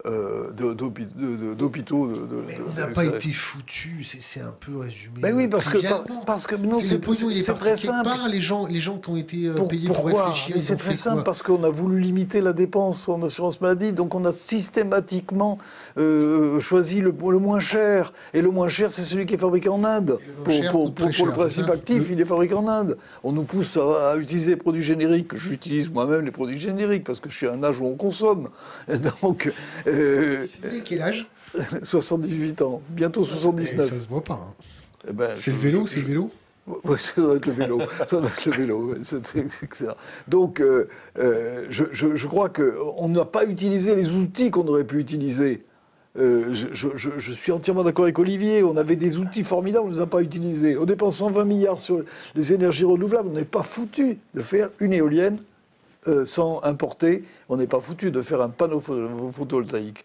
[0.05, 2.10] euh, d'hôpitaux.
[2.68, 5.16] on n'a pas été foutu, c'est un peu résumé.
[5.23, 5.78] Mais oui, parce que,
[6.27, 7.01] parce que non, c'est
[7.56, 8.10] très simple.
[8.31, 10.56] les gens, les gens qui ont été euh, payés pour réfléchir.
[10.60, 14.27] C'est très simple parce qu'on a voulu limiter la dépense en assurance maladie, donc on
[14.27, 15.56] a systématiquement
[15.97, 18.12] euh, choisi le, le, moins cher.
[18.35, 20.18] Et le moins cher, c'est celui qui est fabriqué en Inde.
[20.44, 22.98] Pour, pour, le principe actif, il est fabriqué en Inde.
[23.24, 25.36] On nous pousse à, utiliser des produits génériques.
[25.36, 28.51] J'utilise moi-même les produits génériques parce que je suis à un âge où on consomme.
[29.23, 29.51] Donc.
[29.86, 30.46] Euh,
[30.84, 31.26] quel âge
[31.82, 33.86] 78 ans, bientôt 79.
[33.86, 34.34] Et ça se voit pas.
[34.34, 34.54] Hein.
[35.08, 36.30] Eh ben, c'est le vélo, c'est le vélo
[36.66, 37.80] oui, ça doit être le vélo.
[38.06, 38.94] ça doit être le vélo.
[40.28, 40.88] Donc, euh,
[41.18, 45.64] euh, je, je, je, crois qu'on n'a pas utilisé les outils qu'on aurait pu utiliser.
[46.18, 48.64] Euh, je, je, suis entièrement d'accord avec Olivier.
[48.64, 50.76] On avait des outils formidables, on ne les a pas utilisés.
[50.76, 52.02] On dépense 120 milliards sur
[52.34, 53.28] les énergies renouvelables.
[53.30, 55.38] On n'est pas foutu de faire une éolienne
[56.24, 57.24] sans importer.
[57.48, 60.04] On n'est pas foutu de faire un panneau photovoltaïque.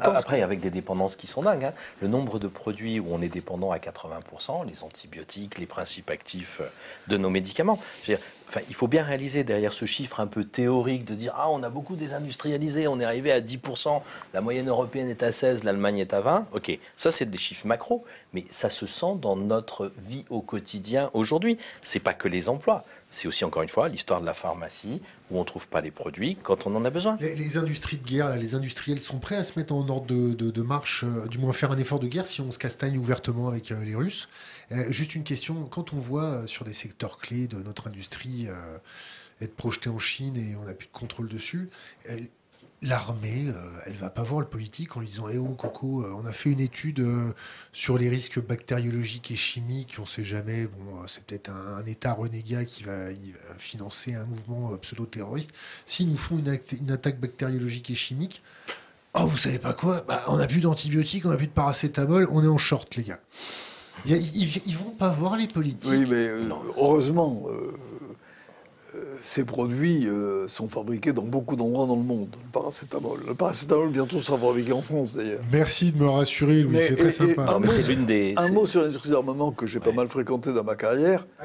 [0.00, 1.64] Après, avec des dépendances qui sont dingues.
[1.64, 1.72] Hein.
[2.00, 6.58] Le nombre de produits où on est dépendant à 80%, les antibiotiques, les principes actifs
[6.60, 6.68] euh,
[7.08, 7.78] de nos médicaments.
[8.48, 11.62] enfin, il faut bien réaliser derrière ce chiffre un peu théorique de dire Ah, on
[11.62, 14.02] a beaucoup désindustrialisé, on est arrivé à 10%,
[14.34, 16.48] la moyenne européenne est à 16, l'Allemagne est à 20.
[16.52, 21.10] Ok, ça c'est des chiffres macro, mais ça se sent dans notre vie au quotidien
[21.12, 21.56] aujourd'hui.
[21.82, 25.36] C'est pas que les emplois, c'est aussi, encore une fois, l'histoire de la pharmacie, où
[25.36, 27.16] on ne trouve pas les produits quand on en a besoin.
[27.20, 31.04] Les, industries de guerre, les industriels sont prêts à se mettre en ordre de, marche,
[31.04, 33.84] euh, du moins faire un effort de guerre si on se castagne ouvertement avec euh,
[33.84, 34.28] les Russes.
[34.72, 38.48] Euh, juste une question, quand on voit sur des secteurs clés de notre industrie
[39.40, 41.68] être projeté en Chine et on n'a plus de contrôle dessus,
[42.82, 46.02] l'armée, elle euh, elle va pas voir le politique en lui disant Eh oh, Coco,
[46.02, 47.32] euh, on a fait une étude euh,
[47.72, 52.64] sur les risques bactériologiques et chimiques, on sait jamais, bon, c'est peut-être un, État renégat
[52.64, 53.06] qui va,
[53.58, 55.52] financer un mouvement pseudo-terroriste.
[55.86, 58.42] S'ils nous font une, attaque bactériologique et chimique,
[59.14, 62.28] oh, vous savez pas quoi bah, On n'a plus d'antibiotiques, on n'a plus de paracétamol,
[62.30, 63.20] on est en short, les gars.
[64.06, 65.90] Ils, ils, vont pas voir les politiques.
[65.90, 66.28] Oui, mais
[66.76, 67.44] heureusement
[69.22, 73.20] ces produits euh, sont fabriqués dans beaucoup d'endroits dans le monde, le paracétamol.
[73.26, 75.42] Le paracétamol, bientôt, sera fabriqué en France, d'ailleurs.
[75.52, 77.42] Merci de me rassurer, Louis, c'est très sympa.
[77.48, 77.72] un, mot,
[78.06, 78.34] des...
[78.36, 81.26] un mot, sur l'industrie d'armement que j'ai pas mal fréquenté dans ma carrière.
[81.38, 81.44] Ah,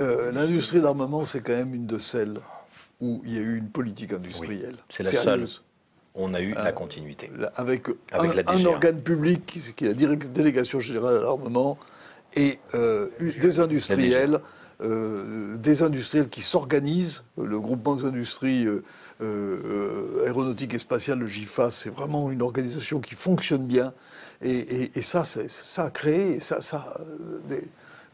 [0.00, 2.38] euh, l'industrie d'armement, c'est quand même une de celles
[3.00, 4.76] où il y a eu une politique industrielle.
[4.88, 5.46] c'est la seule.
[6.14, 7.30] On a eu la euh, continuité.
[7.54, 11.78] Avec, un, organe public, qui est la délégation générale à l'armement,
[12.34, 12.58] et
[13.20, 14.40] des industriels
[14.82, 17.22] euh, des industriels qui s'organisent.
[17.40, 18.82] Le groupement des industries euh,
[19.20, 23.92] euh, aéronautiques et spatiales, le GIFA, c'est vraiment une organisation qui fonctionne bien.
[24.44, 26.96] Et, ça, ça a créé ça, ça,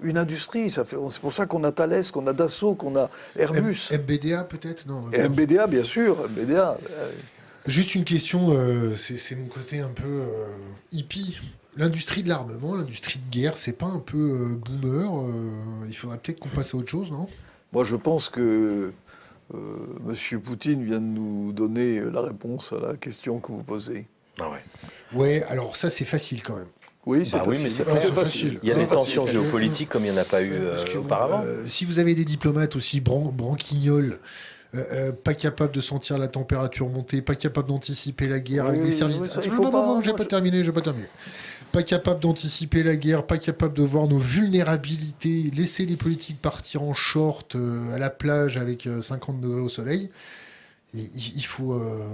[0.03, 0.71] une industrie.
[0.71, 0.85] C'est
[1.21, 3.89] pour ça qu'on a Thales, qu'on a Dassault, qu'on a Airbus.
[3.93, 6.29] MBDA peut-être non MBDA, bien sûr.
[6.29, 6.77] MBDA.
[7.65, 8.55] Juste une question,
[8.97, 10.23] c'est mon côté un peu
[10.93, 11.41] hippie
[11.79, 16.19] l'industrie de l'armement, l'industrie de guerre, c'est pas un peu euh, boomer euh, Il faudrait
[16.19, 17.29] peut-être qu'on passe à autre chose, non?
[17.73, 18.93] Moi, je pense que
[19.55, 19.57] euh,
[20.07, 20.41] M.
[20.41, 24.07] Poutine vient de nous donner la réponse à la question que vous posez.
[24.41, 24.63] Ah ouais.
[25.15, 26.67] Ouais, alors ça, c'est facile quand même.
[27.07, 27.71] Oui, c'est bah facile.
[28.13, 28.61] facile.
[28.63, 30.53] Il y a des tensions géopolitiques comme il n'y en a pas eu
[30.97, 31.43] auparavant.
[31.67, 34.19] si vous avez des diplomates aussi bran branquignols,
[35.25, 39.25] pas capables de sentir la température monter, pas capables d'anticiper la guerre avec des services.
[39.25, 41.09] Ça, non, non, non, j'ai pas terminé, j'ai pas terminé
[41.73, 46.83] pas capable d'anticiper la guerre, pas capable de voir nos vulnérabilités, laisser les politiques partir
[46.83, 50.11] en short euh, à la plage avec 50 euh, degrés au soleil.
[50.95, 52.07] il faut euh,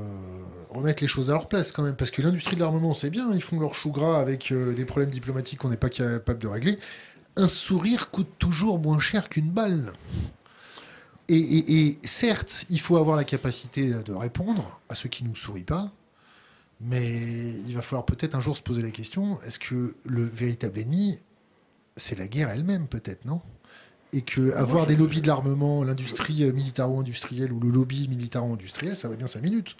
[0.70, 3.32] remettre les choses à leur place quand même, parce que l'industrie de l'armement, c'est bien,
[3.32, 6.78] ils font leur chou gras avec des problèmes diplomatiques qu'on n'est pas capable de régler.
[7.36, 9.92] Un sourire coûte toujours moins cher qu'une balle.
[11.28, 15.62] Et, certes, il faut avoir la capacité de répondre à ceux qui ne nous sourient
[15.62, 15.90] pas,
[16.80, 20.78] mais il va falloir peut-être un jour se poser la question, est-ce que le véritable
[20.78, 21.18] ennemi,
[21.96, 23.40] c'est la guerre elle-même peut-être, non?
[24.12, 29.16] Et que avoir des lobbies de l'armement, l'industrie militaro-industrielle ou le lobby militaro-industriel, ça va
[29.16, 29.76] bien 5 minutes.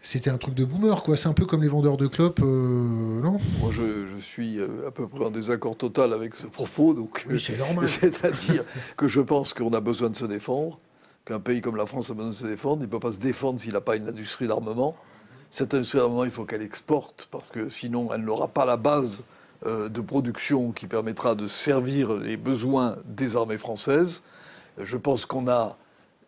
[0.00, 1.16] C'était un truc de boomer, quoi.
[1.16, 3.40] C'est un peu comme les vendeurs de clopes, euh, non?
[3.60, 6.94] Moi, je, suis euh, à peu près en désaccord total avec ce propos.
[6.94, 7.88] Donc, c'est normal.
[7.88, 8.64] C'est-à-dire
[8.96, 10.78] que je pense qu'on a besoin de se défendre,
[11.24, 12.82] qu'un pays comme la France a besoin de se défendre.
[12.82, 14.94] Il ne peut pas se défendre s'il n'a pas une industrie d'armement.
[15.50, 19.24] Cette industrie d'armement, il faut qu'elle exporte, parce que sinon, elle n'aura pas la base
[19.66, 24.22] euh, de production qui permettra de servir les besoins des armées françaises.
[24.78, 25.76] Je pense qu'on a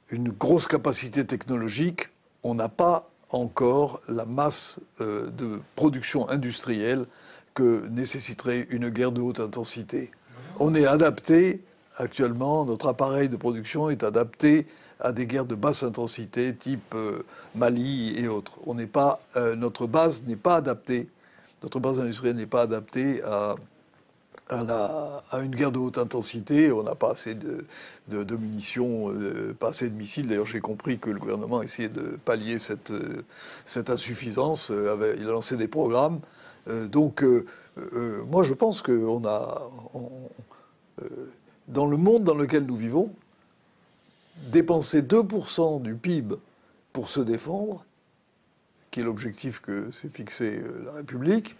[0.09, 2.09] une grosse capacité technologique.
[2.43, 7.07] On n'a pas encore la masse euh, de production industrielle
[7.55, 10.11] que nécessiterait une guerre de haute intensité.
[10.59, 11.63] On est adapté,
[11.97, 14.67] actuellement, notre appareil de production est adapté
[15.01, 16.95] à des guerres de basse intensité, type
[17.55, 18.55] Mali et autres.
[18.67, 19.21] On n'est pas,
[19.57, 21.09] notre base n'est pas adaptée,
[21.63, 23.55] notre base industrielle n'est pas adaptée à,
[24.51, 26.73] à, une guerre de haute intensité.
[26.73, 27.67] On n'a pas assez de,
[28.09, 29.13] de, munitions,
[29.59, 30.29] pas assez de missiles.
[30.29, 32.93] D'ailleurs, j'ai compris que le gouvernement essayait de pallier cette,
[33.65, 34.71] cette insuffisance.
[34.71, 36.21] il a lancé des programmes.
[36.89, 37.25] donc,
[38.29, 39.63] moi, je pense qu'on a,
[41.69, 43.13] dans le monde dans lequel nous vivons,
[44.49, 46.37] dépenser 2% du PIB
[46.93, 47.85] pour se défendre,
[48.91, 51.57] qui est l'objectif que s'est fixé euh, la République,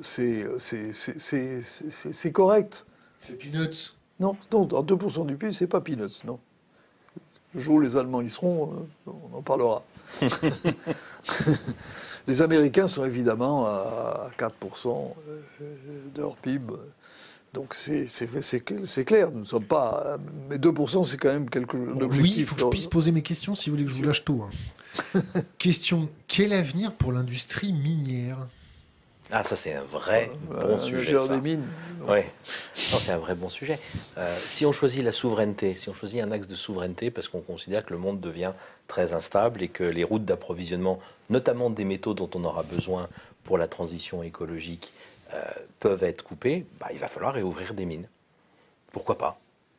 [0.00, 0.44] c'est
[2.32, 2.86] correct.
[3.26, 6.38] C'est peanuts Non, non 2% du PIB, c'est pas peanuts, non.
[7.54, 9.82] Le jour où les Allemands y seront, euh, on en parlera.
[12.26, 15.40] les Américains sont évidemment à 4% euh,
[16.14, 16.74] de leur PIB.
[17.52, 20.18] Donc c'est clair, nous ne sommes pas.
[20.48, 23.22] Mais 2%, c'est quand même quelque chose Oui, il faut que je puisse poser mes
[23.22, 24.42] questions si vous voulez que je vous lâche tout.
[24.44, 25.20] Hein.
[25.58, 28.48] Question quel avenir pour l'industrie minière?
[29.32, 31.16] Ah, ça, c'est un vrai euh, bon sujet.
[31.28, 31.66] des mines.
[32.08, 32.20] Oui,
[32.74, 33.80] c'est un vrai bon sujet.
[34.18, 37.40] Euh, si on choisit la souveraineté, si on choisit un axe de souveraineté, parce qu'on
[37.40, 38.52] considère que le monde devient
[38.86, 43.08] très instable et que les routes d'approvisionnement, notamment des métaux dont on aura besoin
[43.42, 44.92] pour la transition écologique,
[45.34, 45.42] euh,
[45.80, 48.08] peuvent être coupés, bah, il va falloir réouvrir des mines.
[48.92, 49.38] Pourquoi pas?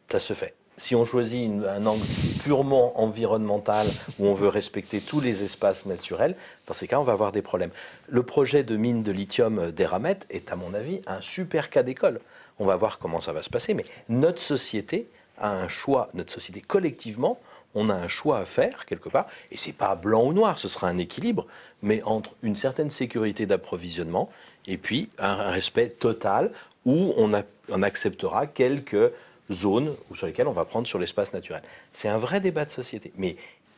[0.10, 0.53] Ça se fait.
[0.80, 2.06] Si on choisit un angle
[2.44, 3.88] purement environnemental
[4.19, 6.36] où on veut respecter tous les espaces naturels,
[6.68, 7.72] dans ces cas, on va avoir des problèmes.
[8.07, 12.19] Le projet de mine de lithium d'Eramet est, à mon avis, un super cas d'école.
[12.60, 15.10] On va voir comment ça va se passer, mais notre société
[15.40, 17.40] a un choix, notre société collectivement,
[17.74, 20.68] on a un choix à faire quelque part, et c'est pas blanc ou noir, ce
[20.68, 21.45] sera un équilibre,
[21.82, 24.30] mais entre une certaine sécurité d'approvisionnement
[24.68, 26.52] et puis un, respect total
[26.85, 27.34] où on,
[27.81, 29.11] acceptera quelques
[29.52, 31.61] zones sur lesquelles on va prendre sur l'espace naturel.
[31.91, 33.35] C'est un vrai débat de société, mais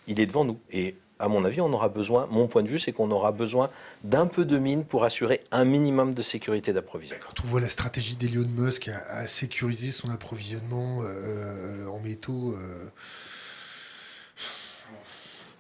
[0.07, 0.59] il est devant nous.
[0.71, 3.69] Et à mon avis, on aura besoin, mon point de vue, c'est qu'on aura besoin
[4.03, 7.25] d'un peu de mine pour assurer un minimum de sécurité d'approvisionnement.
[7.27, 12.53] Quand on voit la stratégie d'Elon Musk à, sécuriser son approvisionnement euh, en métaux.
[12.53, 12.89] Euh,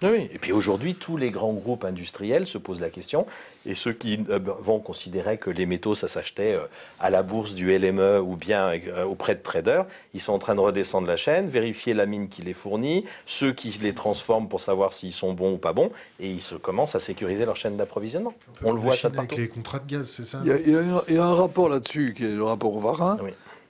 [0.03, 3.25] oui, et puis aujourd'hui, tous les grands groupes industriels se posent la question,
[3.65, 6.65] et ceux qui euh, vont considérer que les métaux, ça s'achetait euh,
[6.99, 10.55] à la bourse du LME ou bien euh, auprès de traders, ils sont en train
[10.55, 14.61] de redescendre la chaîne, vérifier la mine qui les fournit, ceux qui les transforment pour
[14.61, 17.75] savoir s'ils sont bons ou pas bons, et ils se commencent à sécuriser leur chaîne
[17.75, 18.33] d'approvisionnement.
[18.63, 19.35] On le voit ça partout.
[19.35, 20.39] Avec les contrats de gaz, c'est ça?
[20.45, 23.17] Il y, a, un rapport là-dessus, qui est le rapport Varin,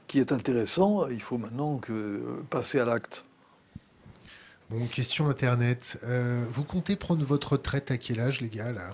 [0.08, 1.08] qui est intéressant.
[1.08, 3.24] Il faut maintenant que, passer à l'acte.
[4.70, 6.00] Bon, question Internet.
[6.04, 8.92] Euh, vous comptez prendre votre retraite à quel âge, les gars, là?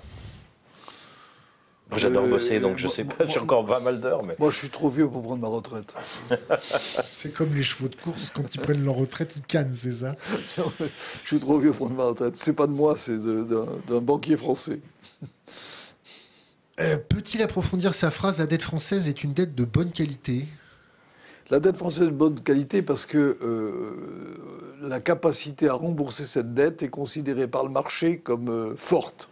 [1.98, 4.24] J'adore bosser, donc je sais pas, j'ai encore pas mal d'heures.
[4.24, 4.36] Mais...
[4.40, 5.94] Moi, je suis trop vieux pour prendre ma retraite.
[7.12, 10.16] c'est comme les chevaux de course, quand ils prennent leur retraite, ils cannent, c'est ça?
[10.58, 12.36] Je suis trop vieux pour prendre ma retraite.
[12.38, 14.80] C'est pas de moi, c'est d'un banquier français.
[16.80, 20.46] Euh, peut-il approfondir sa phrase La dette française est une dette de bonne qualité
[21.52, 24.38] La dette française est de bonne qualité parce que euh,
[24.82, 29.30] la capacité à rembourser cette dette est considérée par le marché comme euh, forte.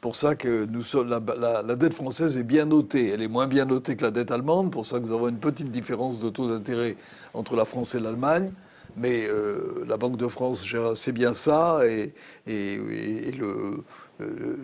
[0.00, 3.10] Pour ça que nous sommes, la, dette française est bien notée.
[3.10, 4.72] Elle est moins bien notée que la dette allemande.
[4.72, 6.96] Pour ça que nous avons une petite différence de taux d'intérêt
[7.34, 8.50] entre la France et l'Allemagne.
[8.96, 12.14] Mais euh, la Banque de France gère assez bien ça et,
[12.46, 13.84] le,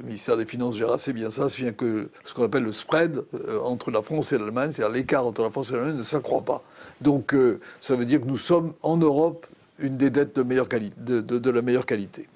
[0.05, 3.25] ministère des Finances gère assez bien ça, c'est bien que ce qu'on appelle le spread
[3.35, 6.43] euh, entre la France et l'Allemagne, c'est-à-dire l'écart entre la France et l'Allemagne, ne s'accroît
[6.43, 6.63] pas.
[7.01, 7.35] Donc
[7.81, 9.47] ça veut dire que nous sommes en Europe
[9.79, 12.29] une des dettes de, meilleure de, la meilleure qualité.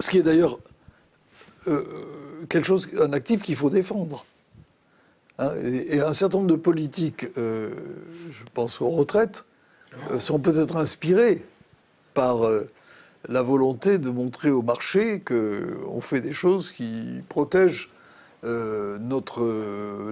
[0.00, 0.58] Ce qui est d'ailleurs
[1.68, 1.82] euh,
[2.48, 4.24] quelque chose, un actif qu'il faut défendre.
[5.38, 7.70] Hein, et, un certain nombre de politiques, euh,
[8.30, 9.44] je pense aux retraites,
[10.10, 11.44] euh, sont peut-être inspirées
[12.12, 12.42] par
[13.28, 17.90] la volonté de montrer au marché qu'on fait des choses qui protègent
[18.42, 19.42] notre,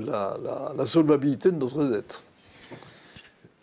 [0.01, 0.37] la,
[0.77, 2.25] la solvabilité de notre dette.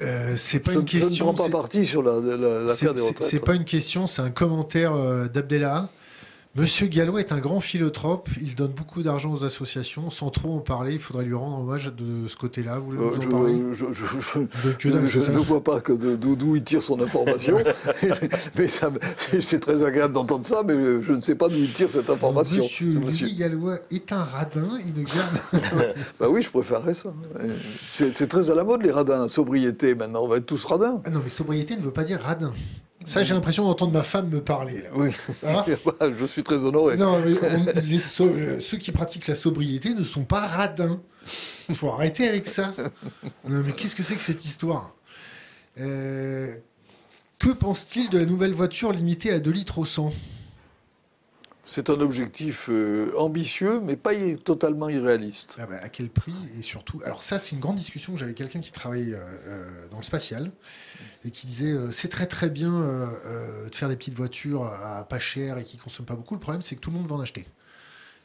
[0.02, 1.10] Euh, c'est pas une question.
[1.10, 3.28] Je ne prends pas parti sur l'affaire des retraites.
[3.28, 5.90] C'est pas une question, c'est un commentaire euh, d'Abdella.
[6.56, 8.28] Monsieur Gallo est un grand philanthrope.
[8.42, 10.10] Il donne beaucoup d'argent aux associations.
[10.10, 12.80] Sans trop en parler, il faudrait lui rendre hommage de ce côté-là.
[12.80, 13.86] Vous, en parler Je,
[15.32, 17.56] ne vois pas d'où il tire son information.
[18.58, 20.74] mais c'est très agréable d'entendre ça, mais
[21.04, 22.64] je ne sais pas d'où il tire cette information.
[22.64, 23.30] Monsieur, monsieur.
[23.38, 24.70] Gallois est un radin.
[24.88, 25.94] Il ne garde.
[26.20, 27.14] bah oui, je préférerais ça.
[27.92, 29.28] C'est très à la mode les radins.
[29.28, 31.00] Sobriété, maintenant, on va être tous radins.
[31.06, 32.54] Ah non, mais sobriété ne veut pas dire radin.
[33.06, 34.84] Ça, j'ai l'impression d'entendre ma femme me parler.
[34.94, 35.12] Oui,
[35.48, 35.64] hein
[36.20, 36.98] je suis très honoré.
[36.98, 37.34] Non, mais
[38.22, 41.02] euh, ceux qui pratiquent la sobriété ne sont pas radins.
[41.70, 42.74] Il faut arrêter avec ça.
[43.48, 44.96] Non, mais qu'est-ce que c'est que cette histoire?
[45.80, 46.54] Euh,
[47.40, 50.12] Que pense-t-il de la nouvelle voiture limitée à 2 litres au 100
[51.72, 54.14] C'est un objectif euh, ambitieux, mais pas
[54.44, 55.56] totalement irréaliste.
[55.60, 58.34] Ah bah, À quel prix Et surtout, alors ça, c'est une grande discussion que j'avais
[58.34, 60.52] quelqu'un qui travaille euh, euh, dans le spatial
[61.24, 64.64] et qui disait euh, c'est très très bien euh, euh, de faire des petites voitures
[64.66, 66.34] à pas cher et qui consomment pas beaucoup.
[66.34, 67.46] Le problème, c'est que tout le monde va en acheter.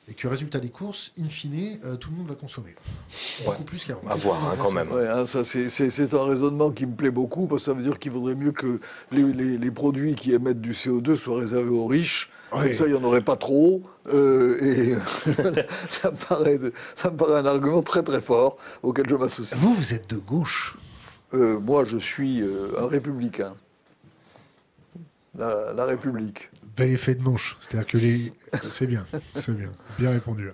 [0.08, 2.74] Et que résultat des courses, in fine, euh, tout le monde va consommer.
[3.44, 4.08] Beaucoup plus qu'avant.
[4.08, 4.90] À voir, hein, quand même.
[4.90, 7.74] Ouais, hein, ça, c'est, c'est- c'est un raisonnement qui me plaît beaucoup, parce que ça
[7.74, 8.80] veut dire qu'il vaudrait mieux que
[9.12, 12.30] les, les- les produits qui émettent du CO2 soient réservés aux riches.
[12.62, 13.82] Comme ça, il n'y en aurait pas trop.
[14.06, 14.94] euh, et
[15.90, 16.58] ça, me paraît,
[16.94, 19.58] ça me paraît un argument très très fort auquel je m'associe.
[19.60, 20.76] Vous, vous êtes de gauche.
[21.32, 23.54] Euh, moi, je suis euh, un républicain.
[25.36, 26.50] La, la République.
[26.76, 27.56] Bel effet de manche.
[27.58, 28.32] C'est-à-dire que les.
[28.70, 29.04] C'est bien,
[29.34, 29.70] c'est bien.
[29.98, 30.48] Bien répondu.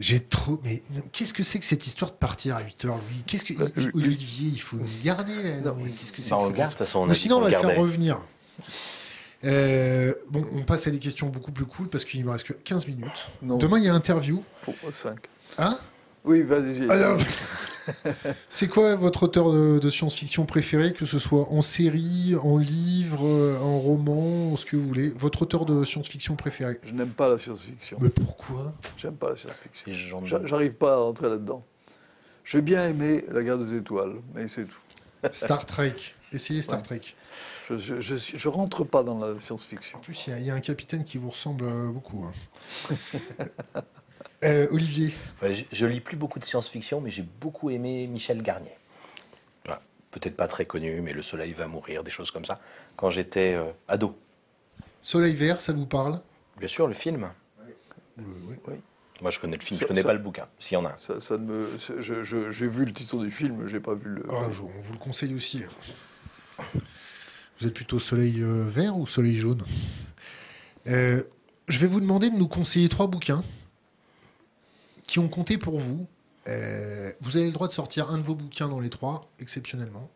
[0.00, 0.60] J'ai trop.
[0.64, 0.82] Mais
[1.12, 2.98] qu'est-ce que c'est que cette histoire de partir à 8h, Louis?
[3.26, 3.52] Qu'est-ce que.
[3.52, 5.40] Il- euh, Olivier, il faut nous garder.
[5.44, 5.60] là.
[5.60, 7.78] Non, mais qu'est-ce que c'est que cette façon, on Ou sinon, on va le faire
[7.78, 8.20] revenir.
[9.44, 12.46] Euh, bon, on passe à des questions beaucoup plus cool parce qu'il ne me reste
[12.46, 13.28] que 15 minutes.
[13.42, 13.58] Non.
[13.58, 14.40] Demain, il y a interview.
[14.62, 15.18] Pour 5.
[15.58, 15.78] Hein?
[16.24, 16.88] Oui, vas-y.
[16.90, 17.18] Alors,
[18.48, 23.26] C'est quoi votre auteur de, de science-fiction préféré, que ce soit en série, en livre,
[23.26, 25.10] euh, en roman, ce que vous voulez?
[25.10, 26.78] Votre auteur de science-fiction préféré?
[26.84, 27.98] Je n'aime pas la science-fiction.
[28.00, 28.72] Mais pourquoi?
[28.96, 29.92] J'aime pas la science-fiction.
[30.24, 31.64] J'arrive pas à rentrer là-dedans.
[32.44, 34.76] J'ai bien aimé La guerre des étoiles, mais c'est tout.
[35.32, 35.94] Star Trek.
[36.32, 36.82] Essayez Star Ouais.
[36.84, 37.00] Trek.
[37.70, 39.98] Je, je rentre pas dans la science-fiction.
[39.98, 42.24] En plus, il y a- il y, a un capitaine qui vous ressemble euh, beaucoup.
[42.24, 42.94] hein.
[44.44, 48.42] Euh, Olivier, Enfin, je, je lis plus beaucoup de science-fiction, mais j'ai beaucoup aimé Michel
[48.42, 48.76] Garnier.
[50.10, 52.60] Peut-être pas très connu, mais Le Soleil va mourir, des choses comme ça.
[52.96, 54.16] Quand j'étais euh, ado.
[55.00, 56.20] Soleil Vert, ça vous parle?
[56.58, 57.28] Bien sûr, le film.
[58.18, 58.24] Oui.
[58.68, 58.74] Oui.
[59.22, 60.84] Moi, je connais le film, Ça- je connais ça- pas le bouquin, s'il y en
[60.84, 60.96] a un.
[60.98, 61.68] Ça, ça ne me,
[62.52, 64.22] j'ai vu le titre du film, j'ai pas vu le.
[64.30, 65.62] Ah, je- On vous le conseille aussi.
[67.60, 69.62] Vous êtes plutôt soleil euh, vert ou soleil jaune?
[70.86, 71.22] Euh,
[71.68, 73.44] Je vais vous demander de nous conseiller trois bouquins
[75.06, 76.06] qui ont compté pour vous.
[76.48, 80.10] Euh, vous avez le droit de sortir un de vos bouquins dans les trois, exceptionnellement.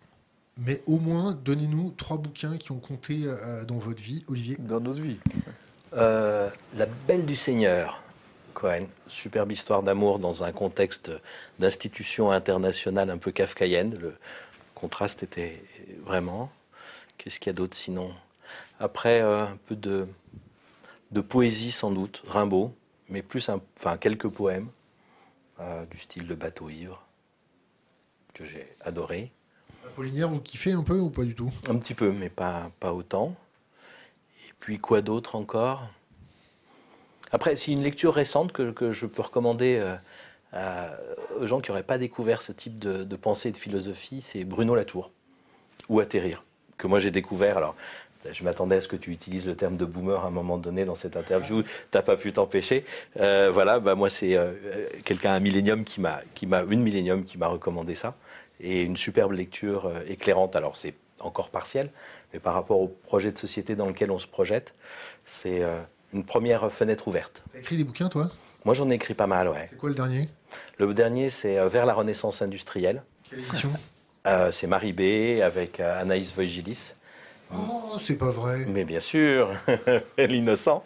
[0.59, 3.25] Mais au moins, donnez-nous trois bouquins qui ont compté
[3.69, 4.25] dans votre vie.
[4.27, 4.57] Olivier?
[4.59, 5.21] Dans notre vie.
[5.93, 8.03] La Belle du Seigneur,
[8.55, 8.87] Cohen.
[9.07, 11.13] Superbe histoire d'amour dans un contexte
[11.61, 13.97] d'institution internationale un peu kafkaïenne.
[14.01, 14.15] Le
[14.75, 15.63] contraste était
[16.05, 16.51] vraiment.
[17.19, 18.15] Qu'est-ce qu'il y a d'autre sinon?
[18.81, 20.09] Après, euh, un peu de,
[21.11, 22.75] de poésie sans doute, Rimbaud,
[23.09, 24.69] mais plus un, enfin, quelques poèmes
[25.61, 27.03] euh, du style de Bateau ivre
[28.35, 29.33] que j'ai adoré.
[29.85, 31.51] Apollinaire, vous kiffez un peu ou pas du tout?
[31.69, 33.35] Un petit peu, mais pas, pas autant.
[34.47, 35.89] Et puis quoi d'autre encore?
[37.33, 39.97] Après, c'est une lecture récente que, que je peux recommander euh,
[40.53, 40.97] à-
[41.41, 44.45] aux gens qui n'auraient pas découvert ce type de, de pensée et de philosophie, c'est
[44.45, 45.11] Bruno Latour,
[45.89, 46.45] ou Atterrir,
[46.79, 47.59] que moi j'ai découvert.
[47.59, 47.75] Alors,
[48.31, 50.85] je m'attendais à ce que tu utilises le terme de boomer à un moment donné
[50.85, 51.63] dans cette interview.
[51.91, 52.85] T'as pas pu t'empêcher.
[53.21, 54.53] Euh, voilà, bah moi c'est euh,
[55.05, 58.15] quelqu'un un millénium qui m'a, qui m'a une millénium qui m'a recommandé ça
[58.61, 60.57] et une superbe lecture euh, éclairante.
[60.57, 61.91] Alors c'est encore partiel,
[62.33, 64.75] mais par rapport au projet de société dans lequel on se projette,
[65.25, 65.81] c'est euh,
[66.13, 67.43] une première fenêtre ouverte.
[67.53, 68.31] T'as écrit des bouquins, toi?
[68.65, 69.67] Moi j'en ai écrit pas mal, ouais.
[69.69, 70.29] C'est quoi le dernier?
[70.79, 73.03] Le dernier c'est euh, Vers la Renaissance industrielle.
[73.31, 73.71] Quelle édition?
[74.29, 76.93] Euh, c'est Marie B avec euh, Anaïs Voigilis.
[77.53, 78.67] Oh, c'est pas vrai.
[78.69, 79.51] Mais bien sûr,
[80.19, 80.85] l'innocent.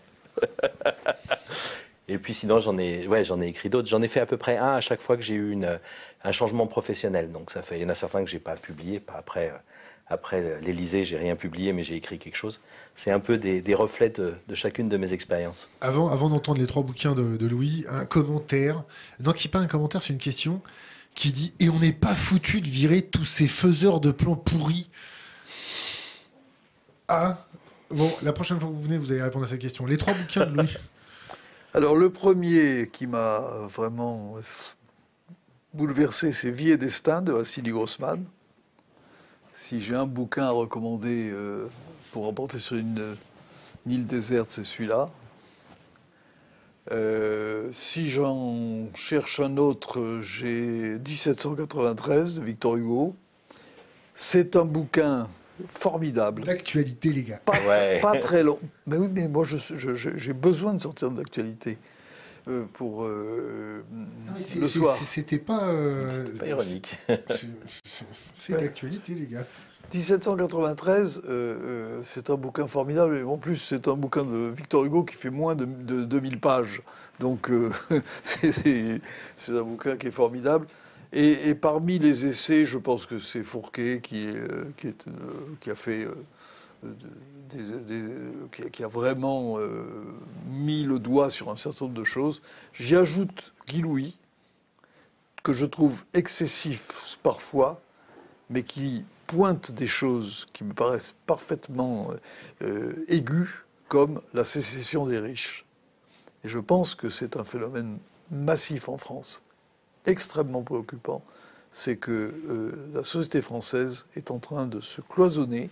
[2.06, 3.88] Et puis sinon, j'en ai, ouais, j'en ai écrit d'autres.
[3.88, 5.80] J'en ai fait à peu près un à chaque fois que j'ai eu une,
[6.22, 7.32] un changement professionnel.
[7.32, 9.00] Donc ça fait, il y en a certains que j'ai pas publiés.
[9.00, 9.58] Pas après, euh,
[10.06, 12.60] après l'Élysée, j'ai rien publié, mais j'ai écrit quelque chose.
[12.94, 15.68] C'est un peu des, des reflets de, de chacune de mes expériences.
[15.80, 18.84] Avant, avant d'entendre les trois bouquins de, de Louis, un commentaire.
[19.18, 20.62] Non, qui n'est pas un commentaire, c'est une question
[21.14, 24.90] qui dit Et on n'est pas foutu de virer tous ces faiseurs de plans pourris
[27.08, 27.46] Ah
[27.90, 29.84] Bon, la prochaine fois que vous venez, vous allez répondre à cette question.
[29.84, 30.74] Les trois bouquins de Louis.
[31.74, 34.36] Alors, le premier qui m'a vraiment
[35.74, 38.24] bouleversé, c'est Vie et Destin de Vassili Grossman.
[39.54, 41.66] Si j'ai un bouquin à recommander euh,
[42.12, 43.16] pour emporter sur une,
[43.86, 45.10] une île déserte, c'est celui-là.
[46.90, 53.14] Euh, si j'en cherche un autre, j'ai 1793 de Victor Hugo.
[54.16, 55.28] C'est un bouquin
[55.68, 56.42] formidable.
[56.44, 57.40] D'actualité, les gars.
[57.44, 58.00] Pas, Ouais.
[58.00, 58.58] pas très long.
[58.86, 61.78] Mais oui, mais moi, j'ai besoin de sortir de l'actualité
[62.48, 64.96] euh, pour euh, Non, mais c'est- le soir.
[64.96, 65.68] C'était pas.
[65.68, 66.96] euh, Pas ironique.
[68.32, 69.46] C'est d'actualité, les gars.
[69.94, 73.24] 1793, euh, euh, c'est un bouquin formidable.
[73.26, 76.82] En plus, c'est un bouquin de Victor Hugo qui fait moins de, de 2000 pages.
[77.20, 77.70] Donc, euh,
[78.22, 79.00] c'est-
[79.48, 80.66] un bouquin qui est formidable.
[81.12, 86.88] Et, parmi les essais, je pense que c'est Fourquet qui, a fait euh,
[88.72, 89.58] qui, a vraiment
[90.50, 92.40] mis le doigt sur un certain nombre de choses.
[92.72, 94.16] J'y ajoute Guy Louis,
[95.42, 97.82] que je trouve excessif parfois,
[98.48, 102.10] mais qui pointe des choses qui me paraissent parfaitement
[103.08, 103.48] aiguës,
[103.88, 105.64] comme la sécession des riches.
[106.44, 107.98] Et je pense que c'est un phénomène
[108.30, 109.42] massif en France,
[110.06, 111.22] extrêmement préoccupant,
[111.72, 115.70] c'est que euh, la société française est en train de se cloisonner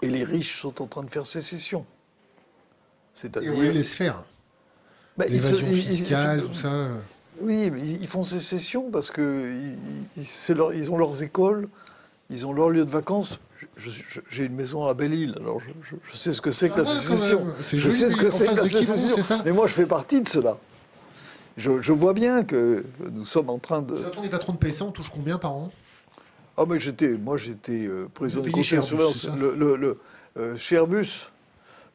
[0.00, 1.84] et les riches sont en train de faire sécession.
[3.14, 3.52] C'est-à-dire...
[3.54, 4.24] On les faire.
[5.16, 6.88] Bah, L'évasion fiscale, tout ça.
[7.40, 9.76] Oui, mais ils font sécession parce qu'ils
[10.16, 11.68] ils ont leurs écoles,
[12.34, 13.40] ils ont leur lieu de vacances.
[14.30, 17.46] J'ai une maison à Belle-Île, alors je, sais ce que c'est que la ah, sécession.
[17.60, 19.40] Je sais ce que c'est que la sécession.
[19.44, 20.58] Mais moi, je fais partie de cela.
[21.56, 23.94] Je, vois bien que nous sommes en train de.
[23.94, 25.72] Quand on est patron de PSA, on touche combien par an?
[26.56, 29.28] Ah, mais j'étais, moi, j'étais euh, président conseil de surveillance.
[29.38, 29.98] Le, le, le
[30.36, 31.30] euh, chez Airbus,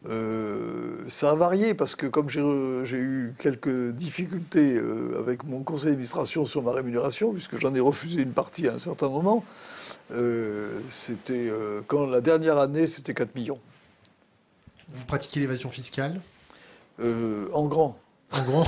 [0.07, 2.41] euh, ça a varié parce que comme j'ai
[2.97, 4.79] eu quelques difficultés
[5.17, 8.79] avec mon conseil d'administration sur ma rémunération, puisque j'en ai refusé une partie à un
[8.79, 9.43] certain moment,
[10.89, 11.51] c'était
[11.87, 13.59] quand la dernière année, c'était 4 millions.
[14.89, 16.21] Vous pratiquez l'évasion fiscale
[16.99, 17.99] En grand.
[18.31, 18.67] En grand.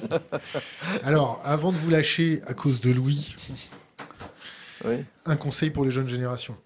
[1.02, 3.36] Alors, avant de vous lâcher à cause de Louis,
[5.26, 6.56] un conseil pour les jeunes générations.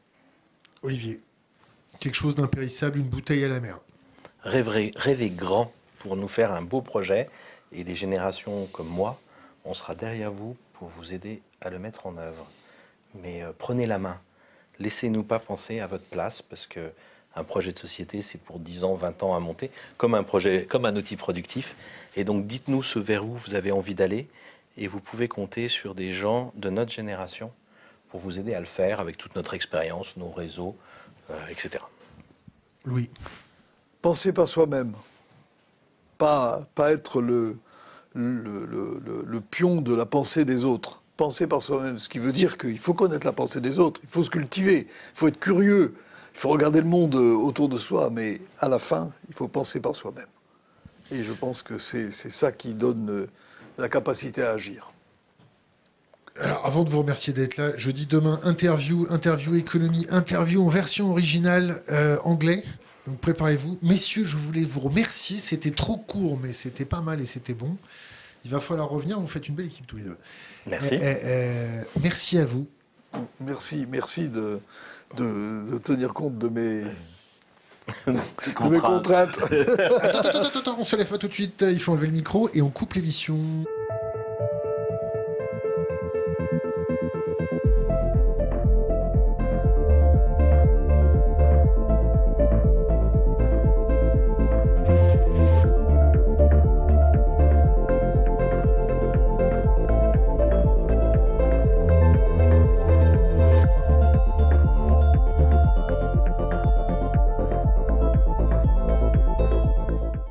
[0.83, 1.21] Olivier,
[1.99, 3.81] quelque chose d'impérissable, une bouteille à la mer.
[4.43, 7.31] Rêvez, rêvez grand pour nous faire un beau projet
[7.73, 9.19] et les générations comme moi,
[9.65, 12.47] on sera derrière vous pour vous aider à le mettre en œuvre.
[13.23, 14.21] Mais euh, prenez la main.
[14.79, 16.91] Laissez-nous pas penser à votre place parce que
[17.37, 20.67] un projet de société, c'est pour 10 ans, 20 ans à monter, comme un projet,
[20.69, 21.75] comme un outil productif.
[22.17, 24.29] Et donc, dites-nous ce vers où vous avez envie d'aller,
[24.77, 27.53] et vous pouvez compter sur des gens de notre génération
[28.09, 30.77] pour vous aider à le faire avec toute notre expérience, nos réseaux,
[31.31, 31.83] euh, etc.
[32.85, 33.11] Louis.
[34.03, 34.93] Penser par soi-même,
[36.19, 37.59] pas, pas être le,
[38.15, 38.67] le,
[39.25, 41.03] le, pion de la pensée des autres.
[41.17, 44.09] Penser par soi-même, ce qui veut dire qu'il faut connaître la pensée des autres, il
[44.09, 45.95] faut se cultiver, il faut être curieux,
[46.35, 49.47] il faut regarder le monde euh, autour de soi, mais à la fin, il faut
[49.47, 50.27] penser par soi-même.
[51.13, 53.27] Et je pense que c'est ça qui donne euh,
[53.79, 54.93] la capacité à agir.
[56.41, 60.69] Alors, avant de vous remercier d'être là, je dis demain interview, interview économie, interview en
[60.69, 62.65] version originale euh, anglais.
[63.07, 63.79] Donc préparez-vous.
[63.83, 65.39] Messieurs, je voulais vous remercier.
[65.39, 67.77] C'était trop court, mais c'était pas mal et c'était bon.
[68.45, 69.19] Il va falloir revenir.
[69.21, 70.19] Vous faites une belle équipe tous les deux.
[70.67, 70.99] Merci.
[72.03, 72.67] merci à vous.
[73.41, 74.61] Merci, merci de,
[75.17, 76.83] de, tenir compte de mes,
[78.07, 79.39] de mes contraintes.
[80.03, 81.65] attends, attends, attends, on se lève pas tout de suite.
[81.69, 83.39] Il faut enlever le micro et on coupe l'émission.